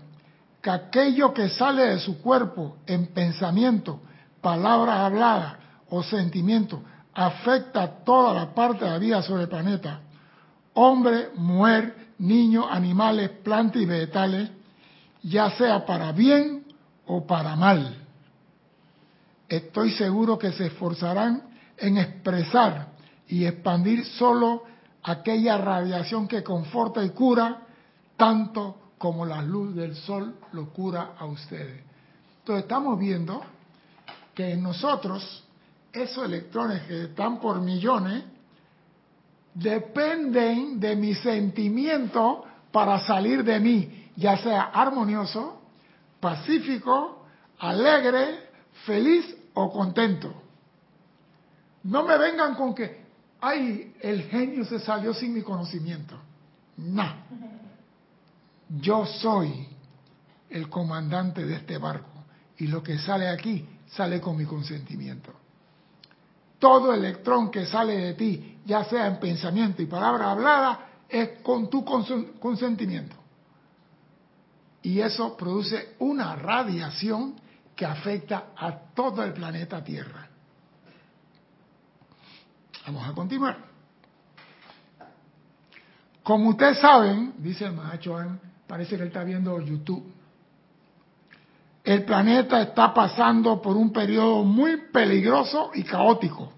que 0.62 0.70
aquello 0.70 1.32
que 1.32 1.48
sale 1.48 1.82
de 1.82 1.98
su 1.98 2.20
cuerpo 2.20 2.76
en 2.86 3.06
pensamiento, 3.08 4.00
palabras 4.40 4.98
habladas 4.98 5.56
o 5.90 6.02
sentimientos 6.02 6.80
afecta 7.18 8.04
toda 8.04 8.32
la 8.32 8.54
parte 8.54 8.84
de 8.84 8.92
la 8.92 8.98
vida 8.98 9.22
sobre 9.22 9.42
el 9.42 9.48
planeta, 9.48 10.00
hombre, 10.74 11.30
mujer, 11.34 12.12
niños, 12.18 12.66
animales, 12.70 13.30
plantas 13.42 13.82
y 13.82 13.86
vegetales, 13.86 14.48
ya 15.24 15.50
sea 15.50 15.84
para 15.84 16.12
bien 16.12 16.64
o 17.06 17.26
para 17.26 17.56
mal. 17.56 18.06
Estoy 19.48 19.90
seguro 19.90 20.38
que 20.38 20.52
se 20.52 20.66
esforzarán 20.66 21.42
en 21.76 21.98
expresar 21.98 22.90
y 23.26 23.46
expandir 23.46 24.04
solo 24.04 24.62
aquella 25.02 25.58
radiación 25.58 26.28
que 26.28 26.44
conforta 26.44 27.04
y 27.04 27.10
cura, 27.10 27.62
tanto 28.16 28.92
como 28.96 29.26
la 29.26 29.42
luz 29.42 29.74
del 29.74 29.96
sol 29.96 30.36
lo 30.52 30.70
cura 30.70 31.14
a 31.18 31.24
ustedes. 31.24 31.82
Entonces 32.38 32.62
estamos 32.62 32.96
viendo 32.96 33.42
que 34.36 34.52
en 34.52 34.62
nosotros 34.62 35.47
esos 35.92 36.24
electrones 36.24 36.82
que 36.82 37.04
están 37.04 37.40
por 37.40 37.60
millones 37.60 38.24
dependen 39.54 40.78
de 40.78 40.94
mi 40.96 41.14
sentimiento 41.14 42.44
para 42.70 43.00
salir 43.00 43.42
de 43.42 43.58
mí, 43.58 44.10
ya 44.16 44.36
sea 44.36 44.62
armonioso, 44.62 45.62
pacífico, 46.20 47.26
alegre, 47.58 48.50
feliz 48.84 49.36
o 49.54 49.72
contento. 49.72 50.32
No 51.84 52.04
me 52.04 52.18
vengan 52.18 52.54
con 52.54 52.74
que, 52.74 53.04
ay, 53.40 53.94
el 54.00 54.24
genio 54.24 54.64
se 54.64 54.78
salió 54.80 55.14
sin 55.14 55.32
mi 55.32 55.42
conocimiento. 55.42 56.18
No. 56.76 57.06
Yo 58.80 59.06
soy 59.06 59.66
el 60.50 60.68
comandante 60.68 61.44
de 61.44 61.56
este 61.56 61.78
barco 61.78 62.24
y 62.58 62.66
lo 62.66 62.82
que 62.82 62.98
sale 62.98 63.28
aquí 63.28 63.66
sale 63.88 64.20
con 64.20 64.36
mi 64.36 64.44
consentimiento. 64.44 65.32
Todo 66.58 66.92
electrón 66.92 67.50
que 67.50 67.66
sale 67.66 67.96
de 67.96 68.14
ti, 68.14 68.58
ya 68.64 68.84
sea 68.84 69.06
en 69.06 69.20
pensamiento 69.20 69.80
y 69.82 69.86
palabra 69.86 70.32
hablada, 70.32 70.88
es 71.08 71.40
con 71.42 71.70
tu 71.70 71.84
consentimiento. 71.84 73.16
Y 74.82 75.00
eso 75.00 75.36
produce 75.36 75.96
una 76.00 76.36
radiación 76.36 77.36
que 77.74 77.86
afecta 77.86 78.46
a 78.56 78.72
todo 78.94 79.22
el 79.22 79.32
planeta 79.32 79.82
Tierra. 79.82 80.28
Vamos 82.86 83.08
a 83.08 83.12
continuar. 83.12 83.58
Como 86.22 86.50
ustedes 86.50 86.78
saben, 86.78 87.34
dice 87.38 87.66
el 87.66 87.72
Mahachohan, 87.72 88.40
parece 88.66 88.96
que 88.96 89.02
él 89.02 89.08
está 89.08 89.24
viendo 89.24 89.60
YouTube. 89.60 90.12
El 91.88 92.04
planeta 92.04 92.60
está 92.60 92.92
pasando 92.92 93.62
por 93.62 93.74
un 93.74 93.90
periodo 93.90 94.44
muy 94.44 94.76
peligroso 94.92 95.70
y 95.72 95.84
caótico. 95.84 96.52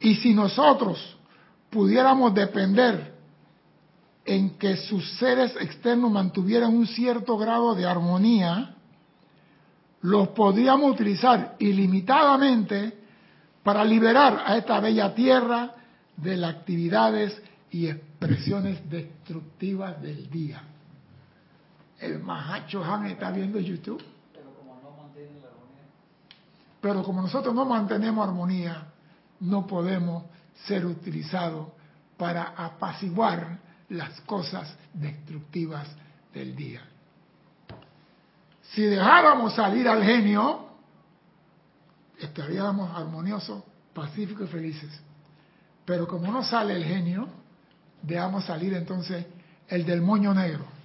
Y 0.00 0.16
si 0.16 0.34
nosotros 0.34 1.16
pudiéramos 1.70 2.34
depender 2.34 3.14
en 4.24 4.58
que 4.58 4.76
sus 4.78 5.08
seres 5.18 5.54
externos 5.60 6.10
mantuvieran 6.10 6.74
un 6.74 6.88
cierto 6.88 7.38
grado 7.38 7.76
de 7.76 7.86
armonía, 7.86 8.74
los 10.00 10.26
podríamos 10.30 10.90
utilizar 10.90 11.54
ilimitadamente 11.60 12.98
para 13.62 13.84
liberar 13.84 14.42
a 14.44 14.56
esta 14.56 14.80
bella 14.80 15.14
tierra 15.14 15.76
de 16.16 16.36
las 16.36 16.56
actividades 16.56 17.40
y 17.70 17.86
expresiones 17.86 18.90
destructivas 18.90 20.02
del 20.02 20.28
día. 20.28 20.64
El 22.00 22.20
Mahacho 22.20 22.84
Han 22.84 23.06
está 23.06 23.30
viendo 23.30 23.58
YouTube. 23.58 24.02
Pero 26.80 27.02
como 27.02 27.22
nosotros 27.22 27.54
no 27.54 27.64
mantenemos 27.64 28.26
armonía, 28.26 28.86
no 29.40 29.66
podemos 29.66 30.24
ser 30.66 30.86
utilizados 30.86 31.68
para 32.16 32.54
apaciguar 32.56 33.58
las 33.88 34.20
cosas 34.22 34.74
destructivas 34.92 35.88
del 36.32 36.54
día. 36.54 36.82
Si 38.62 38.82
dejáramos 38.82 39.54
salir 39.54 39.88
al 39.88 40.04
genio, 40.04 40.68
estaríamos 42.18 42.94
armoniosos, 42.94 43.62
pacíficos 43.94 44.48
y 44.48 44.52
felices. 44.52 45.00
Pero 45.84 46.06
como 46.06 46.30
no 46.30 46.42
sale 46.42 46.76
el 46.76 46.84
genio, 46.84 47.28
dejamos 48.02 48.44
salir 48.44 48.74
entonces 48.74 49.26
el 49.68 49.84
del 49.84 50.02
moño 50.02 50.34
negro. 50.34 50.77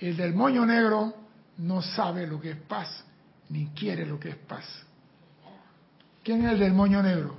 El 0.00 0.16
del 0.16 0.34
moño 0.34 0.66
negro 0.66 1.14
no 1.58 1.80
sabe 1.80 2.26
lo 2.26 2.40
que 2.40 2.50
es 2.50 2.56
paz, 2.56 3.04
ni 3.48 3.68
quiere 3.68 4.04
lo 4.04 4.20
que 4.20 4.30
es 4.30 4.36
paz. 4.36 4.64
¿Quién 6.22 6.44
es 6.44 6.52
el 6.52 6.58
del 6.58 6.74
moño 6.74 7.02
negro? 7.02 7.36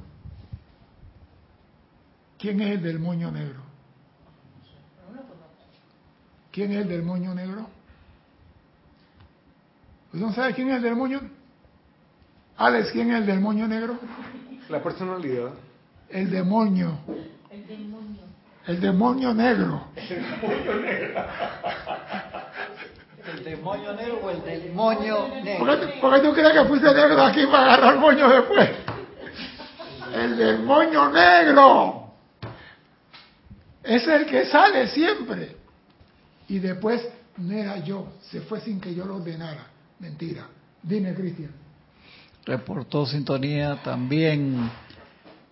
¿Quién 2.39 2.61
es 2.61 2.71
el 2.71 2.81
del 2.81 2.99
moño 2.99 3.31
negro? 3.31 3.61
¿Quién 6.51 6.71
es 6.71 6.77
el 6.79 6.87
del 6.87 7.03
moño 7.03 7.35
negro? 7.35 7.67
¿Usted 10.13 10.19
no 10.19 10.33
sabe 10.33 10.53
quién 10.53 10.69
es 10.69 10.77
el 10.77 10.83
del 10.83 10.95
moño? 10.95 11.21
Alex, 12.57 12.91
¿quién 12.91 13.11
es 13.11 13.19
el 13.19 13.25
del 13.27 13.39
moño 13.39 13.67
negro? 13.67 13.99
La 14.69 14.81
personalidad. 14.81 15.53
El 16.09 16.31
demonio. 16.31 16.97
El 17.51 17.67
demonio. 17.67 18.21
El 18.65 18.81
demonio 18.81 19.33
negro. 19.33 19.83
¿El 19.95 20.09
demonio 20.09 20.75
negro 20.81 21.23
o 23.55 24.29
el 24.29 24.43
demonio 24.43 25.17
¿Por 25.27 25.43
negro? 25.43 26.01
por 26.01 26.15
qué 26.15 26.27
tú 26.27 26.33
crees 26.33 26.53
que 26.53 26.65
fuiste 26.65 26.93
negro 26.93 27.21
aquí 27.21 27.45
para 27.45 27.73
agarrar 27.73 27.97
moño 27.97 28.27
después? 28.29 28.69
El 30.13 30.37
demonio 30.37 31.09
negro. 31.09 32.13
Es 33.83 34.07
el 34.07 34.25
que 34.25 34.45
sale 34.45 34.87
siempre. 34.87 35.55
Y 36.49 36.59
después 36.59 37.07
no 37.37 37.53
era 37.53 37.77
yo, 37.77 38.13
se 38.21 38.41
fue 38.41 38.59
sin 38.61 38.79
que 38.81 38.93
yo 38.93 39.05
lo 39.05 39.17
ordenara. 39.17 39.67
Mentira. 39.99 40.47
Dime, 40.81 41.13
Cristian. 41.13 41.51
Reportó 42.45 43.05
sintonía 43.05 43.77
también 43.83 44.69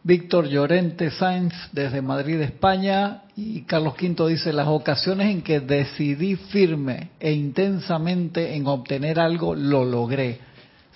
Víctor 0.06 0.48
Llorente 0.48 1.10
Sáenz 1.10 1.56
desde 1.72 2.00
Madrid, 2.00 2.40
España. 2.40 3.24
Y 3.36 3.64
Carlos 3.64 3.96
V 4.00 4.30
dice, 4.30 4.54
las 4.54 4.68
ocasiones 4.68 5.32
en 5.32 5.42
que 5.42 5.60
decidí 5.60 6.36
firme 6.36 7.10
e 7.20 7.32
intensamente 7.32 8.56
en 8.56 8.68
obtener 8.68 9.20
algo, 9.20 9.56
lo 9.56 9.84
logré. 9.84 10.42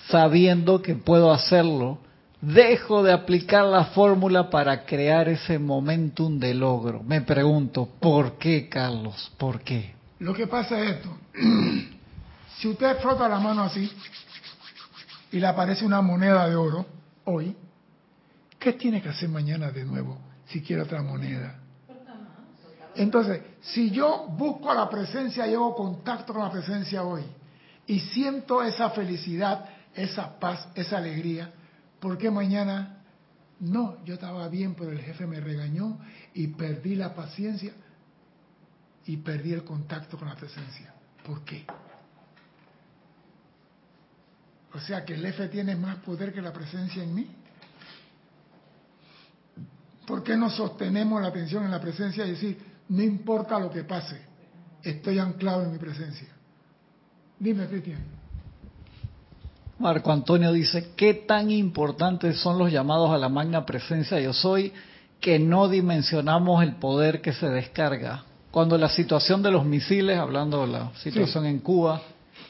Sabiendo 0.09 0.83
que 0.83 0.93
puedo 0.93 1.31
hacerlo, 1.31 1.97
dejo 2.39 3.01
de 3.01 3.11
aplicar 3.11 3.65
la 3.65 3.85
fórmula 3.85 4.51
para 4.51 4.85
crear 4.85 5.27
ese 5.27 5.57
momentum 5.57 6.37
de 6.37 6.53
logro. 6.53 7.01
Me 7.01 7.21
pregunto, 7.21 7.89
¿por 7.99 8.37
qué, 8.37 8.69
Carlos? 8.69 9.31
¿Por 9.39 9.61
qué? 9.61 9.95
Lo 10.19 10.35
que 10.35 10.45
pasa 10.45 10.79
es 10.83 10.97
esto. 10.97 11.17
si 12.59 12.67
usted 12.67 12.99
frota 12.99 13.27
la 13.27 13.39
mano 13.39 13.63
así 13.63 13.91
y 15.31 15.39
le 15.39 15.47
aparece 15.47 15.83
una 15.83 15.99
moneda 15.99 16.47
de 16.47 16.55
oro 16.55 16.85
hoy, 17.25 17.55
¿qué 18.59 18.73
tiene 18.73 19.01
que 19.01 19.09
hacer 19.09 19.29
mañana 19.29 19.71
de 19.71 19.85
nuevo 19.85 20.19
si 20.47 20.61
quiere 20.61 20.83
otra 20.83 21.01
moneda? 21.01 21.59
Entonces, 22.95 23.41
si 23.61 23.91
yo 23.91 24.27
busco 24.27 24.73
la 24.73 24.89
presencia 24.89 25.45
hago 25.45 25.75
contacto 25.75 26.33
con 26.33 26.43
la 26.43 26.51
presencia 26.51 27.03
hoy 27.03 27.23
y 27.87 27.99
siento 27.99 28.61
esa 28.61 28.89
felicidad, 28.89 29.69
esa 29.93 30.37
paz, 30.39 30.67
esa 30.75 30.97
alegría, 30.97 31.51
¿por 31.99 32.17
qué 32.17 32.29
mañana 32.29 33.03
no? 33.59 34.03
Yo 34.05 34.15
estaba 34.15 34.47
bien, 34.49 34.75
pero 34.75 34.91
el 34.91 34.99
jefe 34.99 35.25
me 35.27 35.39
regañó 35.39 35.99
y 36.33 36.47
perdí 36.47 36.95
la 36.95 37.13
paciencia 37.13 37.73
y 39.05 39.17
perdí 39.17 39.53
el 39.53 39.63
contacto 39.63 40.17
con 40.17 40.27
la 40.27 40.35
presencia. 40.35 40.93
¿Por 41.25 41.43
qué? 41.43 41.65
O 44.73 44.79
sea 44.79 45.03
que 45.03 45.15
el 45.15 45.25
F 45.25 45.47
tiene 45.47 45.75
más 45.75 45.97
poder 45.97 46.33
que 46.33 46.41
la 46.41 46.53
presencia 46.53 47.03
en 47.03 47.15
mí. 47.15 47.27
¿Por 50.09 50.23
qué 50.23 50.35
no 50.35 50.49
sostenemos 50.49 51.21
la 51.21 51.27
atención 51.27 51.65
en 51.65 51.69
la 51.69 51.79
presencia 51.79 52.25
y 52.25 52.31
decir, 52.31 52.57
no 52.89 53.03
importa 53.03 53.59
lo 53.59 53.69
que 53.69 53.83
pase, 53.83 54.19
estoy 54.81 55.19
anclado 55.19 55.61
en 55.61 55.71
mi 55.71 55.77
presencia? 55.77 56.27
Dime, 57.37 57.67
Cristian. 57.67 57.99
Marco 59.77 60.11
Antonio 60.11 60.51
dice, 60.51 60.93
¿qué 60.95 61.13
tan 61.13 61.51
importantes 61.51 62.39
son 62.39 62.57
los 62.57 62.71
llamados 62.71 63.11
a 63.11 63.19
la 63.19 63.29
magna 63.29 63.67
presencia 63.67 64.19
yo 64.19 64.33
soy 64.33 64.73
que 65.21 65.37
no 65.37 65.69
dimensionamos 65.69 66.63
el 66.63 66.77
poder 66.77 67.21
que 67.21 67.31
se 67.31 67.47
descarga? 67.47 68.23
Cuando 68.49 68.79
la 68.79 68.89
situación 68.89 69.43
de 69.43 69.51
los 69.51 69.63
misiles, 69.63 70.17
hablando 70.17 70.61
de 70.61 70.71
la 70.71 70.91
situación 70.95 71.45
en 71.45 71.59
Cuba, 71.59 72.01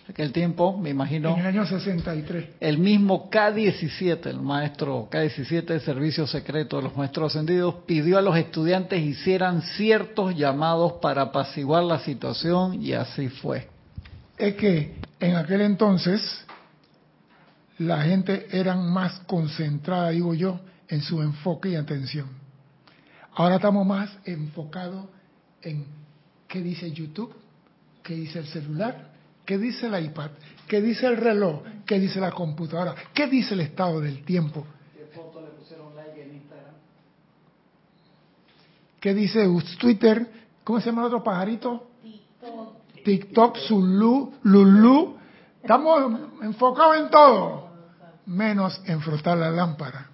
aquel 0.09 0.31
tiempo, 0.31 0.77
me 0.77 0.89
imagino, 0.89 1.33
En 1.33 1.39
el 1.41 1.45
año 1.47 1.65
63. 1.65 2.45
el 2.59 2.77
mismo 2.77 3.29
K-17, 3.29 4.25
el 4.27 4.41
maestro 4.41 5.07
K-17 5.11 5.65
de 5.65 5.79
Servicio 5.79 6.25
Secreto 6.25 6.77
de 6.77 6.83
los 6.83 6.97
Maestros 6.97 7.31
Ascendidos, 7.35 7.75
pidió 7.85 8.17
a 8.17 8.21
los 8.21 8.35
estudiantes 8.35 9.01
hicieran 9.01 9.61
ciertos 9.61 10.35
llamados 10.35 10.93
para 11.01 11.23
apaciguar 11.23 11.83
la 11.83 11.99
situación 11.99 12.81
y 12.81 12.93
así 12.93 13.29
fue. 13.29 13.67
Es 14.37 14.55
que 14.55 14.95
en 15.19 15.35
aquel 15.35 15.61
entonces 15.61 16.45
la 17.77 18.01
gente 18.01 18.47
era 18.51 18.75
más 18.75 19.19
concentrada, 19.21 20.09
digo 20.09 20.33
yo, 20.33 20.59
en 20.87 21.01
su 21.01 21.21
enfoque 21.21 21.69
y 21.69 21.75
atención. 21.75 22.27
Ahora 23.35 23.55
estamos 23.55 23.85
más 23.85 24.09
enfocados 24.25 25.05
en 25.61 25.85
qué 26.47 26.61
dice 26.61 26.91
YouTube, 26.91 27.33
qué 28.03 28.15
dice 28.15 28.39
el 28.39 28.47
celular, 28.47 29.08
qué 29.49 29.57
dice 29.57 29.87
el 29.87 30.05
iPad, 30.05 30.29
qué 30.67 30.79
dice 30.79 31.07
el 31.07 31.17
reloj, 31.17 31.63
qué 31.83 31.99
dice 31.99 32.19
la 32.19 32.29
computadora, 32.29 32.93
qué 33.15 33.25
dice 33.25 33.55
el 33.55 33.61
estado 33.61 33.99
del 33.99 34.23
tiempo, 34.23 34.63
¿Qué 34.95 35.05
foto 35.05 35.41
le 35.41 35.47
pusieron 35.47 35.95
like 35.95 36.21
en 36.21 36.35
Instagram? 36.35 36.75
qué 38.99 39.13
dice 39.15 39.47
Twitter, 39.79 40.31
¿cómo 40.63 40.79
se 40.79 40.85
llama 40.85 41.01
el 41.01 41.07
otro 41.07 41.23
pajarito? 41.23 41.87
TikTok, 43.03 43.57
Zulu, 43.67 44.35
Lulu. 44.43 45.17
Estamos 45.63 46.19
enfocados 46.43 46.97
en 46.97 47.09
todo, 47.09 47.69
menos 48.27 48.79
en 48.85 49.01
frotar 49.01 49.35
la 49.35 49.49
lámpara 49.49 50.11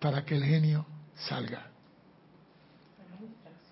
para 0.00 0.24
que 0.24 0.34
el 0.34 0.42
genio 0.42 0.84
salga. 1.14 1.68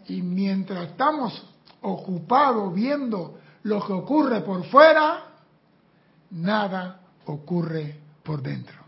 Y 0.07 0.23
mientras 0.23 0.91
estamos 0.91 1.45
ocupados 1.81 2.73
viendo 2.73 3.40
lo 3.63 3.87
que 3.87 3.93
ocurre 3.93 4.41
por 4.41 4.65
fuera, 4.67 5.25
nada 6.31 7.01
ocurre 7.27 7.99
por 8.23 8.43
dentro. 8.43 8.79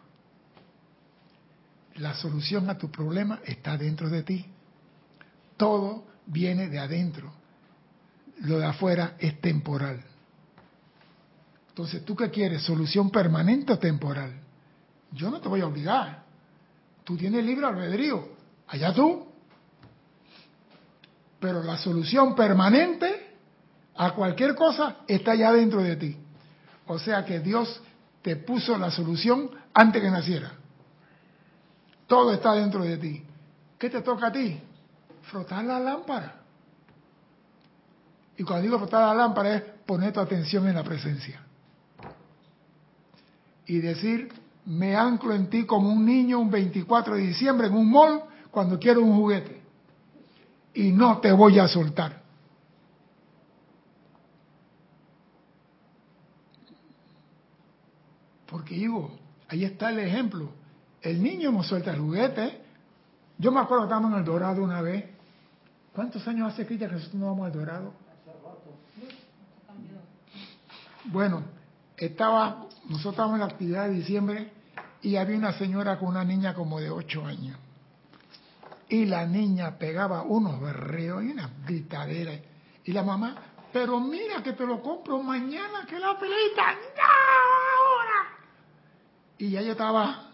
La 1.97 2.15
solución 2.15 2.71
a 2.71 2.79
tu 2.79 2.91
problema 2.91 3.41
está 3.45 3.77
dentro 3.77 4.09
de 4.09 4.23
ti. 4.23 4.47
Todo 5.57 6.05
viene 6.27 6.69
de 6.69 6.79
adentro. 6.79 7.33
Lo 8.41 8.59
de 8.59 8.67
afuera 8.67 9.17
es 9.19 9.41
temporal. 9.41 10.03
Entonces, 11.69 12.05
¿tú 12.05 12.17
qué 12.17 12.31
quieres? 12.31 12.63
¿Solución 12.63 13.11
permanente 13.11 13.73
o 13.73 13.79
temporal? 13.79 14.33
Yo 15.13 15.31
no 15.31 15.41
te 15.41 15.49
voy 15.49 15.61
a 15.61 15.67
obligar. 15.67 16.23
Tú 17.05 17.17
tienes 17.17 17.45
libre 17.45 17.67
albedrío. 17.67 18.29
Allá 18.69 18.93
tú. 18.93 19.27
Pero 21.41 21.63
la 21.63 21.77
solución 21.77 22.35
permanente 22.35 23.12
a 24.03 24.15
cualquier 24.15 24.57
cosa 24.57 24.97
está 25.07 25.31
allá 25.31 25.53
dentro 25.53 25.81
de 25.81 25.95
ti. 25.95 26.17
O 26.89 26.99
sea 26.99 27.25
que 27.25 27.39
Dios 27.39 27.81
te 28.21 28.35
puso 28.35 28.77
la 28.77 28.91
solución 28.91 29.49
antes 29.73 30.03
que 30.03 30.11
naciera. 30.11 30.51
Todo 32.09 32.33
está 32.33 32.53
dentro 32.55 32.83
de 32.83 32.97
ti. 32.97 33.23
¿Qué 33.79 33.89
te 33.89 34.03
toca 34.03 34.27
a 34.27 34.33
ti? 34.33 34.61
Frotar 35.31 35.65
la 35.65 35.79
lámpara. 35.79 36.41
Y 38.37 38.43
cuando 38.43 38.65
digo 38.65 38.79
frotar 38.79 39.03
la 39.03 39.15
lámpara 39.15 39.55
es 39.55 39.63
poner 39.87 40.13
tu 40.13 40.19
atención 40.19 40.67
en 40.67 40.75
la 40.75 40.83
presencia. 40.83 41.41
Y 43.67 43.79
decir, 43.79 44.33
me 44.67 44.97
anclo 44.97 45.33
en 45.33 45.49
ti 45.49 45.65
como 45.65 45.93
un 45.93 46.05
niño 46.05 46.41
un 46.41 46.51
24 46.51 47.15
de 47.15 47.23
diciembre 47.23 47.69
en 47.69 47.75
un 47.75 47.89
mall 47.89 48.25
cuando 48.51 48.81
quiero 48.81 49.01
un 49.01 49.15
juguete. 49.15 49.63
Y 50.75 50.91
no 50.91 51.19
te 51.19 51.31
voy 51.31 51.61
a 51.61 51.69
soltar. 51.69 52.22
Porque 58.53 58.75
digo, 58.75 59.11
ahí 59.49 59.65
está 59.65 59.89
el 59.89 59.99
ejemplo. 59.99 60.51
El 61.01 61.23
niño 61.23 61.51
no 61.51 61.63
suelta 61.63 61.93
el 61.93 62.01
juguete. 62.01 62.61
Yo 63.39 63.51
me 63.51 63.61
acuerdo 63.61 63.85
que 63.85 63.87
estábamos 63.87 64.13
en 64.13 64.19
el 64.19 64.25
Dorado 64.25 64.63
una 64.63 64.83
vez. 64.83 65.07
¿Cuántos 65.95 66.29
años 66.29 66.53
hace 66.53 66.67
Cristian 66.67 66.91
que 66.91 66.97
nosotros 66.97 67.21
no 67.21 67.27
vamos 67.27 67.47
al 67.47 67.53
Dorado? 67.53 67.95
Bueno, 71.05 71.43
estaba, 71.97 72.67
nosotros 72.89 73.15
estábamos 73.15 73.35
en 73.37 73.41
la 73.41 73.47
actividad 73.47 73.89
de 73.89 73.95
diciembre 73.95 74.53
y 75.01 75.17
había 75.17 75.37
una 75.37 75.53
señora 75.55 75.99
con 75.99 76.11
una 76.11 76.25
niña 76.25 76.55
como 76.55 76.79
de 76.79 76.91
8 76.91 77.27
años. 77.27 77.59
Y 78.89 79.07
la 79.07 79.27
niña 79.27 79.79
pegaba 79.79 80.23
unos 80.23 80.61
berreos 80.61 81.25
y 81.25 81.31
unas 81.31 81.51
gritaderas. 81.65 82.39
Y 82.85 82.93
la 82.93 83.03
mamá, 83.03 83.35
pero 83.73 83.99
mira 83.99 84.43
que 84.43 84.53
te 84.53 84.67
lo 84.67 84.83
compro 84.83 85.23
mañana, 85.23 85.87
que 85.89 85.99
la 85.99 86.19
pelita, 86.19 86.73
no. 86.73 87.92
Y 89.43 89.51
ya 89.51 89.61
yo 89.61 89.73
estaba, 89.73 90.31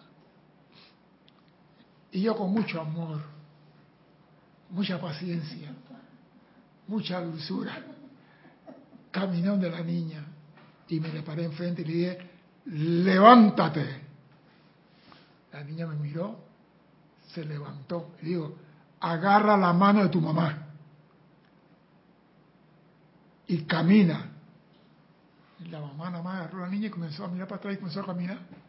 y 2.13 2.21
yo 2.21 2.37
con 2.37 2.53
mucho 2.53 2.79
amor, 2.79 3.23
mucha 4.69 5.01
paciencia, 5.01 5.73
mucha 6.87 7.19
dulzura, 7.23 7.73
caminé 9.11 9.57
de 9.57 9.71
la 9.71 9.81
niña 9.81 10.27
y 10.89 11.01
me 11.01 11.09
le 11.09 11.23
paré 11.23 11.45
enfrente 11.45 11.81
y 11.81 11.85
le 11.87 11.93
dije, 11.95 12.19
levántate. 12.67 14.03
La 15.55 15.65
niña 15.65 15.87
me 15.87 15.95
miró, 15.95 16.45
se 17.29 17.47
levantó 17.47 18.11
y 18.21 18.27
digo, 18.27 18.59
agarra 19.01 19.57
la 19.57 19.73
mano 19.73 20.03
de 20.03 20.11
tu 20.11 20.21
mamá 20.21 20.67
y 23.47 23.63
camina. 23.63 24.33
La 25.71 25.81
mamá 25.81 26.11
nada 26.11 26.23
más 26.23 26.35
agarró 26.35 26.59
a 26.59 26.67
la 26.67 26.69
niña 26.69 26.89
y 26.89 26.91
comenzó 26.91 27.25
a 27.25 27.29
mirar 27.29 27.49
para 27.49 27.57
atrás 27.57 27.73
y 27.73 27.79
comenzó 27.79 28.01
a 28.03 28.07
caminar. 28.07 28.68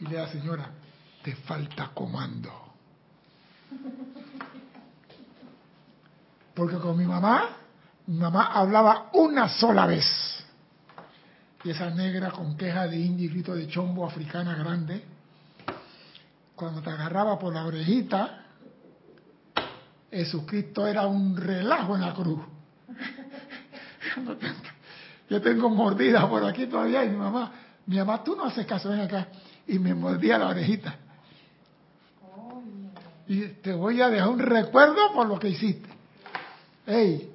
Y 0.00 0.06
le 0.06 0.16
da, 0.16 0.28
señora, 0.28 0.70
te 1.22 1.34
falta 1.34 1.90
comando. 1.92 2.50
Porque 6.54 6.76
con 6.76 6.96
mi 6.96 7.04
mamá, 7.04 7.48
mi 8.06 8.18
mamá 8.18 8.46
hablaba 8.52 9.10
una 9.14 9.48
sola 9.48 9.86
vez. 9.86 10.06
Y 11.64 11.70
esa 11.70 11.90
negra 11.90 12.30
con 12.30 12.56
queja 12.56 12.86
de 12.86 12.98
indio 12.98 13.26
y 13.26 13.30
grito 13.30 13.54
de 13.54 13.66
chombo 13.68 14.06
africana 14.06 14.54
grande, 14.54 15.04
cuando 16.54 16.80
te 16.82 16.90
agarraba 16.90 17.38
por 17.38 17.52
la 17.54 17.64
orejita, 17.64 18.44
Jesucristo 20.10 20.86
era 20.86 21.06
un 21.06 21.36
relajo 21.36 21.94
en 21.96 22.00
la 22.00 22.14
cruz. 22.14 22.40
Yo 25.28 25.42
tengo 25.42 25.68
mordida 25.68 26.28
por 26.28 26.44
aquí 26.44 26.66
todavía 26.66 27.04
y 27.04 27.10
mi 27.10 27.16
mamá, 27.16 27.52
mi 27.86 27.98
mamá, 27.98 28.24
tú 28.24 28.34
no 28.34 28.44
haces 28.44 28.66
caso, 28.66 28.88
ven 28.88 29.00
acá. 29.00 29.28
Y 29.68 29.78
me 29.78 29.94
mordía 29.94 30.38
la 30.38 30.48
orejita. 30.48 30.94
Y 33.26 33.40
te 33.62 33.72
voy 33.74 34.00
a 34.00 34.08
dejar 34.08 34.28
un 34.30 34.38
recuerdo 34.38 35.12
por 35.14 35.26
lo 35.28 35.38
que 35.38 35.48
hiciste. 35.50 35.88
Ey, 36.86 37.30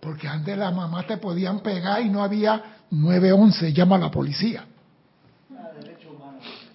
porque 0.00 0.28
antes 0.28 0.56
las 0.56 0.72
mamás 0.72 1.06
te 1.08 1.16
podían 1.16 1.58
pegar 1.60 2.00
y 2.00 2.08
no 2.08 2.22
había 2.22 2.62
911, 2.90 3.72
llama 3.72 3.96
a 3.96 3.98
la 3.98 4.10
policía. 4.10 4.64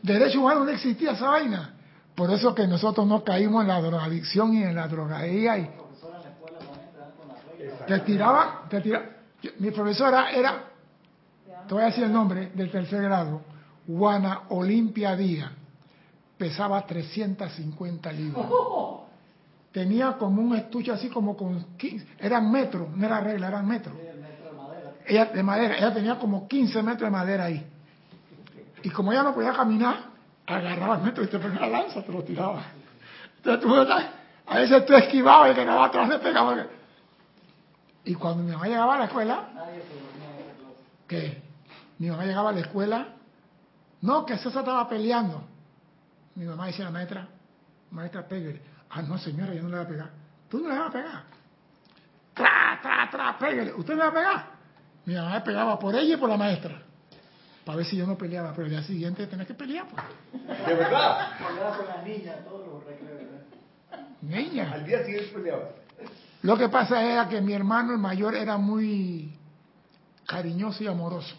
Derecho 0.02 0.42
humano 0.42 0.66
no 0.66 0.72
existía 0.72 1.12
esa 1.12 1.30
vaina. 1.30 1.74
Por 2.16 2.30
eso 2.32 2.54
que 2.54 2.68
nosotros 2.68 3.08
no 3.08 3.24
caímos 3.24 3.62
en 3.62 3.70
la 3.70 3.80
drogadicción 3.82 4.54
y 4.54 4.64
en 4.64 4.76
la 4.76 4.88
drogadía 4.90 5.58
y 5.58 5.70
te 7.88 8.00
tiraba, 8.00 8.64
te 8.70 8.82
tiraba. 8.82 9.06
Yo- 9.42 9.52
Mi 9.60 9.72
profesora 9.72 10.32
era, 10.32 10.66
te 11.68 11.74
voy 11.74 11.84
a 11.84 11.86
decir 11.86 12.04
el 12.04 12.12
nombre 12.12 12.52
del 12.54 12.70
tercer 12.70 13.02
grado, 13.04 13.42
Juana 13.88 14.44
Olimpia 14.50 15.16
Díaz. 15.16 15.52
Pesaba 16.38 16.86
350 16.86 18.12
libras. 18.12 18.46
tenía 19.72 20.14
como 20.14 20.42
un 20.42 20.56
estuche 20.56 20.92
así 20.92 21.10
como 21.10 21.36
con 21.36 21.78
15, 21.78 22.08
eran 22.20 22.52
metros, 22.52 22.90
no 22.96 23.06
era 23.06 23.22
regla, 23.22 23.48
eran 23.48 23.68
metros. 23.68 23.96
Ella 25.06 25.26
de 25.26 25.44
madera, 25.44 25.78
ella 25.78 25.94
tenía 25.94 26.20
como 26.20 26.48
15 26.48 26.84
metros 26.84 27.08
de 27.08 27.12
madera 27.12 27.46
ahí. 27.46 27.66
Y 28.84 28.90
como 28.90 29.12
ella 29.12 29.24
no 29.24 29.34
podía 29.34 29.54
caminar, 29.54 29.96
agarraba 30.46 30.98
el 30.98 31.04
metro 31.04 31.24
y 31.24 31.28
te 31.28 31.40
pegaba 31.40 31.68
la 31.68 31.82
lanza, 31.82 32.04
te 32.04 32.12
lo 32.12 32.24
tiraba. 32.24 32.64
Entonces 33.38 33.62
tú, 33.62 33.76
a 34.48 34.56
veces 34.56 34.86
tú 34.86 34.94
esquivabas 34.94 35.52
y 35.52 35.56
que 35.56 35.62
estaba 35.62 35.86
atrás 35.86 36.10
le 36.10 36.20
pegaba. 36.20 36.68
Y 38.04 38.16
cuando 38.16 38.44
mi 38.44 38.52
mamá 38.52 38.68
llegaba 38.68 38.96
a 38.96 39.00
la 39.00 39.06
escuela, 39.06 39.50
que 41.08 41.42
mi 42.00 42.10
mamá 42.10 42.26
llegaba 42.26 42.50
a 42.50 42.54
la 42.54 42.60
escuela, 42.60 43.08
no, 44.02 44.26
que 44.26 44.38
César 44.38 44.62
estaba 44.62 44.88
peleando. 44.88 45.44
Mi 46.36 46.46
mamá 46.46 46.68
decía 46.68 46.86
a 46.86 46.90
la 46.90 46.92
maestra, 46.92 47.28
maestra, 47.92 48.28
pégale. 48.28 48.62
Ah, 48.90 49.02
no, 49.02 49.18
señora, 49.18 49.54
yo 49.54 49.64
no 49.64 49.70
le 49.70 49.78
voy 49.78 49.86
a 49.86 49.88
pegar. 49.88 50.10
¿Tú 50.50 50.60
no 50.60 50.70
le 50.70 50.78
vas 50.78 50.90
a 50.90 50.92
pegar? 50.92 51.24
Tra, 52.34 52.80
tra, 52.82 53.10
tra, 53.10 53.38
pégale. 53.38 53.74
¿Usted 53.74 53.94
le 53.94 54.00
va 54.00 54.08
a 54.08 54.14
pegar? 54.14 54.46
Mi 55.06 55.16
mamá 55.16 55.34
me 55.36 55.42
pegaba 55.42 55.80
por 55.80 55.96
ella 55.96 56.16
y 56.16 56.18
por 56.18 56.30
la 56.30 56.38
maestra. 56.38 56.82
Para 57.66 57.78
ver 57.78 57.86
si 57.86 57.96
yo 57.96 58.08
no 58.08 58.18
peleaba, 58.18 58.52
pero 58.52 58.66
el 58.66 58.72
día 58.72 58.84
siguiente 58.84 59.28
tenés 59.28 59.48
que 59.48 59.54
pelear, 59.54 59.86
pues. 59.88 60.04
¿De 60.68 60.74
verdad? 60.74 61.30
Peleaba 61.38 61.78
con 61.78 61.88
la 61.88 62.02
niña 62.02 62.36
todos 62.44 62.68
los 62.68 62.84
recreos. 62.86 63.22
Niña. 64.22 64.72
Al 64.74 64.86
día 64.86 65.06
siguiente 65.06 65.32
peleaba. 65.32 65.70
Lo 66.42 66.58
que 66.58 66.70
pasa 66.70 67.04
era 67.04 67.30
que 67.30 67.40
mi 67.40 67.54
hermano 67.54 67.94
el 67.94 68.00
mayor 68.00 68.36
era 68.36 68.58
muy 68.58 69.38
cariñoso 70.26 70.84
y 70.84 70.88
amoroso. 70.88 71.36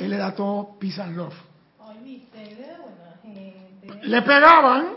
Él 0.00 0.12
era 0.14 0.34
todo 0.34 0.78
peace 0.78 1.00
and 1.00 1.16
love. 1.16 1.34
Le 4.02 4.22
pegaban. 4.22 4.96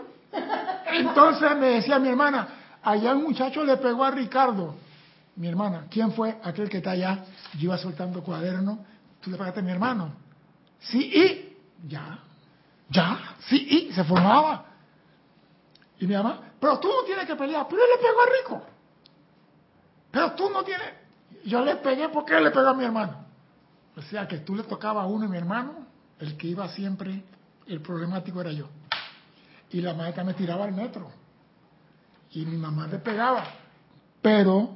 Entonces 0.86 1.56
me 1.56 1.66
decía 1.66 1.98
mi 1.98 2.08
hermana, 2.08 2.78
allá 2.82 3.12
un 3.12 3.24
muchacho 3.24 3.62
le 3.64 3.76
pegó 3.76 4.04
a 4.04 4.10
Ricardo. 4.10 4.74
Mi 5.36 5.48
hermana, 5.48 5.86
¿quién 5.90 6.12
fue 6.12 6.38
aquel 6.42 6.68
que 6.68 6.78
está 6.78 6.92
allá? 6.92 7.24
Yo 7.54 7.64
iba 7.64 7.78
soltando 7.78 8.22
cuaderno. 8.22 8.84
Tú 9.20 9.30
le 9.30 9.36
pegaste 9.36 9.60
a 9.60 9.62
mi 9.62 9.72
hermano. 9.72 10.14
Sí, 10.80 10.98
y 10.98 11.88
ya, 11.88 12.18
ya, 12.88 13.36
sí, 13.48 13.56
y 13.56 13.92
se 13.92 14.04
formaba. 14.04 14.66
Y 15.98 16.06
mi 16.06 16.14
mamá, 16.14 16.40
pero 16.58 16.78
tú 16.78 16.88
no 16.88 17.04
tienes 17.04 17.26
que 17.26 17.36
pelear, 17.36 17.66
pero 17.68 17.82
él 17.82 17.88
le 17.94 18.06
pegó 18.06 18.20
a 18.20 18.26
Rico. 18.26 18.66
Pero 20.10 20.32
tú 20.32 20.50
no 20.50 20.62
tienes. 20.62 20.88
Yo 21.44 21.62
le 21.64 21.76
pegué 21.76 22.08
porque 22.08 22.36
él 22.36 22.44
le 22.44 22.50
pegó 22.50 22.68
a 22.68 22.74
mi 22.74 22.84
hermano. 22.84 23.23
O 23.96 24.02
sea 24.02 24.26
que 24.26 24.38
tú 24.38 24.54
le 24.56 24.64
tocaba 24.64 25.02
a 25.02 25.06
uno 25.06 25.24
y 25.24 25.28
mi 25.28 25.36
hermano, 25.36 25.86
el 26.18 26.36
que 26.36 26.48
iba 26.48 26.68
siempre, 26.68 27.22
el 27.66 27.80
problemático 27.80 28.40
era 28.40 28.52
yo. 28.52 28.68
Y 29.70 29.80
la 29.80 29.94
maestra 29.94 30.24
me 30.24 30.34
tiraba 30.34 30.64
al 30.64 30.72
metro. 30.72 31.10
Y 32.32 32.44
mi 32.44 32.56
mamá 32.56 32.86
le 32.86 32.98
pegaba. 32.98 33.44
Pero 34.20 34.70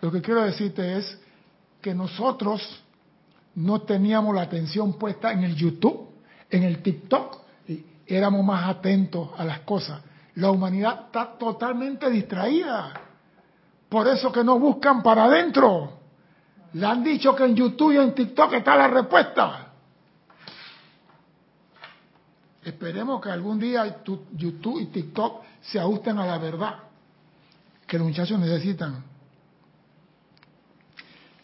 lo 0.00 0.10
que 0.10 0.20
quiero 0.20 0.42
decirte 0.42 0.98
es 0.98 1.18
que 1.80 1.94
nosotros 1.94 2.82
no 3.54 3.82
teníamos 3.82 4.34
la 4.34 4.42
atención 4.42 4.94
puesta 4.94 5.32
en 5.32 5.44
el 5.44 5.54
YouTube, 5.54 6.08
en 6.50 6.62
el 6.64 6.82
TikTok, 6.82 7.38
y 7.68 7.84
éramos 8.06 8.44
más 8.44 8.68
atentos 8.68 9.30
a 9.36 9.44
las 9.44 9.60
cosas. 9.60 10.02
La 10.34 10.50
humanidad 10.50 11.06
está 11.06 11.36
totalmente 11.38 12.08
distraída. 12.10 12.92
Por 13.88 14.08
eso 14.08 14.32
que 14.32 14.42
no 14.42 14.58
buscan 14.58 15.02
para 15.02 15.24
adentro. 15.24 16.01
Le 16.74 16.86
han 16.86 17.02
dicho 17.04 17.34
que 17.34 17.44
en 17.44 17.54
YouTube 17.54 17.92
y 17.92 17.96
en 17.98 18.14
TikTok 18.14 18.52
está 18.54 18.76
la 18.76 18.88
respuesta. 18.88 19.68
Esperemos 22.64 23.20
que 23.20 23.30
algún 23.30 23.58
día 23.58 24.02
tu- 24.02 24.24
YouTube 24.36 24.80
y 24.80 24.86
TikTok 24.86 25.42
se 25.62 25.80
ajusten 25.80 26.18
a 26.18 26.26
la 26.26 26.38
verdad 26.38 26.74
que 27.86 27.98
los 27.98 28.06
muchachos 28.06 28.38
necesitan. 28.38 29.02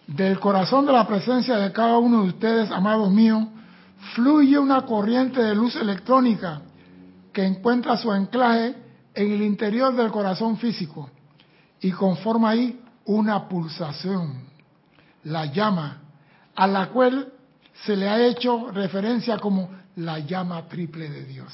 Del 0.07 0.39
corazón 0.41 0.87
de 0.87 0.93
la 0.93 1.07
presencia 1.07 1.57
de 1.57 1.73
cada 1.73 1.99
uno 1.99 2.23
de 2.23 2.29
ustedes, 2.29 2.71
amados 2.71 3.11
míos, 3.11 3.45
fluye 4.15 4.59
una 4.59 4.87
corriente 4.87 5.43
de 5.43 5.55
luz 5.55 5.77
electrónica 5.77 6.63
que 7.33 7.45
encuentra 7.45 7.97
su 7.99 8.11
anclaje 8.11 8.75
en 9.15 9.33
el 9.33 9.43
interior 9.43 9.95
del 9.95 10.11
corazón 10.11 10.57
físico 10.57 11.11
y 11.81 11.91
conforma 11.91 12.51
ahí 12.51 12.81
una 13.05 13.49
pulsación, 13.49 14.45
la 15.29 15.47
llama, 15.47 16.01
a 16.55 16.67
la 16.67 16.89
cual 16.89 17.33
se 17.85 17.97
le 17.97 18.09
ha 18.09 18.27
hecho 18.27 18.71
referencia 18.73 19.39
como 19.39 19.71
la 19.97 20.19
llama 20.19 20.67
triple 20.69 21.09
de 21.09 21.25
Dios. 21.25 21.53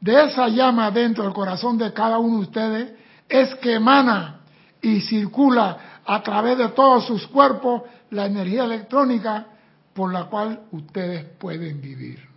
De 0.00 0.24
esa 0.24 0.48
llama 0.48 0.90
dentro 0.90 1.24
del 1.24 1.32
corazón 1.32 1.76
de 1.76 1.92
cada 1.92 2.18
uno 2.18 2.36
de 2.36 2.42
ustedes 2.42 2.92
es 3.28 3.54
que 3.56 3.74
emana 3.74 4.40
y 4.80 5.00
circula 5.02 6.00
a 6.04 6.22
través 6.22 6.56
de 6.56 6.68
todos 6.68 7.06
sus 7.06 7.26
cuerpos 7.26 7.82
la 8.10 8.26
energía 8.26 8.64
electrónica 8.64 9.46
por 9.92 10.12
la 10.12 10.24
cual 10.24 10.62
ustedes 10.72 11.24
pueden 11.38 11.80
vivir. 11.80 12.30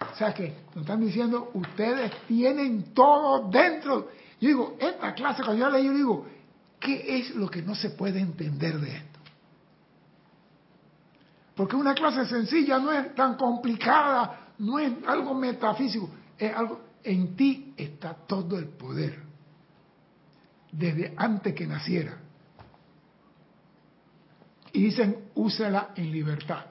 O 0.00 0.14
sea 0.14 0.32
que 0.32 0.54
nos 0.74 0.82
están 0.82 1.00
diciendo, 1.00 1.50
ustedes 1.54 2.12
tienen 2.26 2.94
todo 2.94 3.50
dentro. 3.50 4.08
Yo 4.40 4.48
digo, 4.48 4.76
esta 4.78 5.12
clase, 5.14 5.42
cuando 5.42 5.64
yo 5.64 5.70
leí, 5.70 5.84
yo 5.86 5.92
digo, 5.92 6.26
¿qué 6.80 7.18
es 7.18 7.34
lo 7.34 7.48
que 7.48 7.62
no 7.62 7.74
se 7.74 7.90
puede 7.90 8.18
entender 8.20 8.80
de 8.80 8.96
esto? 8.96 9.20
Porque 11.54 11.76
una 11.76 11.94
clase 11.94 12.24
sencilla 12.24 12.78
no 12.78 12.90
es 12.90 13.14
tan 13.14 13.36
complicada, 13.36 14.54
no 14.58 14.78
es 14.78 14.92
algo 15.06 15.34
metafísico, 15.34 16.10
es 16.38 16.56
algo, 16.56 16.80
en 17.04 17.36
ti 17.36 17.74
está 17.76 18.14
todo 18.14 18.58
el 18.58 18.68
poder, 18.68 19.22
desde 20.72 21.12
antes 21.16 21.54
que 21.54 21.66
naciera. 21.66 22.16
Y 24.72 24.84
dicen, 24.84 25.30
úsela 25.34 25.90
en 25.96 26.10
libertad. 26.10 26.64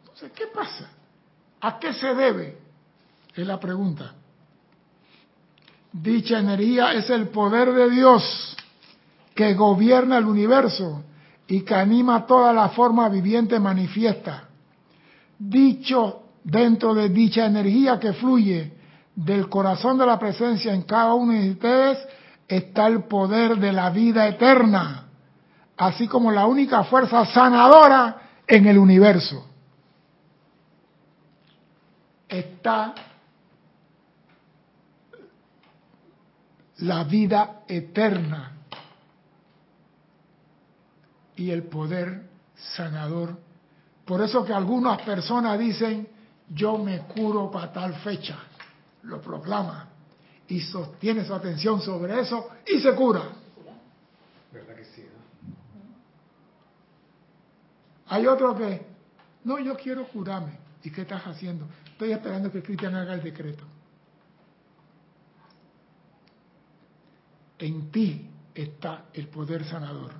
Entonces, 0.00 0.32
¿qué 0.32 0.48
pasa? 0.48 0.90
¿A 1.60 1.78
qué 1.78 1.94
se 1.94 2.14
debe? 2.14 2.58
Es 3.34 3.46
la 3.46 3.58
pregunta. 3.58 4.12
Dicha 5.92 6.40
energía 6.40 6.92
es 6.92 7.08
el 7.08 7.28
poder 7.28 7.72
de 7.72 7.88
Dios 7.88 8.56
que 9.34 9.54
gobierna 9.54 10.18
el 10.18 10.26
universo 10.26 11.02
y 11.46 11.62
que 11.62 11.74
anima 11.74 12.26
toda 12.26 12.52
la 12.52 12.68
forma 12.70 13.08
viviente 13.08 13.58
manifiesta. 13.58 14.44
Dicho 15.38 16.22
dentro 16.44 16.94
de 16.94 17.08
dicha 17.08 17.46
energía 17.46 17.98
que 17.98 18.12
fluye 18.12 18.72
del 19.14 19.48
corazón 19.48 19.98
de 19.98 20.06
la 20.06 20.18
presencia 20.18 20.72
en 20.72 20.82
cada 20.82 21.14
uno 21.14 21.32
de 21.32 21.50
ustedes 21.50 21.98
está 22.46 22.86
el 22.86 23.04
poder 23.04 23.56
de 23.56 23.72
la 23.72 23.90
vida 23.90 24.28
eterna, 24.28 25.08
así 25.76 26.06
como 26.06 26.30
la 26.30 26.46
única 26.46 26.84
fuerza 26.84 27.24
sanadora 27.26 28.18
en 28.46 28.66
el 28.66 28.78
universo. 28.78 29.46
Está 32.28 32.94
la 36.78 37.04
vida 37.04 37.62
eterna 37.68 38.53
y 41.36 41.50
el 41.50 41.64
poder 41.64 42.28
sanador. 42.76 43.36
Por 44.04 44.20
eso 44.22 44.44
que 44.44 44.52
algunas 44.52 45.00
personas 45.02 45.58
dicen, 45.58 46.08
yo 46.48 46.78
me 46.78 47.00
curo 47.00 47.50
para 47.50 47.72
tal 47.72 47.94
fecha, 47.96 48.38
lo 49.02 49.20
proclama 49.20 49.88
y 50.48 50.60
sostiene 50.60 51.24
su 51.24 51.34
atención 51.34 51.80
sobre 51.80 52.20
eso 52.20 52.48
y 52.66 52.80
se 52.80 52.94
cura. 52.94 53.22
¿Verdad 54.52 54.76
que 54.76 54.84
sí? 54.84 55.02
no? 55.02 55.54
Hay 58.14 58.26
otro 58.26 58.54
que, 58.54 58.86
no, 59.44 59.58
yo 59.58 59.74
quiero 59.76 60.06
curarme. 60.06 60.64
¿Y 60.82 60.90
qué 60.90 61.00
estás 61.00 61.26
haciendo? 61.26 61.66
Estoy 61.86 62.12
esperando 62.12 62.52
que 62.52 62.62
Cristian 62.62 62.94
haga 62.94 63.14
el 63.14 63.22
decreto. 63.22 63.64
En 67.58 67.90
ti 67.90 68.28
está 68.54 69.06
el 69.14 69.28
poder 69.28 69.64
sanador. 69.64 70.12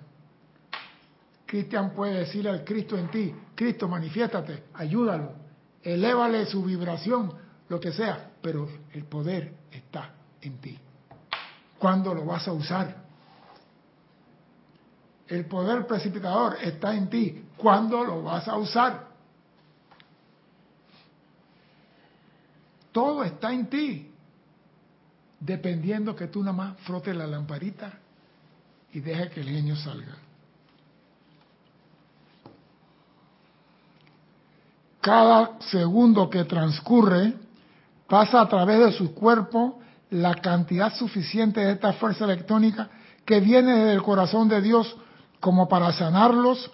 Cristian 1.54 1.94
puede 1.94 2.18
decirle 2.18 2.50
al 2.50 2.64
Cristo 2.64 2.98
en 2.98 3.08
ti, 3.12 3.32
Cristo, 3.54 3.86
manifiéstate, 3.86 4.64
ayúdalo, 4.74 5.34
elévale 5.84 6.46
su 6.46 6.64
vibración, 6.64 7.32
lo 7.68 7.78
que 7.78 7.92
sea, 7.92 8.32
pero 8.42 8.68
el 8.92 9.04
poder 9.04 9.54
está 9.70 10.14
en 10.40 10.58
ti. 10.58 10.76
¿Cuándo 11.78 12.12
lo 12.12 12.24
vas 12.24 12.48
a 12.48 12.52
usar? 12.52 13.04
El 15.28 15.46
poder 15.46 15.86
precipitador 15.86 16.56
está 16.60 16.92
en 16.92 17.08
ti. 17.08 17.44
¿Cuándo 17.56 18.02
lo 18.02 18.24
vas 18.24 18.48
a 18.48 18.56
usar? 18.56 19.10
Todo 22.90 23.22
está 23.22 23.52
en 23.52 23.70
ti. 23.70 24.12
Dependiendo 25.38 26.16
que 26.16 26.26
tú 26.26 26.40
nada 26.40 26.56
más 26.56 26.80
frotes 26.80 27.14
la 27.14 27.28
lamparita 27.28 27.92
y 28.92 28.98
dejes 28.98 29.30
que 29.30 29.40
el 29.42 29.50
genio 29.50 29.76
salga. 29.76 30.23
Cada 35.04 35.58
segundo 35.70 36.30
que 36.30 36.44
transcurre 36.44 37.34
pasa 38.08 38.40
a 38.40 38.48
través 38.48 38.78
de 38.78 38.92
su 38.92 39.14
cuerpo 39.14 39.78
la 40.08 40.36
cantidad 40.36 40.94
suficiente 40.94 41.60
de 41.60 41.72
esta 41.72 41.92
fuerza 41.92 42.24
electrónica 42.24 42.88
que 43.26 43.38
viene 43.40 43.74
desde 43.74 43.92
el 43.92 44.02
corazón 44.02 44.48
de 44.48 44.62
Dios 44.62 44.96
como 45.40 45.68
para 45.68 45.92
sanarlos 45.92 46.70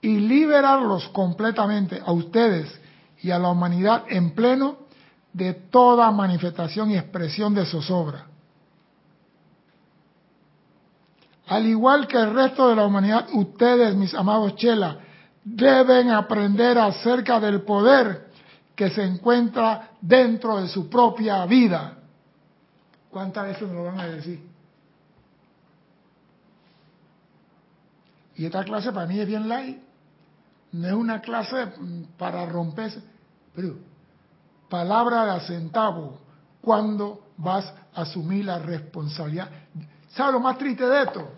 y 0.00 0.20
liberarlos 0.20 1.08
completamente 1.08 2.00
a 2.06 2.12
ustedes 2.12 2.80
y 3.22 3.32
a 3.32 3.40
la 3.40 3.48
humanidad 3.48 4.04
en 4.08 4.36
pleno 4.36 4.76
de 5.32 5.52
toda 5.54 6.12
manifestación 6.12 6.92
y 6.92 6.96
expresión 6.96 7.54
de 7.54 7.66
zozobra. 7.66 8.26
Al 11.48 11.66
igual 11.66 12.06
que 12.06 12.18
el 12.18 12.32
resto 12.34 12.68
de 12.68 12.76
la 12.76 12.86
humanidad, 12.86 13.26
ustedes, 13.32 13.96
mis 13.96 14.14
amados 14.14 14.54
Chela, 14.54 15.07
deben 15.56 16.10
aprender 16.10 16.78
acerca 16.78 17.40
del 17.40 17.62
poder 17.62 18.28
que 18.74 18.90
se 18.90 19.02
encuentra 19.02 19.90
dentro 20.00 20.60
de 20.60 20.68
su 20.68 20.88
propia 20.88 21.44
vida. 21.46 21.98
¿Cuántas 23.10 23.46
veces 23.46 23.62
nos 23.62 23.72
lo 23.72 23.84
van 23.84 24.00
a 24.00 24.06
decir? 24.06 24.46
Y 28.36 28.44
esta 28.44 28.62
clase 28.62 28.92
para 28.92 29.06
mí 29.06 29.18
es 29.18 29.26
bien 29.26 29.48
light. 29.48 29.78
No 30.72 30.86
es 30.86 30.94
una 30.94 31.20
clase 31.20 31.68
para 32.18 32.44
romperse. 32.46 33.02
Pero, 33.54 33.76
palabra 34.68 35.34
de 35.34 35.40
centavo, 35.40 36.18
cuando 36.60 37.28
vas 37.38 37.72
a 37.94 38.02
asumir 38.02 38.44
la 38.44 38.58
responsabilidad. 38.58 39.48
¿Sabes 40.10 40.34
lo 40.34 40.40
más 40.40 40.58
triste 40.58 40.86
de 40.86 41.02
esto? 41.02 41.28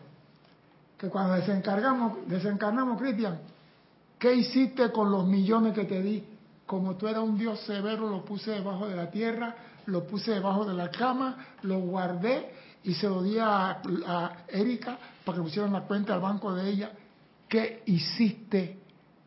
Que 0.98 1.08
cuando 1.08 1.34
desencargamos, 1.34 2.28
desencarnamos, 2.28 3.00
Cristian, 3.00 3.38
¿qué 4.20 4.34
hiciste 4.34 4.92
con 4.92 5.10
los 5.10 5.26
millones 5.26 5.74
que 5.74 5.84
te 5.84 6.00
di? 6.00 6.22
Como 6.66 6.94
tú 6.94 7.08
eras 7.08 7.24
un 7.24 7.36
Dios 7.36 7.58
severo, 7.62 8.08
lo 8.08 8.24
puse 8.24 8.52
debajo 8.52 8.86
de 8.86 8.94
la 8.94 9.10
tierra, 9.10 9.56
lo 9.86 10.06
puse 10.06 10.32
debajo 10.32 10.64
de 10.64 10.74
la 10.74 10.90
cama, 10.90 11.56
lo 11.62 11.80
guardé 11.80 12.52
y 12.84 12.94
se 12.94 13.08
lo 13.08 13.22
di 13.22 13.38
a, 13.38 13.80
a 14.06 14.44
Erika 14.46 14.96
para 15.24 15.38
que 15.38 15.42
pusieran 15.42 15.72
la 15.72 15.80
cuenta 15.80 16.14
al 16.14 16.20
banco 16.20 16.54
de 16.54 16.70
ella. 16.70 16.92
¿Qué 17.48 17.82
hiciste 17.86 18.78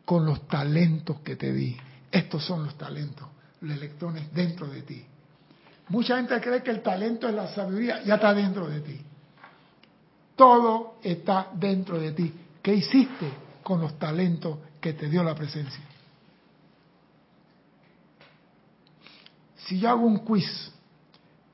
con 0.06 0.24
los 0.24 0.46
talentos 0.46 1.20
que 1.20 1.36
te 1.36 1.52
di? 1.52 1.76
Estos 2.10 2.44
son 2.46 2.64
los 2.64 2.78
talentos, 2.78 3.28
los 3.60 3.76
electrones 3.76 4.32
dentro 4.32 4.68
de 4.68 4.82
ti. 4.82 5.04
Mucha 5.88 6.16
gente 6.16 6.40
cree 6.40 6.62
que 6.62 6.70
el 6.70 6.82
talento 6.82 7.28
es 7.28 7.34
la 7.34 7.48
sabiduría, 7.48 8.02
ya 8.04 8.14
está 8.14 8.32
dentro 8.32 8.68
de 8.68 8.80
ti. 8.80 9.00
Todo 10.36 10.96
está 11.02 11.48
dentro 11.52 11.98
de 11.98 12.12
ti. 12.12 12.32
¿Qué 12.62 12.74
hiciste 12.74 13.30
con 13.62 13.80
los 13.80 13.98
talentos 13.98 14.58
que 14.84 14.92
te 14.92 15.08
dio 15.08 15.24
la 15.24 15.34
presencia? 15.34 15.82
Si 19.56 19.80
yo 19.80 19.88
hago 19.88 20.04
un 20.04 20.18
quiz, 20.18 20.44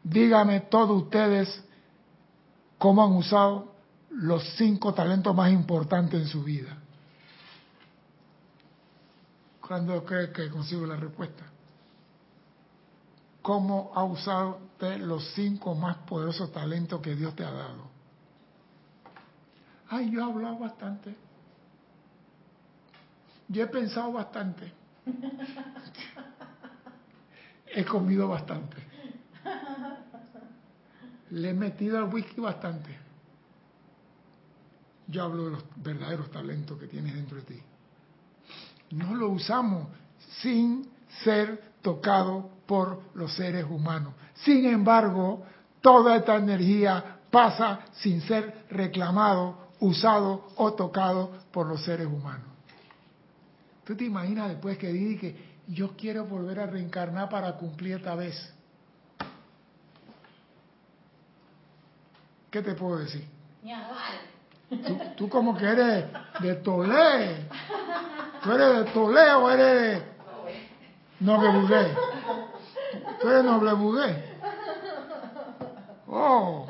dígame 0.02 0.58
todos 0.62 1.04
ustedes 1.04 1.62
cómo 2.76 3.04
han 3.04 3.12
usado 3.12 3.72
los 4.10 4.42
cinco 4.56 4.92
talentos 4.92 5.32
más 5.32 5.52
importantes 5.52 6.20
en 6.20 6.26
su 6.26 6.42
vida. 6.42 6.76
¿Cuándo 9.60 10.04
cree 10.04 10.32
que 10.32 10.50
consigo 10.50 10.84
la 10.84 10.96
respuesta? 10.96 11.44
¿Cómo 13.42 13.92
ha 13.94 14.02
usado 14.02 14.58
usted 14.72 14.98
los 14.98 15.24
cinco 15.34 15.76
más 15.76 15.98
poderosos 15.98 16.50
talentos 16.50 17.00
que 17.00 17.14
Dios 17.14 17.36
te 17.36 17.44
ha 17.44 17.52
dado? 17.52 17.84
Ay, 19.88 20.10
yo 20.10 20.18
he 20.18 20.24
hablado 20.24 20.58
bastante. 20.58 21.29
Yo 23.50 23.64
he 23.64 23.66
pensado 23.66 24.12
bastante. 24.12 24.72
He 27.74 27.84
comido 27.84 28.28
bastante. 28.28 28.76
Le 31.30 31.50
he 31.50 31.54
metido 31.54 31.98
al 31.98 32.04
whisky 32.04 32.40
bastante. 32.40 32.96
Yo 35.08 35.24
hablo 35.24 35.46
de 35.46 35.50
los 35.50 35.64
verdaderos 35.76 36.30
talentos 36.30 36.78
que 36.78 36.86
tienes 36.86 37.14
dentro 37.14 37.38
de 37.38 37.42
ti. 37.42 37.62
No 38.92 39.14
lo 39.14 39.30
usamos 39.30 39.88
sin 40.40 40.88
ser 41.24 41.72
tocado 41.82 42.50
por 42.66 43.02
los 43.14 43.34
seres 43.34 43.64
humanos. 43.68 44.14
Sin 44.34 44.64
embargo, 44.64 45.44
toda 45.80 46.14
esta 46.14 46.36
energía 46.36 47.18
pasa 47.32 47.80
sin 47.94 48.20
ser 48.20 48.66
reclamado, 48.70 49.70
usado 49.80 50.50
o 50.56 50.72
tocado 50.74 51.32
por 51.50 51.66
los 51.66 51.82
seres 51.82 52.06
humanos. 52.06 52.49
¿Tú 53.84 53.96
te 53.96 54.04
imaginas 54.04 54.48
después 54.48 54.78
que 54.78 54.88
dije 54.88 55.18
que 55.18 55.50
yo 55.66 55.96
quiero 55.96 56.24
volver 56.24 56.60
a 56.60 56.66
reencarnar 56.66 57.28
para 57.28 57.56
cumplir 57.56 57.96
esta 57.96 58.14
vez? 58.14 58.52
¿Qué 62.50 62.62
te 62.62 62.74
puedo 62.74 62.98
decir? 62.98 63.24
Tú, 64.68 65.00
tú 65.16 65.28
como 65.28 65.56
que 65.56 65.66
eres 65.66 66.04
de 66.40 66.54
Tolé. 66.56 67.48
¿Tú 68.42 68.52
eres 68.52 68.76
de 68.76 68.84
Tolé 68.92 69.32
o 69.32 69.50
eres 69.50 69.82
de 69.82 70.02
Noble 71.20 71.50
Bugué? 71.50 71.94
¿Tú 73.20 73.28
eres 73.28 73.44
Noble 73.44 73.72
Bugué? 73.74 74.30
Oh, 76.12 76.66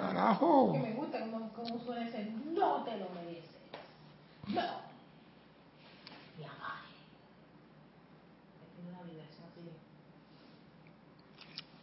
carajo. 0.00 0.72
Que 0.72 0.78
me 0.80 0.92
gusta 0.92 1.20
cómo, 1.20 1.50
cómo 1.54 1.78
suena 1.82 2.06
ese 2.06 2.30
no 2.52 2.84
te 2.84 2.98
lo 2.98 3.08
mereces. 3.10 3.50
No. 4.48 4.60
Y 6.38 6.44
amare. 6.44 6.90
Tiene 8.74 8.90
una 8.90 9.02
vibración 9.02 9.44
así. 9.50 9.60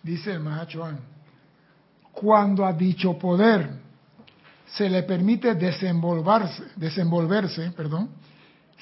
Dice 0.07 0.31
el 0.31 0.39
Mahachohan, 0.39 0.99
cuando 2.13 2.65
a 2.65 2.71
dicho 2.71 3.17
poder 3.19 3.69
se 4.65 4.89
le 4.89 5.03
permite 5.03 5.55
desenvolverse, 5.55 6.63
desenvolverse, 6.77 7.71
perdón, 7.71 8.11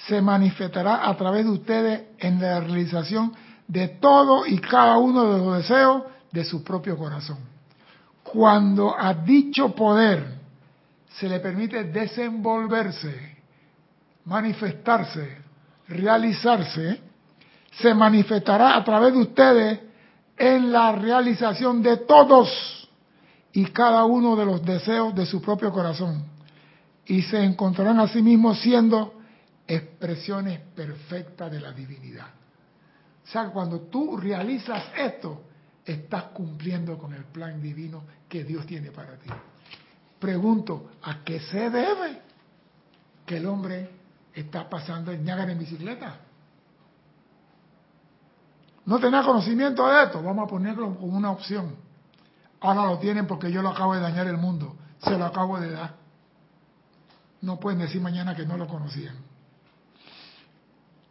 se 0.08 0.22
manifestará 0.22 1.10
a 1.10 1.18
través 1.18 1.46
de 1.46 1.52
ustedes 1.52 2.04
en 2.20 2.40
la 2.40 2.60
realización 2.60 3.34
de 3.68 3.88
todo 3.88 4.46
y 4.46 4.60
cada 4.60 5.00
uno 5.00 5.34
de 5.34 5.40
los 5.40 5.58
deseos 5.58 6.04
de 6.32 6.46
su 6.46 6.64
propio 6.64 6.96
corazón. 6.96 7.40
Cuando 8.22 8.96
a 8.96 9.16
dicho 9.16 9.74
poder 9.74 10.24
se 11.10 11.28
le 11.28 11.40
permite 11.40 11.86
desenvolverse, 11.86 13.38
manifestarse, 14.26 15.40
realizarse, 15.88 17.02
se 17.72 17.96
manifestará 17.96 18.78
a 18.78 18.84
través 18.84 19.14
de 19.14 19.20
ustedes 19.20 19.85
en 20.38 20.72
la 20.72 20.92
realización 20.92 21.82
de 21.82 21.98
todos 21.98 22.50
y 23.54 23.66
cada 23.68 24.04
uno 24.06 24.36
de 24.36 24.46
los 24.46 24.64
deseos 24.64 25.16
de 25.16 25.26
su 25.26 25.42
propio 25.42 25.72
corazón. 25.72 26.26
Y 27.06 27.22
se 27.22 27.44
encontrarán 27.44 28.00
a 28.00 28.08
sí 28.08 28.22
mismos 28.22 28.60
siendo 28.60 29.14
expresiones 29.68 30.60
perfectas 30.76 31.52
de 31.52 31.60
la 31.60 31.72
divinidad. 31.72 32.28
O 33.24 33.28
sea, 33.28 33.50
cuando 33.50 33.82
tú 33.82 34.18
realizas 34.18 34.84
esto, 34.98 35.44
estás 35.86 36.26
cumpliendo 36.26 36.98
con 36.98 37.14
el 37.14 37.24
plan 37.26 37.62
divino 37.62 38.04
que 38.28 38.44
Dios 38.44 38.66
tiene 38.66 38.92
para 38.92 39.18
ti. 39.18 39.30
Pregunto, 40.20 40.92
¿a 41.04 41.24
qué 41.24 41.40
se 41.40 41.70
debe 41.70 42.22
que 43.26 43.38
el 43.38 43.46
hombre 43.46 43.90
está 44.34 44.70
pasando 44.70 45.12
el 45.12 45.24
Niágara 45.24 45.52
en 45.52 45.60
bicicleta? 45.60 46.20
No 48.86 49.00
tenía 49.00 49.24
conocimiento 49.24 49.88
de 49.88 50.04
esto, 50.04 50.22
vamos 50.22 50.46
a 50.46 50.50
ponerlo 50.50 50.96
como 50.96 51.18
una 51.18 51.32
opción. 51.32 51.76
Ahora 52.62 52.86
lo 52.86 53.00
tienen 53.00 53.26
porque 53.26 53.52
yo 53.52 53.62
lo 53.62 53.70
acabo 53.70 53.96
de 53.96 54.02
dañar 54.02 54.28
el 54.28 54.38
mundo, 54.38 54.76
se 55.00 55.18
lo 55.18 55.26
acabo 55.26 55.60
de 55.60 55.72
dar. 55.72 55.96
No 57.42 57.60
pueden 57.60 57.80
decir 57.80 58.02
mañana 58.02 58.36
que 58.36 58.46
no 58.46 58.58
lo 58.58 58.68
conocían. 58.68 59.16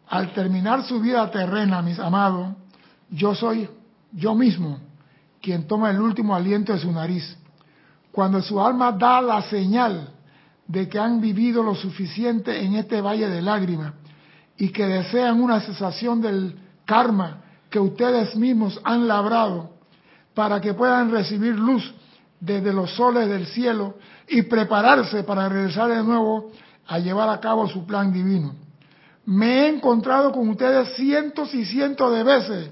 Al 0.09 0.33
terminar 0.33 0.85
su 0.85 1.01
vida 1.01 1.29
terrena, 1.31 1.83
mis 1.83 1.99
amados, 1.99 2.55
yo 3.11 3.35
soy 3.35 3.69
yo 4.13 4.35
mismo 4.35 4.79
quien 5.41 5.67
toma 5.67 5.91
el 5.91 6.01
último 6.01 6.35
aliento 6.35 6.73
de 6.73 6.79
su 6.79 6.91
nariz. 6.93 7.37
Cuando 8.13 8.41
su 8.41 8.61
alma 8.61 8.93
da 8.93 9.21
la 9.21 9.43
señal 9.43 10.11
de 10.67 10.89
que 10.89 10.99
han 10.99 11.21
vivido 11.21 11.63
lo 11.63 11.75
suficiente 11.75 12.65
en 12.65 12.77
este 12.77 13.01
valle 13.01 13.29
de 13.29 13.43
lágrimas 13.43 13.93
y 14.57 14.71
que 14.71 14.87
desean 14.87 15.43
una 15.43 15.61
cesación 15.61 16.21
del 16.21 16.59
karma 16.85 17.44
que 17.75 17.81
ustedes 17.81 18.37
mismos 18.37 18.81
han 18.85 19.09
labrado 19.09 19.71
para 20.33 20.61
que 20.61 20.75
puedan 20.75 21.11
recibir 21.11 21.57
luz 21.57 21.83
desde 22.39 22.73
los 22.73 22.95
soles 22.95 23.29
del 23.29 23.49
cielo 23.49 23.97
y 24.29 24.43
prepararse 24.43 25.25
para 25.25 25.49
regresar 25.49 25.91
de 25.91 26.05
nuevo 26.05 26.53
a 26.87 27.01
llevar 27.01 27.29
a 27.31 27.41
cabo 27.41 27.67
su 27.69 27.85
plan 27.85 28.13
divino. 28.13 28.55
Me 29.27 29.63
he 29.63 29.69
encontrado 29.71 30.31
con 30.31 30.49
ustedes 30.51 30.95
cientos 30.95 31.53
y 31.53 31.65
cientos 31.65 32.15
de 32.15 32.23
veces, 32.23 32.71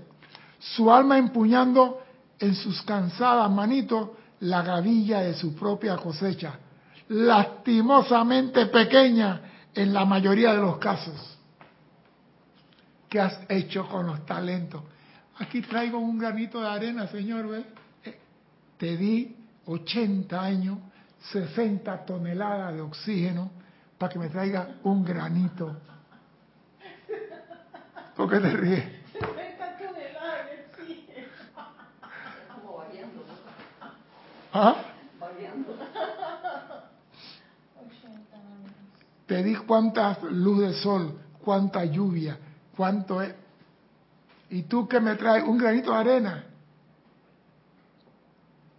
su 0.61 0.89
alma 0.89 1.19
empuñando 1.19 1.99
en 2.39 2.55
sus 2.55 2.81
cansadas 2.83 3.51
manitos 3.51 4.11
la 4.39 4.63
gavilla 4.63 5.23
de 5.23 5.35
su 5.35 5.53
propia 5.57 5.97
cosecha, 5.97 6.61
lastimosamente 7.09 8.67
pequeña 8.67 9.41
en 9.75 9.93
la 9.93 10.05
mayoría 10.05 10.53
de 10.53 10.61
los 10.61 10.79
casos. 10.79 11.39
¿Qué 13.09 13.19
has 13.19 13.41
hecho 13.49 13.89
con 13.89 14.07
los 14.07 14.25
talentos? 14.25 14.92
Aquí 15.43 15.61
traigo 15.61 15.99
un 15.99 16.19
granito 16.19 16.61
de 16.61 16.69
arena, 16.69 17.09
señor. 17.09 17.49
¿ve? 17.49 17.65
Eh, 18.05 18.17
Te 18.79 18.97
di 18.97 19.37
80 19.67 20.41
años, 20.41 20.79
60 21.33 22.07
toneladas 22.07 22.73
de 22.75 22.81
oxígeno 22.81 23.51
para 23.99 24.13
que 24.13 24.21
me 24.21 24.29
traiga 24.29 24.77
un 24.85 25.05
granito. 25.05 25.77
¿Por 28.15 28.31
qué 28.31 28.39
te 28.39 28.51
ríes? 28.51 28.85
¿Ah? 34.53 34.77
Te 39.27 39.43
di 39.43 39.57
cuánta 39.57 40.19
luz 40.31 40.61
de 40.61 40.73
sol, 40.75 41.19
cuánta 41.43 41.85
lluvia, 41.85 42.39
cuánto 42.77 43.21
es. 43.21 43.42
¿Y 44.53 44.65
tú 44.65 44.87
que 44.87 45.01
me 45.01 45.15
traes? 45.15 45.45
Un 45.45 45.57
granito 45.57 45.93
de 45.93 45.97
arena. 45.97 46.45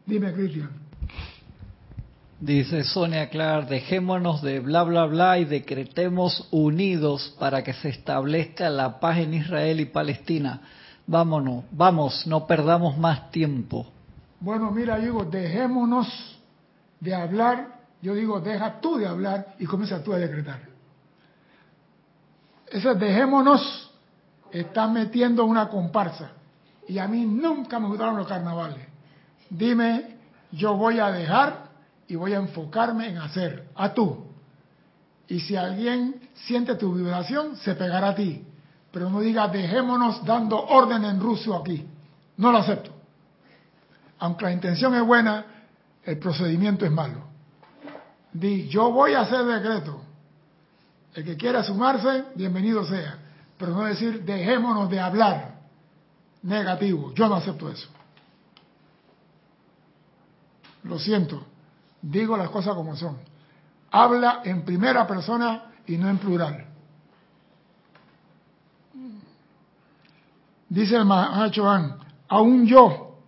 Dime, 0.06 0.32
Cristian. 0.32 0.70
Dice 2.40 2.84
Sonia 2.84 3.28
Clark, 3.30 3.70
dejémonos 3.70 4.44
de 4.44 4.60
bla 4.60 4.84
bla 4.84 5.06
bla 5.06 5.40
y 5.40 5.46
decretemos 5.46 6.48
unidos 6.52 7.36
para 7.40 7.64
que 7.64 7.74
se 7.74 7.90
establezca 7.90 8.70
la 8.70 9.00
paz 9.00 9.18
en 9.18 9.34
Israel 9.34 9.80
y 9.80 9.86
Palestina. 9.86 10.62
Vámonos, 11.08 11.64
vamos, 11.72 12.28
no 12.28 12.46
perdamos 12.46 12.96
más 13.00 13.32
tiempo. 13.32 13.88
Bueno, 14.42 14.70
mira, 14.70 14.98
digo, 14.98 15.26
dejémonos 15.26 16.08
de 17.00 17.16
hablar. 17.16 17.80
Yo 18.00 18.14
digo, 18.14 18.40
deja 18.42 18.80
tú 18.80 18.98
de 18.98 19.08
hablar 19.08 19.56
y 19.58 19.66
comienza 19.66 20.04
tú 20.04 20.14
a 20.14 20.20
decretar. 20.20 20.60
Ese 22.70 22.94
dejémonos 22.94 23.93
está 24.54 24.88
metiendo 24.88 25.44
una 25.46 25.68
comparsa. 25.68 26.32
Y 26.88 27.00
a 27.00 27.08
mí 27.08 27.26
nunca 27.26 27.80
me 27.80 27.88
gustaron 27.88 28.18
los 28.18 28.28
carnavales. 28.28 28.86
Dime, 29.50 30.18
yo 30.52 30.76
voy 30.76 31.00
a 31.00 31.12
dejar 31.12 31.70
y 32.08 32.16
voy 32.16 32.34
a 32.34 32.38
enfocarme 32.38 33.10
en 33.10 33.18
hacer. 33.18 33.70
A 33.76 33.94
tú. 33.94 34.28
Y 35.28 35.40
si 35.40 35.56
alguien 35.56 36.30
siente 36.34 36.76
tu 36.76 36.94
vibración, 36.94 37.56
se 37.58 37.74
pegará 37.76 38.10
a 38.10 38.16
ti. 38.16 38.46
Pero 38.92 39.10
no 39.10 39.22
diga, 39.22 39.48
dejémonos 39.48 40.24
dando 40.24 40.60
orden 40.64 41.04
en 41.06 41.20
ruso 41.20 41.56
aquí. 41.56 41.88
No 42.38 42.52
lo 42.52 42.60
acepto. 42.60 42.92
Aunque 44.20 44.46
la 44.46 44.52
intención 44.52 44.94
es 44.94 45.04
buena, 45.04 45.46
el 46.04 46.20
procedimiento 46.20 46.86
es 46.86 46.92
malo. 46.92 47.24
Di, 48.32 48.68
yo 48.68 48.92
voy 48.92 49.14
a 49.14 49.22
hacer 49.22 49.44
decreto. 49.46 50.02
El 51.16 51.24
que 51.24 51.38
quiera 51.38 51.64
sumarse, 51.64 52.26
bienvenido 52.36 52.86
sea. 52.86 53.23
Pero 53.64 53.78
no 53.78 53.86
decir, 53.86 54.26
dejémonos 54.26 54.90
de 54.90 55.00
hablar 55.00 55.56
negativo. 56.42 57.14
Yo 57.14 57.30
no 57.30 57.36
acepto 57.36 57.70
eso. 57.70 57.88
Lo 60.84 61.00
siento. 61.00 61.46
Digo 62.02 62.36
las 62.36 62.50
cosas 62.50 62.76
como 62.76 62.94
son. 62.98 63.20
Habla 63.90 64.42
en 64.44 64.66
primera 64.66 65.08
persona 65.08 65.72
y 65.88 65.96
no 65.96 66.10
en 66.10 66.18
plural. 66.18 66.66
Dice 70.68 70.98
el 70.98 71.06
Mahachohan, 71.06 72.00
aún 72.28 72.66
yo, 72.66 73.20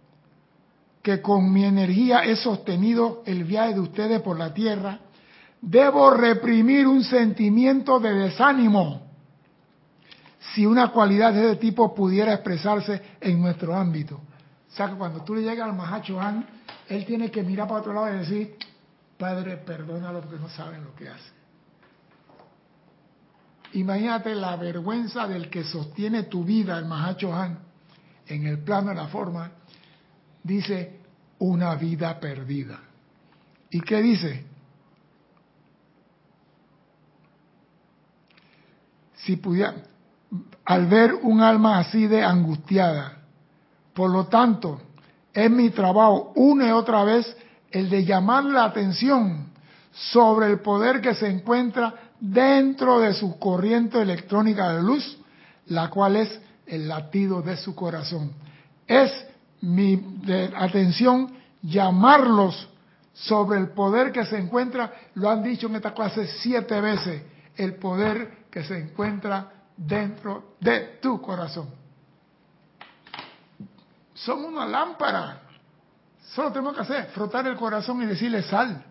que 1.01 1.21
con 1.21 1.49
mi 1.49 1.63
energía 1.63 2.25
he 2.25 2.35
sostenido 2.35 3.23
el 3.25 3.45
viaje 3.45 3.75
de 3.75 3.79
ustedes 3.79 4.21
por 4.21 4.37
la 4.37 4.53
tierra, 4.53 4.99
debo 5.61 6.11
reprimir 6.11 6.87
un 6.87 7.05
sentimiento 7.05 8.01
de 8.01 8.13
desánimo 8.15 9.04
si 10.55 10.65
una 10.65 10.89
cualidad 10.89 11.33
de 11.33 11.49
ese 11.49 11.55
tipo 11.57 11.93
pudiera 11.93 12.33
expresarse 12.33 13.01
en 13.19 13.41
nuestro 13.41 13.75
ámbito. 13.75 14.15
O 14.15 14.71
sea 14.73 14.87
que 14.87 14.95
cuando 14.95 15.21
tú 15.21 15.35
le 15.35 15.41
llegas 15.41 15.67
al 15.67 15.75
Mahachohan, 15.75 16.47
él 16.87 17.05
tiene 17.05 17.29
que 17.29 17.43
mirar 17.43 17.67
para 17.67 17.81
otro 17.81 17.91
lado 17.91 18.15
y 18.15 18.19
decir, 18.19 18.55
Padre, 19.17 19.57
perdónalo 19.57 20.21
porque 20.21 20.39
no 20.39 20.47
saben 20.47 20.85
lo 20.85 20.95
que 20.95 21.09
hacen. 21.09 21.33
Imagínate 23.73 24.33
la 24.33 24.55
vergüenza 24.55 25.27
del 25.27 25.49
que 25.49 25.65
sostiene 25.65 26.23
tu 26.23 26.45
vida, 26.45 26.77
el 26.77 26.85
Mahachohan, 26.85 27.59
en 28.25 28.47
el 28.47 28.59
plano 28.59 28.91
de 28.91 28.95
la 28.95 29.07
forma, 29.07 29.51
dice 30.41 31.01
una 31.39 31.75
vida 31.75 32.17
perdida. 32.17 32.79
¿Y 33.71 33.81
qué 33.81 34.01
dice? 34.01 34.45
Si 39.15 39.35
pudiera, 39.35 39.75
al 40.65 40.87
ver 40.87 41.13
un 41.13 41.41
alma 41.41 41.79
así 41.79 42.07
de 42.07 42.23
angustiada, 42.23 43.19
por 43.93 44.09
lo 44.09 44.25
tanto, 44.25 44.81
es 45.33 45.49
mi 45.49 45.69
trabajo 45.69 46.33
una 46.35 46.67
y 46.67 46.71
otra 46.71 47.03
vez 47.03 47.35
el 47.71 47.89
de 47.89 48.03
llamar 48.03 48.45
la 48.45 48.65
atención 48.65 49.47
sobre 49.91 50.47
el 50.47 50.59
poder 50.59 51.01
que 51.01 51.13
se 51.13 51.27
encuentra 51.27 51.93
dentro 52.19 52.99
de 52.99 53.13
su 53.13 53.37
corriente 53.37 54.01
electrónica 54.01 54.73
de 54.73 54.81
luz, 54.81 55.17
la 55.67 55.89
cual 55.89 56.15
es 56.15 56.39
el 56.65 56.87
latido 56.87 57.41
de 57.41 57.57
su 57.57 57.75
corazón. 57.75 58.31
Es 58.87 59.11
mi 59.61 60.01
atención 60.57 61.33
llamarlos 61.61 62.69
sobre 63.13 63.59
el 63.59 63.69
poder 63.69 64.11
que 64.11 64.25
se 64.25 64.37
encuentra, 64.37 64.91
lo 65.15 65.29
han 65.29 65.43
dicho 65.43 65.67
en 65.67 65.75
esta 65.75 65.93
clase 65.93 66.27
siete 66.41 66.81
veces, 66.81 67.23
el 67.55 67.75
poder 67.75 68.45
que 68.51 68.63
se 68.63 68.77
encuentra 68.77 69.51
dentro 69.77 70.55
de 70.59 70.99
tu 71.01 71.21
corazón. 71.21 71.69
Son 74.13 74.43
una 74.45 74.65
lámpara. 74.65 75.41
Solo 76.33 76.51
tenemos 76.51 76.75
que 76.75 76.81
hacer, 76.81 77.05
frotar 77.07 77.47
el 77.47 77.55
corazón 77.55 78.01
y 78.01 78.05
decirle 78.05 78.41
sal. 78.43 78.83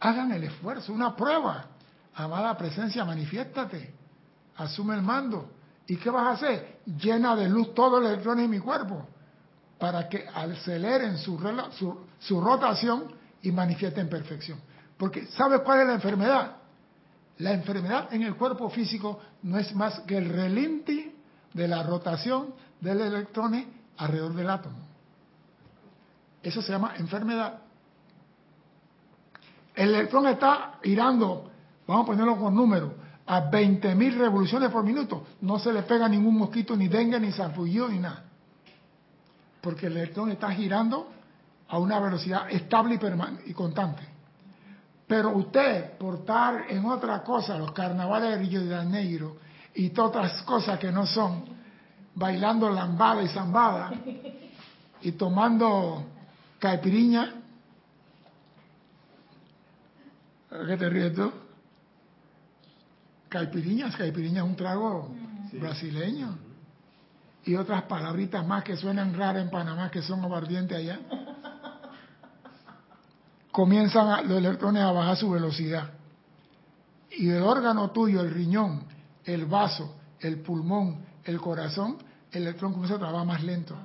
Hagan 0.00 0.32
el 0.32 0.44
esfuerzo, 0.44 0.92
una 0.92 1.14
prueba. 1.14 1.66
Amada 2.14 2.56
presencia, 2.56 3.04
manifiéstate. 3.04 3.94
Asume 4.56 4.94
el 4.94 5.02
mando. 5.02 5.50
¿Y 5.86 5.96
qué 5.96 6.10
vas 6.10 6.26
a 6.26 6.30
hacer? 6.32 6.80
Llena 6.86 7.36
de 7.36 7.48
luz 7.48 7.74
todos 7.74 8.00
los 8.02 8.10
electrones 8.10 8.44
en 8.44 8.50
mi 8.50 8.60
cuerpo 8.60 9.06
para 9.78 10.08
que 10.08 10.28
aceleren 10.28 11.16
su, 11.18 11.38
su, 11.72 12.06
su 12.18 12.40
rotación 12.40 13.14
y 13.42 13.50
manifiesten 13.50 14.08
perfección. 14.08 14.60
Porque 14.98 15.26
¿sabes 15.28 15.60
cuál 15.60 15.80
es 15.80 15.86
la 15.86 15.94
enfermedad? 15.94 16.56
La 17.40 17.52
enfermedad 17.52 18.12
en 18.12 18.22
el 18.22 18.36
cuerpo 18.36 18.68
físico 18.68 19.18
no 19.44 19.58
es 19.58 19.74
más 19.74 20.00
que 20.00 20.18
el 20.18 20.28
relinti 20.28 21.10
de 21.54 21.68
la 21.68 21.82
rotación 21.82 22.54
del 22.80 23.00
electrones 23.00 23.66
alrededor 23.96 24.34
del 24.34 24.50
átomo. 24.50 24.76
Eso 26.42 26.60
se 26.60 26.70
llama 26.70 26.94
enfermedad. 26.98 27.60
El 29.74 29.94
electrón 29.94 30.26
está 30.26 30.78
girando, 30.82 31.50
vamos 31.86 32.04
a 32.04 32.06
ponerlo 32.06 32.36
con 32.36 32.54
números, 32.54 32.92
a 33.26 33.50
20.000 33.50 34.18
revoluciones 34.18 34.70
por 34.70 34.84
minuto. 34.84 35.24
No 35.40 35.58
se 35.58 35.72
le 35.72 35.82
pega 35.82 36.08
ningún 36.08 36.36
mosquito, 36.36 36.76
ni 36.76 36.88
dengue, 36.88 37.18
ni 37.18 37.32
sarpullido, 37.32 37.88
ni 37.88 38.00
nada. 38.00 38.24
Porque 39.62 39.86
el 39.86 39.96
electrón 39.96 40.30
está 40.30 40.50
girando 40.50 41.10
a 41.68 41.78
una 41.78 41.98
velocidad 42.00 42.50
estable 42.50 42.98
y, 43.46 43.50
y 43.50 43.54
constante. 43.54 44.19
Pero 45.10 45.30
usted, 45.36 45.98
por 45.98 46.20
estar 46.20 46.66
en 46.68 46.84
otra 46.84 47.24
cosa, 47.24 47.58
los 47.58 47.72
carnavales 47.72 48.30
de 48.30 48.46
Río 48.46 48.64
de 48.64 48.76
Janeiro 48.76 49.38
y 49.74 49.88
todas 49.88 50.10
otras 50.10 50.42
cosas 50.42 50.78
que 50.78 50.92
no 50.92 51.04
son, 51.04 51.46
bailando 52.14 52.70
lambada 52.70 53.20
y 53.20 53.26
zambada 53.26 53.90
y 55.02 55.10
tomando 55.10 56.04
caipiriña, 56.60 57.34
¿qué 60.68 60.76
te 60.76 60.88
ríes 60.88 61.12
tú? 61.12 61.32
Caipiriñas, 63.28 63.96
caipiriña 63.96 64.44
es 64.44 64.48
un 64.48 64.54
trago 64.54 65.12
sí. 65.50 65.58
brasileño. 65.58 66.38
Y 67.46 67.56
otras 67.56 67.82
palabritas 67.82 68.46
más 68.46 68.62
que 68.62 68.76
suenan 68.76 69.12
raras 69.12 69.42
en 69.42 69.50
Panamá, 69.50 69.90
que 69.90 70.02
son 70.02 70.22
aguardientes 70.22 70.78
allá. 70.78 71.00
Comienzan 73.52 74.08
a, 74.08 74.22
los 74.22 74.38
electrones 74.38 74.82
a 74.82 74.92
bajar 74.92 75.16
su 75.16 75.30
velocidad. 75.30 75.90
Y 77.10 77.30
el 77.30 77.42
órgano 77.42 77.90
tuyo, 77.90 78.20
el 78.20 78.30
riñón, 78.30 78.84
el 79.24 79.46
vaso, 79.46 79.96
el 80.20 80.40
pulmón, 80.40 81.04
el 81.24 81.40
corazón, 81.40 81.98
el 82.32 82.42
electrón 82.42 82.72
comienza 82.72 82.96
a 82.96 82.98
trabajar 82.98 83.26
más 83.26 83.42
lento. 83.42 83.76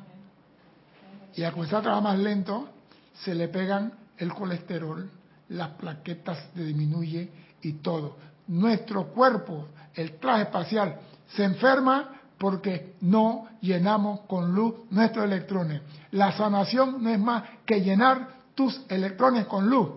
Y 1.35 1.43
al 1.43 1.53
comenzar 1.53 1.79
a 1.79 1.81
trabajar 1.81 2.03
más 2.03 2.19
lento, 2.19 2.69
se 3.13 3.33
le 3.33 3.47
pegan 3.47 3.93
el 4.17 4.33
colesterol, 4.33 5.09
las 5.49 5.69
plaquetas 5.71 6.49
se 6.53 6.63
disminuye 6.63 7.29
y 7.61 7.73
todo. 7.73 8.17
Nuestro 8.47 9.07
cuerpo, 9.07 9.67
el 9.93 10.17
traje 10.17 10.43
espacial, 10.43 10.99
se 11.27 11.43
enferma 11.43 12.11
porque 12.37 12.95
no 13.01 13.47
llenamos 13.61 14.21
con 14.21 14.53
luz 14.53 14.75
nuestros 14.91 15.25
electrones. 15.25 15.81
La 16.11 16.31
sanación 16.33 17.03
no 17.03 17.09
es 17.09 17.19
más 17.19 17.43
que 17.65 17.81
llenar 17.81 18.34
tus 18.56 18.82
electrones 18.90 19.45
con 19.45 19.69
luz. 19.69 19.90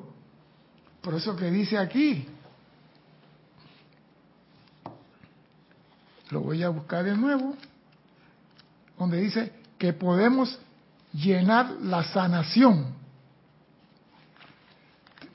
Por 1.01 1.15
eso 1.15 1.37
que 1.37 1.51
dice 1.51 1.79
aquí, 1.79 2.27
lo 6.31 6.41
voy 6.41 6.63
a 6.63 6.69
buscar 6.69 7.05
de 7.05 7.17
nuevo, 7.17 7.55
donde 8.99 9.19
dice 9.19 9.53
que 9.79 9.93
podemos 9.93 10.59
llenar 11.13 11.71
la 11.83 12.03
sanación. 12.03 12.95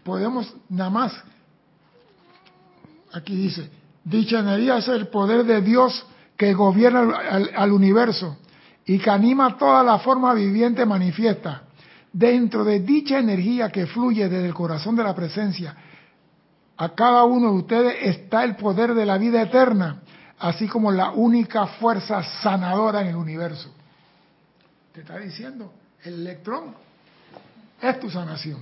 Podemos 0.04 0.54
nada 0.68 0.90
más, 0.90 1.14
aquí 3.14 3.36
dice, 3.36 3.72
dicha 4.04 4.40
energía 4.40 4.78
es 4.78 4.88
el 4.90 5.08
poder 5.08 5.46
de 5.46 5.62
Dios 5.62 6.06
que 6.36 6.54
gobierna 6.54 7.18
al, 7.18 7.52
al 7.56 7.72
universo 7.72 8.38
y 8.86 9.00
que 9.00 9.10
anima 9.10 9.58
toda 9.58 9.82
la 9.82 10.00
forma 10.00 10.34
viviente 10.34 10.86
manifiesta. 10.86 11.63
Dentro 12.14 12.64
de 12.64 12.80
dicha 12.80 13.18
energía 13.18 13.70
que 13.70 13.88
fluye 13.88 14.30
desde 14.30 14.46
el 14.46 14.54
corazón 14.54 14.96
de 14.96 15.04
la 15.04 15.16
presencia, 15.16 15.76
a 16.78 16.90
cada 16.90 17.24
uno 17.24 17.52
de 17.52 17.58
ustedes 17.58 17.96
está 18.02 18.44
el 18.44 18.56
poder 18.56 18.94
de 18.94 19.06
la 19.06 19.18
vida 19.18 19.42
eterna, 19.42 20.02
así 20.38 20.68
como 20.68 20.92
la 20.92 21.12
única 21.12 21.66
fuerza 21.66 22.22
sanadora 22.44 23.02
en 23.02 23.08
el 23.08 23.16
universo. 23.16 23.74
Te 24.94 25.02
está 25.02 25.18
diciendo, 25.18 25.74
el 26.04 26.22
electrón 26.22 26.76
es 27.82 28.00
tu 28.00 28.12
sanación. 28.12 28.60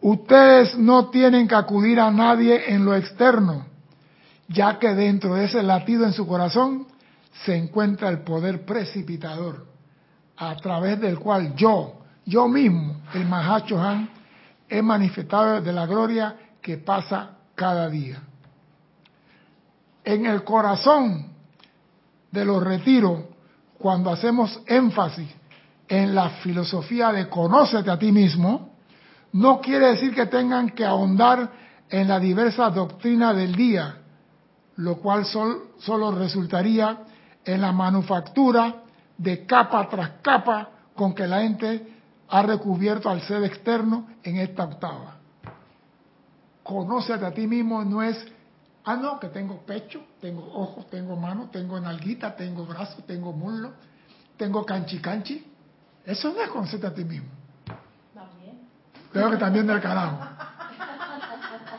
Ustedes 0.00 0.76
no 0.76 1.10
tienen 1.10 1.46
que 1.46 1.54
acudir 1.54 2.00
a 2.00 2.10
nadie 2.10 2.72
en 2.72 2.84
lo 2.84 2.96
externo, 2.96 3.66
ya 4.48 4.78
que 4.80 4.94
dentro 4.94 5.34
de 5.34 5.44
ese 5.44 5.62
latido 5.62 6.04
en 6.04 6.12
su 6.12 6.26
corazón 6.26 6.88
se 7.44 7.56
encuentra 7.56 8.08
el 8.08 8.22
poder 8.22 8.64
precipitador, 8.64 9.67
a 10.38 10.54
través 10.56 11.00
del 11.00 11.18
cual 11.18 11.54
yo, 11.56 11.94
yo 12.24 12.46
mismo, 12.48 12.96
el 13.14 13.26
Mahacho 13.26 13.80
Han, 13.80 14.08
he 14.68 14.80
manifestado 14.82 15.60
de 15.60 15.72
la 15.72 15.86
gloria 15.86 16.36
que 16.60 16.78
pasa 16.78 17.30
cada 17.54 17.88
día. 17.88 18.22
En 20.04 20.26
el 20.26 20.44
corazón 20.44 21.26
de 22.30 22.44
los 22.44 22.62
retiros, 22.62 23.20
cuando 23.78 24.10
hacemos 24.10 24.60
énfasis 24.66 25.28
en 25.88 26.14
la 26.14 26.30
filosofía 26.30 27.12
de 27.12 27.28
conócete 27.28 27.90
a 27.90 27.98
ti 27.98 28.12
mismo, 28.12 28.74
no 29.32 29.60
quiere 29.60 29.88
decir 29.88 30.14
que 30.14 30.26
tengan 30.26 30.70
que 30.70 30.84
ahondar 30.84 31.50
en 31.88 32.08
la 32.08 32.20
diversa 32.20 32.70
doctrina 32.70 33.32
del 33.32 33.54
día, 33.54 33.98
lo 34.76 34.96
cual 34.96 35.24
sol, 35.24 35.70
solo 35.78 36.12
resultaría 36.12 36.98
en 37.44 37.60
la 37.60 37.72
manufactura 37.72 38.82
de 39.18 39.44
capa 39.44 39.88
tras 39.88 40.10
capa 40.22 40.70
con 40.94 41.14
que 41.14 41.26
la 41.26 41.40
gente 41.40 41.98
ha 42.28 42.42
recubierto 42.42 43.10
al 43.10 43.20
ser 43.22 43.44
externo 43.44 44.08
en 44.22 44.36
esta 44.36 44.64
octava. 44.64 45.16
Conócete 46.62 47.24
a 47.24 47.32
ti 47.32 47.46
mismo 47.46 47.84
no 47.84 48.02
es, 48.02 48.16
ah, 48.84 48.96
no, 48.96 49.18
que 49.18 49.28
tengo 49.28 49.64
pecho, 49.66 50.02
tengo 50.20 50.48
ojos, 50.54 50.88
tengo 50.90 51.16
manos, 51.16 51.50
tengo 51.50 51.80
nalguita, 51.80 52.36
tengo 52.36 52.64
brazos, 52.64 53.04
tengo 53.06 53.32
muslo, 53.32 53.72
tengo 54.36 54.64
canchi 54.64 55.00
canchi. 55.00 55.44
Eso 56.04 56.32
no 56.32 56.40
es 56.40 56.48
conocerte 56.50 56.86
a 56.86 56.94
ti 56.94 57.04
mismo. 57.04 57.28
También. 58.14 58.58
Creo 59.12 59.30
que 59.30 59.36
también 59.36 59.66
del 59.66 59.80
carajo. 59.80 60.18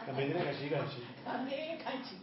También 0.05 0.33
tiene 0.33 0.51
cachi 0.51 0.69
cachi. 0.69 1.03
También 1.31 1.77
canchi 1.77 2.15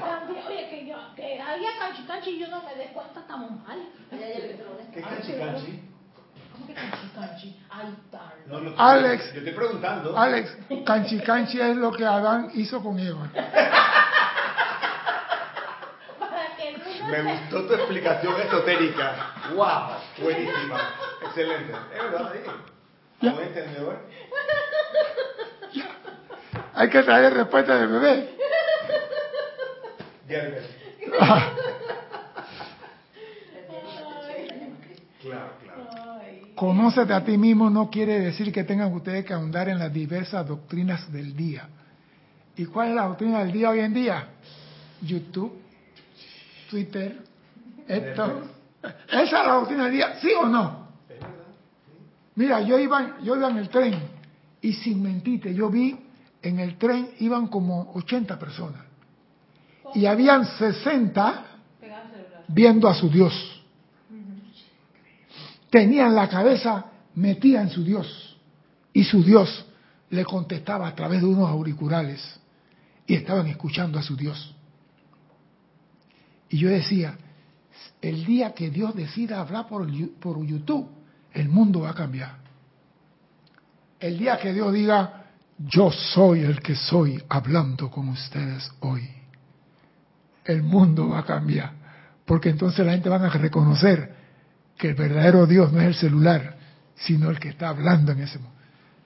También, 0.00 0.46
oye, 0.46 0.68
que 0.68 0.86
yo, 0.86 0.96
que 1.16 1.40
había 1.40 1.78
canchi 1.78 2.02
canchi 2.04 2.30
y 2.30 2.40
yo 2.40 2.48
no 2.48 2.62
me 2.62 2.74
des 2.74 2.90
cuenta, 2.90 3.20
estamos 3.20 3.50
mal. 3.66 3.78
¿Qué 4.10 5.00
es 5.00 5.06
cachi 5.06 5.32
cachi? 5.32 5.82
¿Cómo 6.52 6.66
que 6.66 6.74
canchi 6.74 7.08
canchi? 7.14 7.60
Ahí 7.70 7.94
está. 8.04 8.34
No, 8.46 8.60
no, 8.60 8.74
Alex. 8.76 9.32
Yo 9.32 9.38
estoy 9.38 9.54
preguntando. 9.54 10.16
Alex, 10.16 10.58
canchi 10.84 11.20
canchi 11.20 11.60
es 11.60 11.76
lo 11.76 11.90
que 11.92 12.04
Adán 12.04 12.50
hizo 12.54 12.82
con 12.82 12.98
Eva. 12.98 13.30
Me 17.10 17.22
gustó 17.22 17.66
tu 17.66 17.74
explicación 17.74 18.40
esotérica. 18.40 19.32
¡Wow! 19.54 19.96
Buenísima. 20.18 20.80
Excelente. 21.22 21.72
Es 21.94 22.02
verdad, 22.02 22.32
sí. 22.32 23.28
Buen 23.30 23.46
entendedor. 23.46 23.98
Hay 26.74 26.90
que 26.90 27.02
traer 27.02 27.34
respuesta 27.34 27.78
del 27.78 27.88
bebé. 27.88 28.30
Ah, 31.20 31.50
Claro, 35.22 35.52
claro. 35.62 36.20
Conócete 36.54 37.12
a 37.14 37.24
ti 37.24 37.38
mismo 37.38 37.70
no 37.70 37.90
quiere 37.90 38.20
decir 38.20 38.52
que 38.52 38.62
tengan 38.62 38.92
ustedes 38.92 39.24
que 39.24 39.32
ahondar 39.32 39.68
en 39.70 39.78
las 39.78 39.92
diversas 39.92 40.46
doctrinas 40.46 41.10
del 41.10 41.34
día. 41.34 41.66
¿Y 42.56 42.66
cuál 42.66 42.90
es 42.90 42.94
la 42.94 43.06
doctrina 43.06 43.38
del 43.40 43.52
día 43.52 43.70
hoy 43.70 43.80
en 43.80 43.94
día? 43.94 44.26
YouTube, 45.00 45.52
Twitter, 46.70 47.16
esto. 47.88 48.42
Esa 49.08 49.22
es 49.22 49.32
la 49.32 49.52
doctrina 49.54 49.84
del 49.84 49.92
día, 49.92 50.14
¿sí 50.20 50.28
o 50.38 50.46
no? 50.46 50.88
Mira, 52.36 52.60
yo 52.60 52.78
iba, 52.78 53.16
yo 53.22 53.36
iba 53.36 53.48
en 53.48 53.56
el 53.58 53.68
tren 53.70 53.94
y 54.60 54.72
sin 54.74 55.02
mentirte, 55.02 55.54
yo 55.54 55.70
vi 55.70 55.96
en 56.44 56.60
el 56.60 56.76
tren 56.76 57.10
iban 57.20 57.48
como 57.48 57.92
80 57.94 58.38
personas 58.38 58.82
y 59.94 60.06
habían 60.06 60.44
60 60.44 61.44
pegado 61.80 62.02
al 62.02 62.10
celular. 62.10 62.44
viendo 62.48 62.88
a 62.88 62.94
su 62.94 63.08
Dios. 63.08 63.62
Tenían 65.70 66.14
la 66.14 66.28
cabeza 66.28 66.86
metida 67.14 67.62
en 67.62 67.70
su 67.70 67.82
Dios 67.82 68.36
y 68.92 69.04
su 69.04 69.24
Dios 69.24 69.64
le 70.10 70.24
contestaba 70.24 70.86
a 70.86 70.94
través 70.94 71.22
de 71.22 71.26
unos 71.26 71.48
auriculares 71.48 72.38
y 73.06 73.14
estaban 73.14 73.46
escuchando 73.46 73.98
a 73.98 74.02
su 74.02 74.14
Dios. 74.14 74.54
Y 76.50 76.58
yo 76.58 76.68
decía, 76.68 77.16
el 78.00 78.24
día 78.24 78.52
que 78.52 78.70
Dios 78.70 78.94
decida 78.94 79.40
hablar 79.40 79.66
por, 79.66 79.86
por 80.20 80.44
YouTube, 80.44 80.88
el 81.32 81.48
mundo 81.48 81.80
va 81.80 81.90
a 81.90 81.94
cambiar. 81.94 82.36
El 83.98 84.18
día 84.18 84.38
que 84.38 84.52
Dios 84.52 84.72
diga, 84.72 85.23
yo 85.58 85.90
soy 85.90 86.40
el 86.40 86.60
que 86.60 86.74
soy 86.74 87.22
hablando 87.28 87.90
con 87.90 88.08
ustedes 88.08 88.70
hoy 88.80 89.08
el 90.44 90.62
mundo 90.62 91.08
va 91.10 91.20
a 91.20 91.24
cambiar. 91.24 91.72
Porque 92.24 92.50
entonces 92.50 92.84
la 92.84 92.92
gente 92.92 93.08
van 93.08 93.24
a 93.24 93.30
reconocer 93.30 94.14
que 94.76 94.88
el 94.88 94.94
verdadero 94.94 95.46
Dios 95.46 95.72
no 95.72 95.80
es 95.80 95.88
el 95.88 95.94
celular, 95.94 96.56
sino 96.94 97.30
el 97.30 97.38
que 97.38 97.48
está 97.48 97.68
hablando 97.68 98.12
en 98.12 98.20
ese 98.20 98.38
momento. 98.38 98.54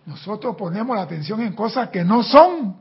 Nosotros 0.06 0.56
ponemos 0.56 0.96
la 0.96 1.02
atención 1.02 1.40
en 1.42 1.54
cosas 1.54 1.90
que 1.90 2.04
no 2.04 2.22
son. 2.22 2.76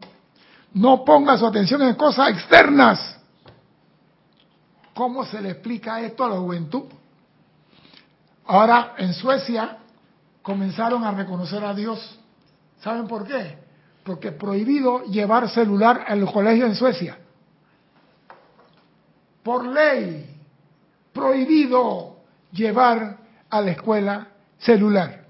No 0.73 1.03
ponga 1.03 1.37
su 1.37 1.45
atención 1.45 1.81
en 1.81 1.95
cosas 1.95 2.29
externas. 2.29 3.19
¿Cómo 4.93 5.25
se 5.25 5.41
le 5.41 5.51
explica 5.51 6.01
esto 6.01 6.23
a 6.23 6.29
la 6.29 6.37
juventud? 6.37 6.83
Ahora 8.45 8.93
en 8.97 9.13
Suecia 9.13 9.77
comenzaron 10.41 11.03
a 11.03 11.11
reconocer 11.11 11.63
a 11.63 11.73
Dios. 11.73 12.19
¿Saben 12.81 13.07
por 13.07 13.25
qué? 13.25 13.57
Porque 14.03 14.31
prohibido 14.31 15.03
llevar 15.05 15.49
celular 15.49 16.05
al 16.07 16.31
colegio 16.31 16.65
en 16.65 16.75
Suecia 16.75 17.17
por 19.47 19.65
ley 19.65 20.29
prohibido 21.13 22.17
llevar 22.51 23.17
a 23.49 23.61
la 23.61 23.71
escuela 23.71 24.27
celular. 24.57 25.25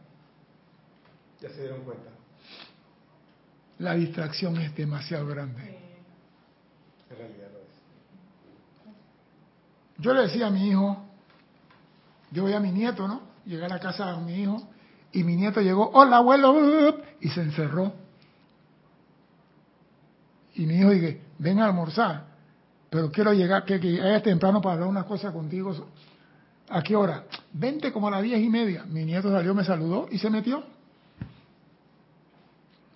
Ya 1.40 1.49
se 1.49 1.61
dieron 1.61 1.84
cuenta. 1.84 2.10
La 3.78 3.94
distracción 3.94 4.57
es 4.57 4.76
demasiado 4.76 5.28
grande. 5.28 5.61
En 7.11 7.15
realidad 7.15 7.48
lo 7.53 7.60
es. 7.60 7.65
Yo 9.99 10.14
le 10.15 10.22
decía 10.22 10.48
a 10.48 10.49
mi 10.49 10.68
hijo, 10.68 10.98
yo 12.32 12.41
voy 12.41 12.53
a 12.53 12.60
mi 12.60 12.72
nieto, 12.72 13.07
¿no? 13.07 13.22
Llegué 13.45 13.65
a 13.65 13.69
la 13.69 13.80
casa 13.80 14.14
de 14.14 14.18
mi 14.24 14.41
hijo 14.41 14.68
y 15.11 15.23
mi 15.23 15.35
nieto 15.35 15.61
llegó, 15.61 15.89
hola 15.93 16.17
abuelo, 16.17 16.97
y 17.21 17.29
se 17.29 17.41
encerró. 17.41 17.93
Y 20.55 20.65
mi 20.65 20.75
hijo 20.75 20.89
dije, 20.89 21.21
ven 21.38 21.59
a 21.59 21.65
almorzar, 21.65 22.25
pero 22.89 23.11
quiero 23.11 23.34
llegar, 23.34 23.63
que, 23.65 23.79
que 23.79 24.21
temprano 24.23 24.61
para 24.61 24.73
hablar 24.73 24.89
unas 24.89 25.05
cosas 25.05 25.34
contigo. 25.34 25.73
¿A 26.69 26.81
qué 26.81 26.95
hora? 26.95 27.23
Vente 27.53 27.91
como 27.91 28.07
a 28.07 28.11
las 28.11 28.23
diez 28.23 28.39
y 28.39 28.49
media. 28.49 28.84
Mi 28.85 29.05
nieto 29.05 29.31
salió, 29.31 29.53
me 29.53 29.63
saludó 29.63 30.07
y 30.11 30.17
se 30.17 30.29
metió. 30.29 30.63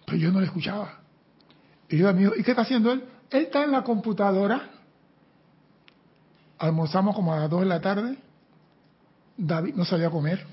Pero 0.05 0.17
yo 0.17 0.31
no 0.31 0.39
le 0.39 0.47
escuchaba. 0.47 0.99
Y 1.87 1.97
yo 1.97 2.09
a 2.09 2.13
mi 2.13 2.23
hijo, 2.23 2.33
¿y 2.35 2.43
qué 2.43 2.51
está 2.51 2.63
haciendo 2.63 2.91
él? 2.91 3.03
Él 3.29 3.43
está 3.43 3.63
en 3.63 3.71
la 3.71 3.83
computadora. 3.83 4.69
Almorzamos 6.57 7.15
como 7.15 7.33
a 7.33 7.39
las 7.39 7.49
dos 7.49 7.61
de 7.61 7.65
la 7.67 7.79
tarde. 7.79 8.17
David 9.37 9.75
no 9.75 9.85
salió 9.85 10.07
a 10.07 10.11
comer. 10.11 10.45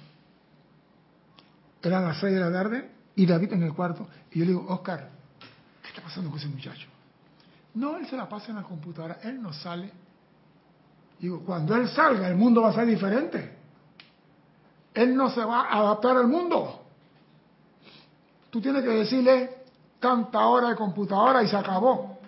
Eran 1.82 2.04
las 2.04 2.18
seis 2.18 2.34
de 2.34 2.40
la 2.40 2.52
tarde 2.52 2.90
y 3.14 3.26
David 3.26 3.52
en 3.52 3.62
el 3.62 3.72
cuarto. 3.72 4.08
Y 4.30 4.40
yo 4.40 4.44
le 4.44 4.52
digo, 4.52 4.66
Oscar, 4.68 5.10
¿qué 5.82 5.88
está 5.88 6.02
pasando 6.02 6.30
con 6.30 6.38
ese 6.38 6.48
muchacho? 6.48 6.88
No, 7.74 7.96
él 7.96 8.06
se 8.08 8.16
la 8.16 8.28
pasa 8.28 8.50
en 8.50 8.56
la 8.56 8.62
computadora, 8.62 9.18
él 9.22 9.40
no 9.40 9.52
sale. 9.52 9.90
Digo, 11.18 11.40
cuando 11.44 11.74
él 11.76 11.88
salga, 11.88 12.28
el 12.28 12.36
mundo 12.36 12.62
va 12.62 12.70
a 12.70 12.74
ser 12.74 12.86
diferente. 12.86 13.56
Él 14.94 15.16
no 15.16 15.30
se 15.30 15.44
va 15.44 15.62
a 15.62 15.78
adaptar 15.78 16.16
al 16.16 16.26
mundo. 16.26 16.84
Tú 18.50 18.60
tienes 18.60 18.82
que 18.82 18.90
decirle 18.90 19.58
tanta 20.00 20.46
hora 20.46 20.70
de 20.70 20.76
computadora 20.76 21.42
y 21.42 21.48
se 21.48 21.56
acabó. 21.56 22.18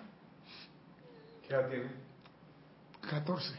¿Qué 1.47 1.53
edad 1.53 1.69
tiene? 1.69 1.89
14. 3.09 3.55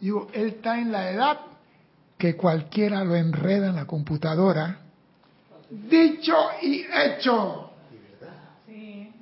Digo, 0.00 0.28
él 0.32 0.48
está 0.48 0.78
en 0.78 0.92
la 0.92 1.10
edad 1.10 1.40
que 2.18 2.36
cualquiera 2.36 3.04
lo 3.04 3.14
enreda 3.14 3.68
en 3.68 3.76
la 3.76 3.86
computadora. 3.86 4.78
Dicho 5.70 6.34
y 6.62 6.86
hecho. 6.92 7.70
Sí. 8.66 9.12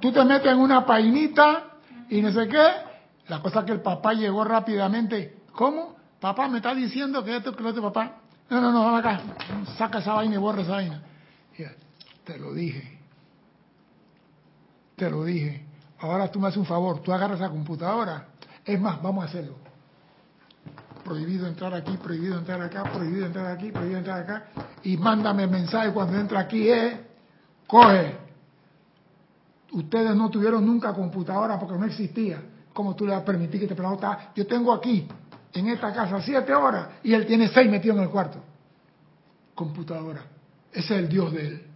Tú 0.00 0.12
te 0.12 0.24
metes 0.24 0.52
en 0.52 0.58
una 0.58 0.84
painita 0.84 1.64
y 2.08 2.20
no 2.20 2.30
sé 2.32 2.46
qué. 2.48 2.66
La 3.28 3.40
cosa 3.40 3.64
que 3.64 3.72
el 3.72 3.80
papá 3.80 4.12
llegó 4.12 4.44
rápidamente. 4.44 5.38
¿Cómo? 5.52 5.96
Papá 6.20 6.48
me 6.48 6.58
está 6.58 6.74
diciendo 6.74 7.24
que 7.24 7.36
esto, 7.36 7.54
que 7.54 7.62
lo 7.62 7.70
otro, 7.70 7.82
papá. 7.82 8.18
No, 8.48 8.60
no, 8.60 8.70
no, 8.70 8.96
acá. 8.96 9.20
Saca 9.76 9.98
esa 9.98 10.12
vaina 10.12 10.36
y 10.36 10.38
borra 10.38 10.62
esa 10.62 10.72
vaina. 10.72 11.02
Te 12.24 12.38
lo 12.38 12.52
dije. 12.52 12.98
Te 14.96 15.08
lo 15.08 15.24
dije. 15.24 15.64
Ahora 16.00 16.30
tú 16.30 16.40
me 16.40 16.48
haces 16.48 16.58
un 16.58 16.66
favor. 16.66 17.00
Tú 17.00 17.12
agarras 17.12 17.38
la 17.38 17.48
computadora. 17.48 18.28
Es 18.64 18.80
más, 18.80 19.00
vamos 19.00 19.24
a 19.24 19.28
hacerlo. 19.28 19.65
Prohibido 21.06 21.46
entrar 21.46 21.72
aquí, 21.72 21.96
prohibido 21.98 22.36
entrar 22.36 22.60
acá, 22.60 22.82
prohibido 22.82 23.26
entrar 23.26 23.46
aquí, 23.46 23.70
prohibido 23.70 23.98
entrar 23.98 24.22
acá. 24.22 24.46
Y 24.82 24.96
mándame 24.96 25.46
mensaje 25.46 25.92
cuando 25.92 26.18
entra 26.18 26.40
aquí, 26.40 26.68
eh. 26.68 27.00
Coge. 27.68 28.16
Ustedes 29.70 30.16
no 30.16 30.28
tuvieron 30.30 30.66
nunca 30.66 30.92
computadora 30.92 31.60
porque 31.60 31.78
no 31.78 31.84
existía. 31.86 32.42
¿Cómo 32.72 32.96
tú 32.96 33.06
le 33.06 33.12
vas 33.12 33.22
a 33.22 33.24
permitir 33.24 33.60
que 33.60 33.68
te 33.68 33.76
preguntas? 33.76 34.18
Yo 34.34 34.48
tengo 34.48 34.72
aquí, 34.72 35.06
en 35.52 35.68
esta 35.68 35.92
casa, 35.92 36.20
siete 36.22 36.52
horas 36.52 36.88
y 37.04 37.14
él 37.14 37.24
tiene 37.24 37.48
seis 37.48 37.70
metidos 37.70 37.98
en 37.98 38.02
el 38.02 38.10
cuarto. 38.10 38.38
Computadora. 39.54 40.22
Ese 40.72 40.94
es 40.94 41.00
el 41.02 41.08
Dios 41.08 41.32
de 41.32 41.46
él. 41.46 41.66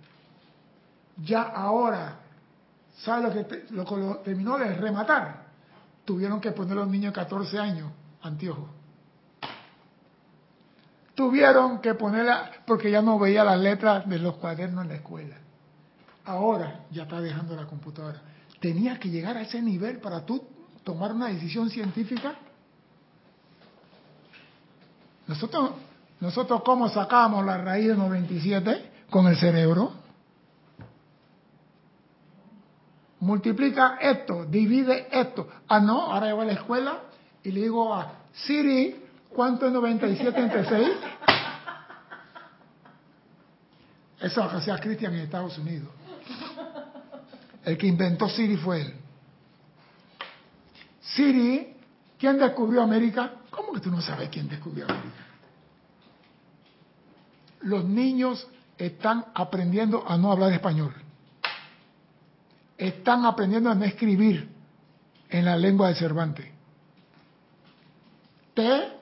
Ya 1.24 1.42
ahora, 1.42 2.16
¿sabe 3.04 3.22
lo 3.22 3.32
que, 3.32 3.44
te- 3.44 3.64
lo 3.70 3.84
lo 3.84 4.16
terminó 4.18 4.58
de 4.58 4.74
rematar? 4.74 5.46
Tuvieron 6.04 6.40
que 6.40 6.50
poner 6.50 6.72
a 6.72 6.80
los 6.80 6.88
niños 6.88 7.14
de 7.14 7.20
14 7.20 7.58
años 7.60 7.92
anteojos. 8.22 8.79
Tuvieron 11.20 11.82
que 11.82 11.92
ponerla 11.92 12.50
porque 12.64 12.90
ya 12.90 13.02
no 13.02 13.18
veía 13.18 13.44
las 13.44 13.60
letras 13.60 14.08
de 14.08 14.18
los 14.18 14.36
cuadernos 14.36 14.84
en 14.84 14.88
la 14.88 14.94
escuela. 14.94 15.36
Ahora 16.24 16.86
ya 16.90 17.02
está 17.02 17.20
dejando 17.20 17.54
la 17.54 17.66
computadora. 17.66 18.22
Tenía 18.58 18.98
que 18.98 19.10
llegar 19.10 19.36
a 19.36 19.42
ese 19.42 19.60
nivel 19.60 19.98
para 19.98 20.24
tú 20.24 20.42
tomar 20.82 21.12
una 21.12 21.26
decisión 21.26 21.68
científica. 21.68 22.36
Nosotros, 25.26 25.72
nosotros 26.20 26.62
¿cómo 26.64 26.88
sacábamos 26.88 27.44
la 27.44 27.58
raíz 27.58 27.88
de 27.88 27.96
97? 27.96 28.90
Con 29.10 29.26
el 29.26 29.36
cerebro. 29.36 29.92
Multiplica 33.18 33.98
esto, 34.00 34.46
divide 34.46 35.06
esto. 35.12 35.46
Ah, 35.68 35.80
no, 35.80 36.00
ahora 36.00 36.30
yo 36.30 36.36
voy 36.36 36.44
a 36.44 36.46
la 36.46 36.54
escuela 36.54 36.98
y 37.42 37.50
le 37.52 37.60
digo 37.60 37.92
a 37.92 38.10
Siri, 38.32 38.99
¿cuánto 39.34 39.66
es 39.66 39.72
97 39.72 40.40
entre 40.40 40.64
6? 40.64 40.88
Eso 44.20 44.44
es 44.44 44.52
lo 44.52 44.58
hacía 44.58 44.78
Cristian 44.78 45.14
en 45.14 45.20
Estados 45.20 45.56
Unidos. 45.58 45.88
El 47.64 47.78
que 47.78 47.86
inventó 47.86 48.28
Siri 48.28 48.56
fue 48.56 48.82
él. 48.82 48.94
Siri, 51.00 51.74
¿quién 52.18 52.38
descubrió 52.38 52.82
América? 52.82 53.32
¿Cómo 53.50 53.72
que 53.72 53.80
tú 53.80 53.90
no 53.90 54.00
sabes 54.00 54.28
quién 54.28 54.48
descubrió 54.48 54.84
América? 54.84 55.26
Los 57.62 57.84
niños 57.84 58.46
están 58.78 59.26
aprendiendo 59.34 60.04
a 60.06 60.16
no 60.16 60.32
hablar 60.32 60.52
español. 60.52 60.94
Están 62.78 63.26
aprendiendo 63.26 63.70
a 63.70 63.74
no 63.74 63.84
escribir 63.84 64.48
en 65.28 65.44
la 65.44 65.56
lengua 65.56 65.88
de 65.88 65.94
Cervantes. 65.94 66.46
T, 68.54 68.99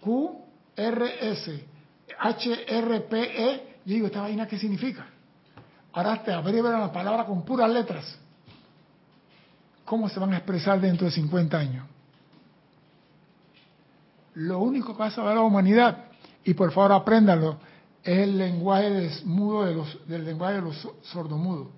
Q, 0.00 0.38
R, 0.76 1.30
S, 1.32 1.64
H, 2.18 2.64
R, 2.68 3.00
P, 3.00 3.20
E. 3.22 3.76
Yo 3.84 3.94
digo, 3.94 4.06
¿esta 4.06 4.22
vaina 4.22 4.46
qué 4.46 4.58
significa? 4.58 5.06
Ahora 5.92 6.22
te 6.22 6.32
abrevian 6.32 6.80
la 6.80 6.92
palabra 6.92 7.24
con 7.24 7.44
puras 7.44 7.70
letras. 7.70 8.16
¿Cómo 9.84 10.08
se 10.08 10.20
van 10.20 10.32
a 10.34 10.36
expresar 10.36 10.80
dentro 10.80 11.06
de 11.06 11.10
50 11.12 11.58
años? 11.58 11.86
Lo 14.34 14.60
único 14.60 14.92
que 14.94 14.98
va 15.00 15.06
a 15.06 15.10
saber 15.10 15.34
la 15.34 15.42
humanidad, 15.42 16.04
y 16.44 16.54
por 16.54 16.70
favor 16.72 16.92
apréndalo, 16.92 17.58
es 18.02 18.18
el 18.18 18.38
lenguaje 18.38 18.90
des- 18.90 19.24
mudo 19.26 19.64
de 19.64 19.74
los, 19.74 20.08
del 20.08 20.24
lenguaje 20.24 20.54
de 20.56 20.62
los 20.62 20.76
so- 20.78 20.96
sordomudos. 21.02 21.68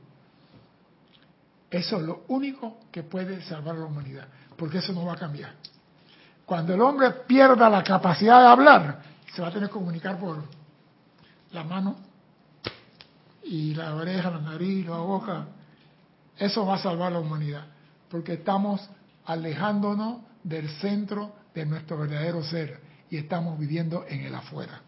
Eso 1.71 1.97
es 1.97 2.03
lo 2.03 2.25
único 2.29 2.77
que 2.91 3.03
puede 3.03 3.41
salvar 3.43 3.77
a 3.77 3.79
la 3.79 3.87
humanidad, 3.87 4.29
porque 4.57 4.79
eso 4.79 4.93
no 4.93 5.07
va 5.07 5.15
a 5.15 5.17
cambiar. 5.17 5.55
Cuando 6.53 6.75
el 6.75 6.83
hombre 6.83 7.11
pierda 7.27 7.71
la 7.71 7.83
capacidad 7.83 8.39
de 8.43 8.47
hablar, 8.47 9.01
se 9.35 9.41
va 9.41 9.49
a 9.49 9.51
tener 9.51 9.71
que 9.71 9.73
comunicar 9.73 10.19
por 10.19 10.37
la 11.51 11.65
mano 11.65 11.97
y 13.43 13.73
la 13.73 13.95
oreja, 13.95 14.31
la 14.31 14.39
nariz, 14.39 14.87
la 14.87 14.99
boca. 14.99 15.47
Eso 16.37 16.67
va 16.67 16.75
a 16.75 16.79
salvar 16.79 17.07
a 17.09 17.15
la 17.15 17.21
humanidad, 17.21 17.65
porque 18.11 18.35
estamos 18.35 18.87
alejándonos 19.25 20.19
del 20.45 20.69
centro 20.69 21.33
de 21.55 21.65
nuestro 21.65 21.97
verdadero 21.97 22.45
ser 22.45 22.83
y 23.09 23.17
estamos 23.17 23.59
viviendo 23.59 24.05
en 24.07 24.21
el 24.21 24.35
afuera. 24.35 24.83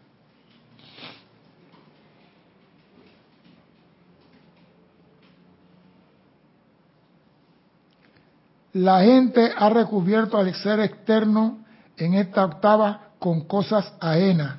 La 8.75 8.99
gente 9.03 9.53
ha 9.55 9.69
recubierto 9.69 10.37
al 10.37 10.53
ser 10.53 10.81
externo 10.81 11.59
en 11.95 12.13
esta 12.13 12.43
octava 12.43 13.11
con 13.19 13.47
cosas 13.47 13.93
ajenas. 14.01 14.57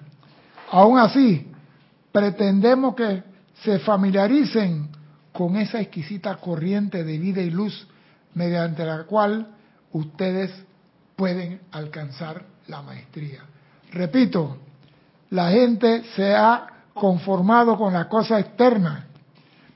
Aún 0.71 0.99
así, 0.99 1.53
pretendemos 2.13 2.95
que 2.95 3.23
se 3.63 3.79
familiaricen 3.79 4.89
con 5.35 5.57
esa 5.57 5.83
exquisita 5.83 6.35
corriente 6.37 7.05
de 7.05 7.19
vida 7.19 7.43
y 7.43 7.51
luz 7.51 7.87
mediante 8.33 8.87
la 8.87 9.05
cual 9.05 9.49
ustedes 9.93 10.51
pueden 11.15 11.61
alcanzar 11.73 12.43
la 12.69 12.81
maestría. 12.81 13.43
Repito, 13.93 14.57
la 15.29 15.51
gente 15.51 16.05
se 16.15 16.35
ha 16.35 16.67
conformado 16.95 17.77
con 17.77 17.93
la 17.93 18.09
cosa 18.09 18.41
externa, 18.41 19.09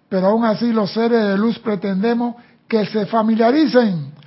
pero 0.08 0.28
aún 0.28 0.46
así 0.46 0.72
los 0.72 0.94
seres 0.94 1.26
de 1.26 1.36
luz 1.36 1.58
pretendemos 1.58 2.36
que 2.66 2.86
se 2.86 3.04
familiaricen 3.04 4.18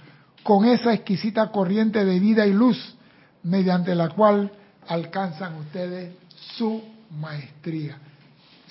con 0.44 0.66
esa 0.66 0.94
exquisita 0.94 1.52
corriente 1.52 2.04
de 2.04 2.20
vida 2.20 2.46
y 2.46 2.54
luz 2.54 2.96
mediante 3.44 3.96
la 3.96 4.10
cual 4.10 4.52
alcanzan 4.88 5.56
ustedes 5.56 6.14
su 6.58 6.84
maestría. 7.20 7.98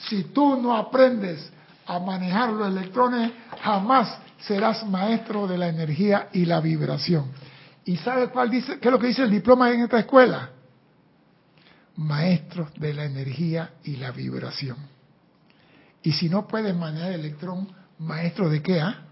Si 0.09 0.25
tú 0.25 0.57
no 0.61 0.77
aprendes 0.77 1.51
a 1.87 1.99
manejar 1.99 2.51
los 2.51 2.69
electrones, 2.69 3.33
jamás 3.63 4.19
serás 4.47 4.87
maestro 4.87 5.47
de 5.47 5.59
la 5.59 5.69
energía 5.69 6.29
y 6.33 6.45
la 6.45 6.61
vibración. 6.61 7.31
¿Y 7.85 7.97
sabe 7.97 8.29
cuál 8.29 8.51
dice, 8.51 8.79
qué 8.79 8.89
es 8.89 8.93
lo 8.93 8.99
que 8.99 9.09
dice 9.09 9.23
el 9.23 9.31
diploma 9.31 9.71
en 9.71 9.83
esta 9.83 9.99
escuela? 9.99 10.51
Maestros 11.97 12.73
de 12.75 12.95
la 12.95 13.05
energía 13.05 13.71
y 13.85 13.97
la 13.97 14.11
vibración. 14.13 14.77
Y 16.03 16.13
si 16.13 16.29
no 16.29 16.47
puedes 16.47 16.75
manejar 16.75 17.13
el 17.13 17.21
electrón, 17.21 17.69
maestro 17.99 18.49
de 18.49 18.63
qué, 18.63 18.81
ah? 18.81 19.07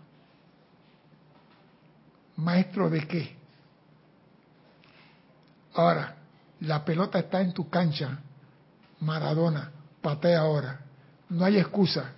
¿Maestro 2.40 2.88
de 2.88 3.06
qué? 3.06 3.36
Ahora, 5.74 6.16
la 6.60 6.84
pelota 6.84 7.18
está 7.18 7.40
en 7.42 7.52
tu 7.52 7.68
cancha. 7.68 8.18
Maradona, 9.00 9.70
patea 10.00 10.40
ahora. 10.40 10.80
No 11.28 11.44
hay 11.44 11.58
excusa. 11.58 12.12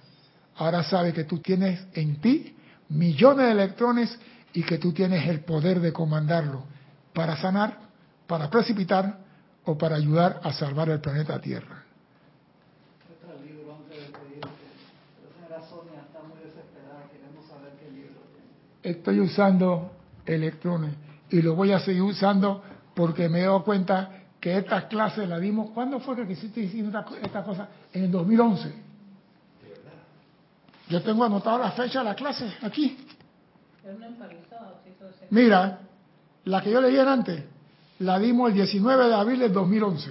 Ahora 0.56 0.84
sabe 0.84 1.12
que 1.12 1.24
tú 1.24 1.38
tienes 1.38 1.84
en 1.94 2.20
ti 2.20 2.56
millones 2.88 3.46
de 3.46 3.52
electrones 3.52 4.18
y 4.52 4.62
que 4.62 4.78
tú 4.78 4.92
tienes 4.92 5.28
el 5.28 5.40
poder 5.40 5.80
de 5.80 5.92
comandarlo 5.92 6.64
para 7.12 7.36
sanar, 7.36 7.78
para 8.26 8.48
precipitar 8.48 9.18
o 9.64 9.76
para 9.76 9.96
ayudar 9.96 10.40
a 10.44 10.52
salvar 10.52 10.88
el 10.90 11.00
planeta 11.00 11.40
Tierra. 11.40 11.82
Estoy 18.82 19.20
usando 19.20 20.01
electrones 20.26 20.94
y 21.30 21.42
lo 21.42 21.54
voy 21.54 21.72
a 21.72 21.80
seguir 21.80 22.02
usando 22.02 22.62
porque 22.94 23.28
me 23.28 23.40
he 23.40 23.42
dado 23.42 23.64
cuenta 23.64 24.22
que 24.40 24.58
estas 24.58 24.84
clases 24.84 25.28
las 25.28 25.40
dimos. 25.40 25.70
¿Cuándo 25.70 26.00
fue 26.00 26.16
que 26.16 26.26
quisiste 26.26 26.60
decir 26.60 26.84
esta, 26.84 27.06
esta 27.22 27.42
cosa? 27.42 27.68
En 27.92 28.04
el 28.04 28.10
2011. 28.10 28.74
Yo 30.88 31.02
tengo 31.02 31.24
anotada 31.24 31.58
la 31.58 31.70
fecha 31.70 32.00
de 32.00 32.04
la 32.04 32.14
clase 32.14 32.52
aquí. 32.60 32.98
Mira, 35.30 35.78
la 36.44 36.60
que 36.60 36.70
yo 36.70 36.80
leí 36.80 36.98
antes, 36.98 37.42
la 38.00 38.18
dimos 38.18 38.50
el 38.50 38.56
19 38.56 39.08
de 39.08 39.14
abril 39.14 39.38
del 39.38 39.52
2011. 39.52 40.10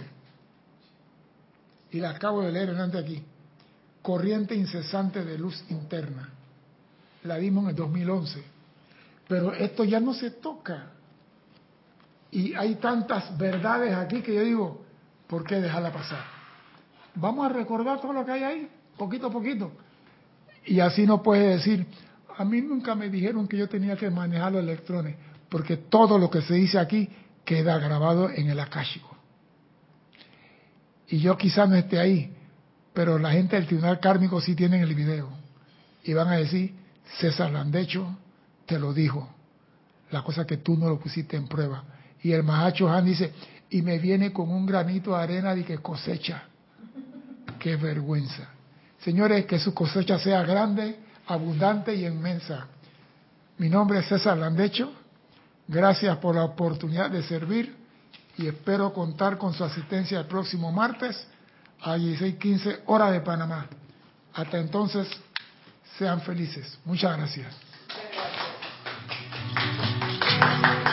Y 1.91 1.99
la 1.99 2.11
acabo 2.11 2.41
de 2.41 2.51
leer 2.51 2.69
antes 2.71 3.03
aquí. 3.03 3.21
Corriente 4.01 4.55
incesante 4.55 5.23
de 5.23 5.37
luz 5.37 5.63
interna. 5.69 6.29
la 7.23 7.35
dimos 7.35 7.65
en 7.65 7.69
el 7.71 7.75
2011. 7.75 8.43
Pero 9.31 9.53
esto 9.53 9.85
ya 9.85 10.01
no 10.01 10.13
se 10.13 10.29
toca. 10.29 10.87
Y 12.31 12.53
hay 12.53 12.75
tantas 12.75 13.37
verdades 13.37 13.95
aquí 13.95 14.21
que 14.21 14.35
yo 14.35 14.41
digo, 14.41 14.81
¿por 15.25 15.45
qué 15.45 15.61
dejarla 15.61 15.89
pasar? 15.93 16.19
Vamos 17.15 17.45
a 17.45 17.53
recordar 17.53 18.01
todo 18.01 18.11
lo 18.11 18.25
que 18.25 18.31
hay 18.33 18.43
ahí, 18.43 18.69
poquito 18.97 19.27
a 19.27 19.31
poquito. 19.31 19.71
Y 20.65 20.81
así 20.81 21.05
no 21.05 21.23
puede 21.23 21.47
decir, 21.47 21.87
a 22.37 22.43
mí 22.43 22.59
nunca 22.59 22.93
me 22.93 23.07
dijeron 23.07 23.47
que 23.47 23.55
yo 23.55 23.69
tenía 23.69 23.95
que 23.95 24.09
manejar 24.09 24.51
los 24.51 24.63
electrones, 24.63 25.15
porque 25.47 25.77
todo 25.77 26.17
lo 26.17 26.29
que 26.29 26.41
se 26.41 26.55
dice 26.55 26.77
aquí 26.77 27.07
queda 27.45 27.79
grabado 27.79 28.29
en 28.29 28.49
el 28.49 28.59
akáshico. 28.59 29.15
Y 31.07 31.19
yo 31.19 31.37
quizás 31.37 31.69
no 31.69 31.75
esté 31.75 31.99
ahí, 31.99 32.35
pero 32.91 33.17
la 33.17 33.31
gente 33.31 33.55
del 33.55 33.65
tribunal 33.65 34.01
kármico 34.01 34.41
sí 34.41 34.55
tienen 34.55 34.81
el 34.81 34.93
video. 34.93 35.29
Y 36.03 36.13
van 36.13 36.27
a 36.27 36.35
decir, 36.35 36.75
César 37.17 37.49
Landecho 37.49 38.17
te 38.71 38.79
lo 38.79 38.93
dijo. 38.93 39.27
La 40.11 40.23
cosa 40.23 40.45
que 40.45 40.57
tú 40.57 40.77
no 40.77 40.87
lo 40.87 40.97
pusiste 40.97 41.35
en 41.35 41.45
prueba. 41.45 41.83
Y 42.23 42.31
el 42.31 42.41
Mahacho 42.41 42.89
Han 42.89 43.03
dice, 43.03 43.33
y 43.69 43.81
me 43.81 43.99
viene 43.99 44.31
con 44.31 44.49
un 44.49 44.65
granito 44.65 45.11
de 45.11 45.21
arena 45.21 45.53
de 45.53 45.65
que 45.65 45.79
cosecha. 45.79 46.43
Qué 47.59 47.75
vergüenza. 47.75 48.47
Señores, 48.99 49.45
que 49.45 49.59
su 49.59 49.73
cosecha 49.73 50.17
sea 50.19 50.43
grande, 50.43 50.99
abundante 51.27 51.93
y 51.93 52.05
inmensa. 52.05 52.67
Mi 53.57 53.67
nombre 53.67 53.99
es 53.99 54.05
César 54.05 54.37
Landecho. 54.37 54.89
Gracias 55.67 56.15
por 56.19 56.35
la 56.35 56.45
oportunidad 56.45 57.11
de 57.11 57.23
servir 57.23 57.75
y 58.37 58.47
espero 58.47 58.93
contar 58.93 59.37
con 59.37 59.53
su 59.53 59.65
asistencia 59.65 60.19
el 60.19 60.27
próximo 60.27 60.71
martes 60.71 61.27
a 61.81 61.97
16:15 61.97 62.83
hora 62.85 63.11
de 63.11 63.19
Panamá. 63.19 63.67
Hasta 64.33 64.59
entonces, 64.59 65.09
sean 65.97 66.21
felices. 66.21 66.79
Muchas 66.85 67.17
gracias. 67.17 67.70
Thank 69.53 70.85
you. 70.85 70.90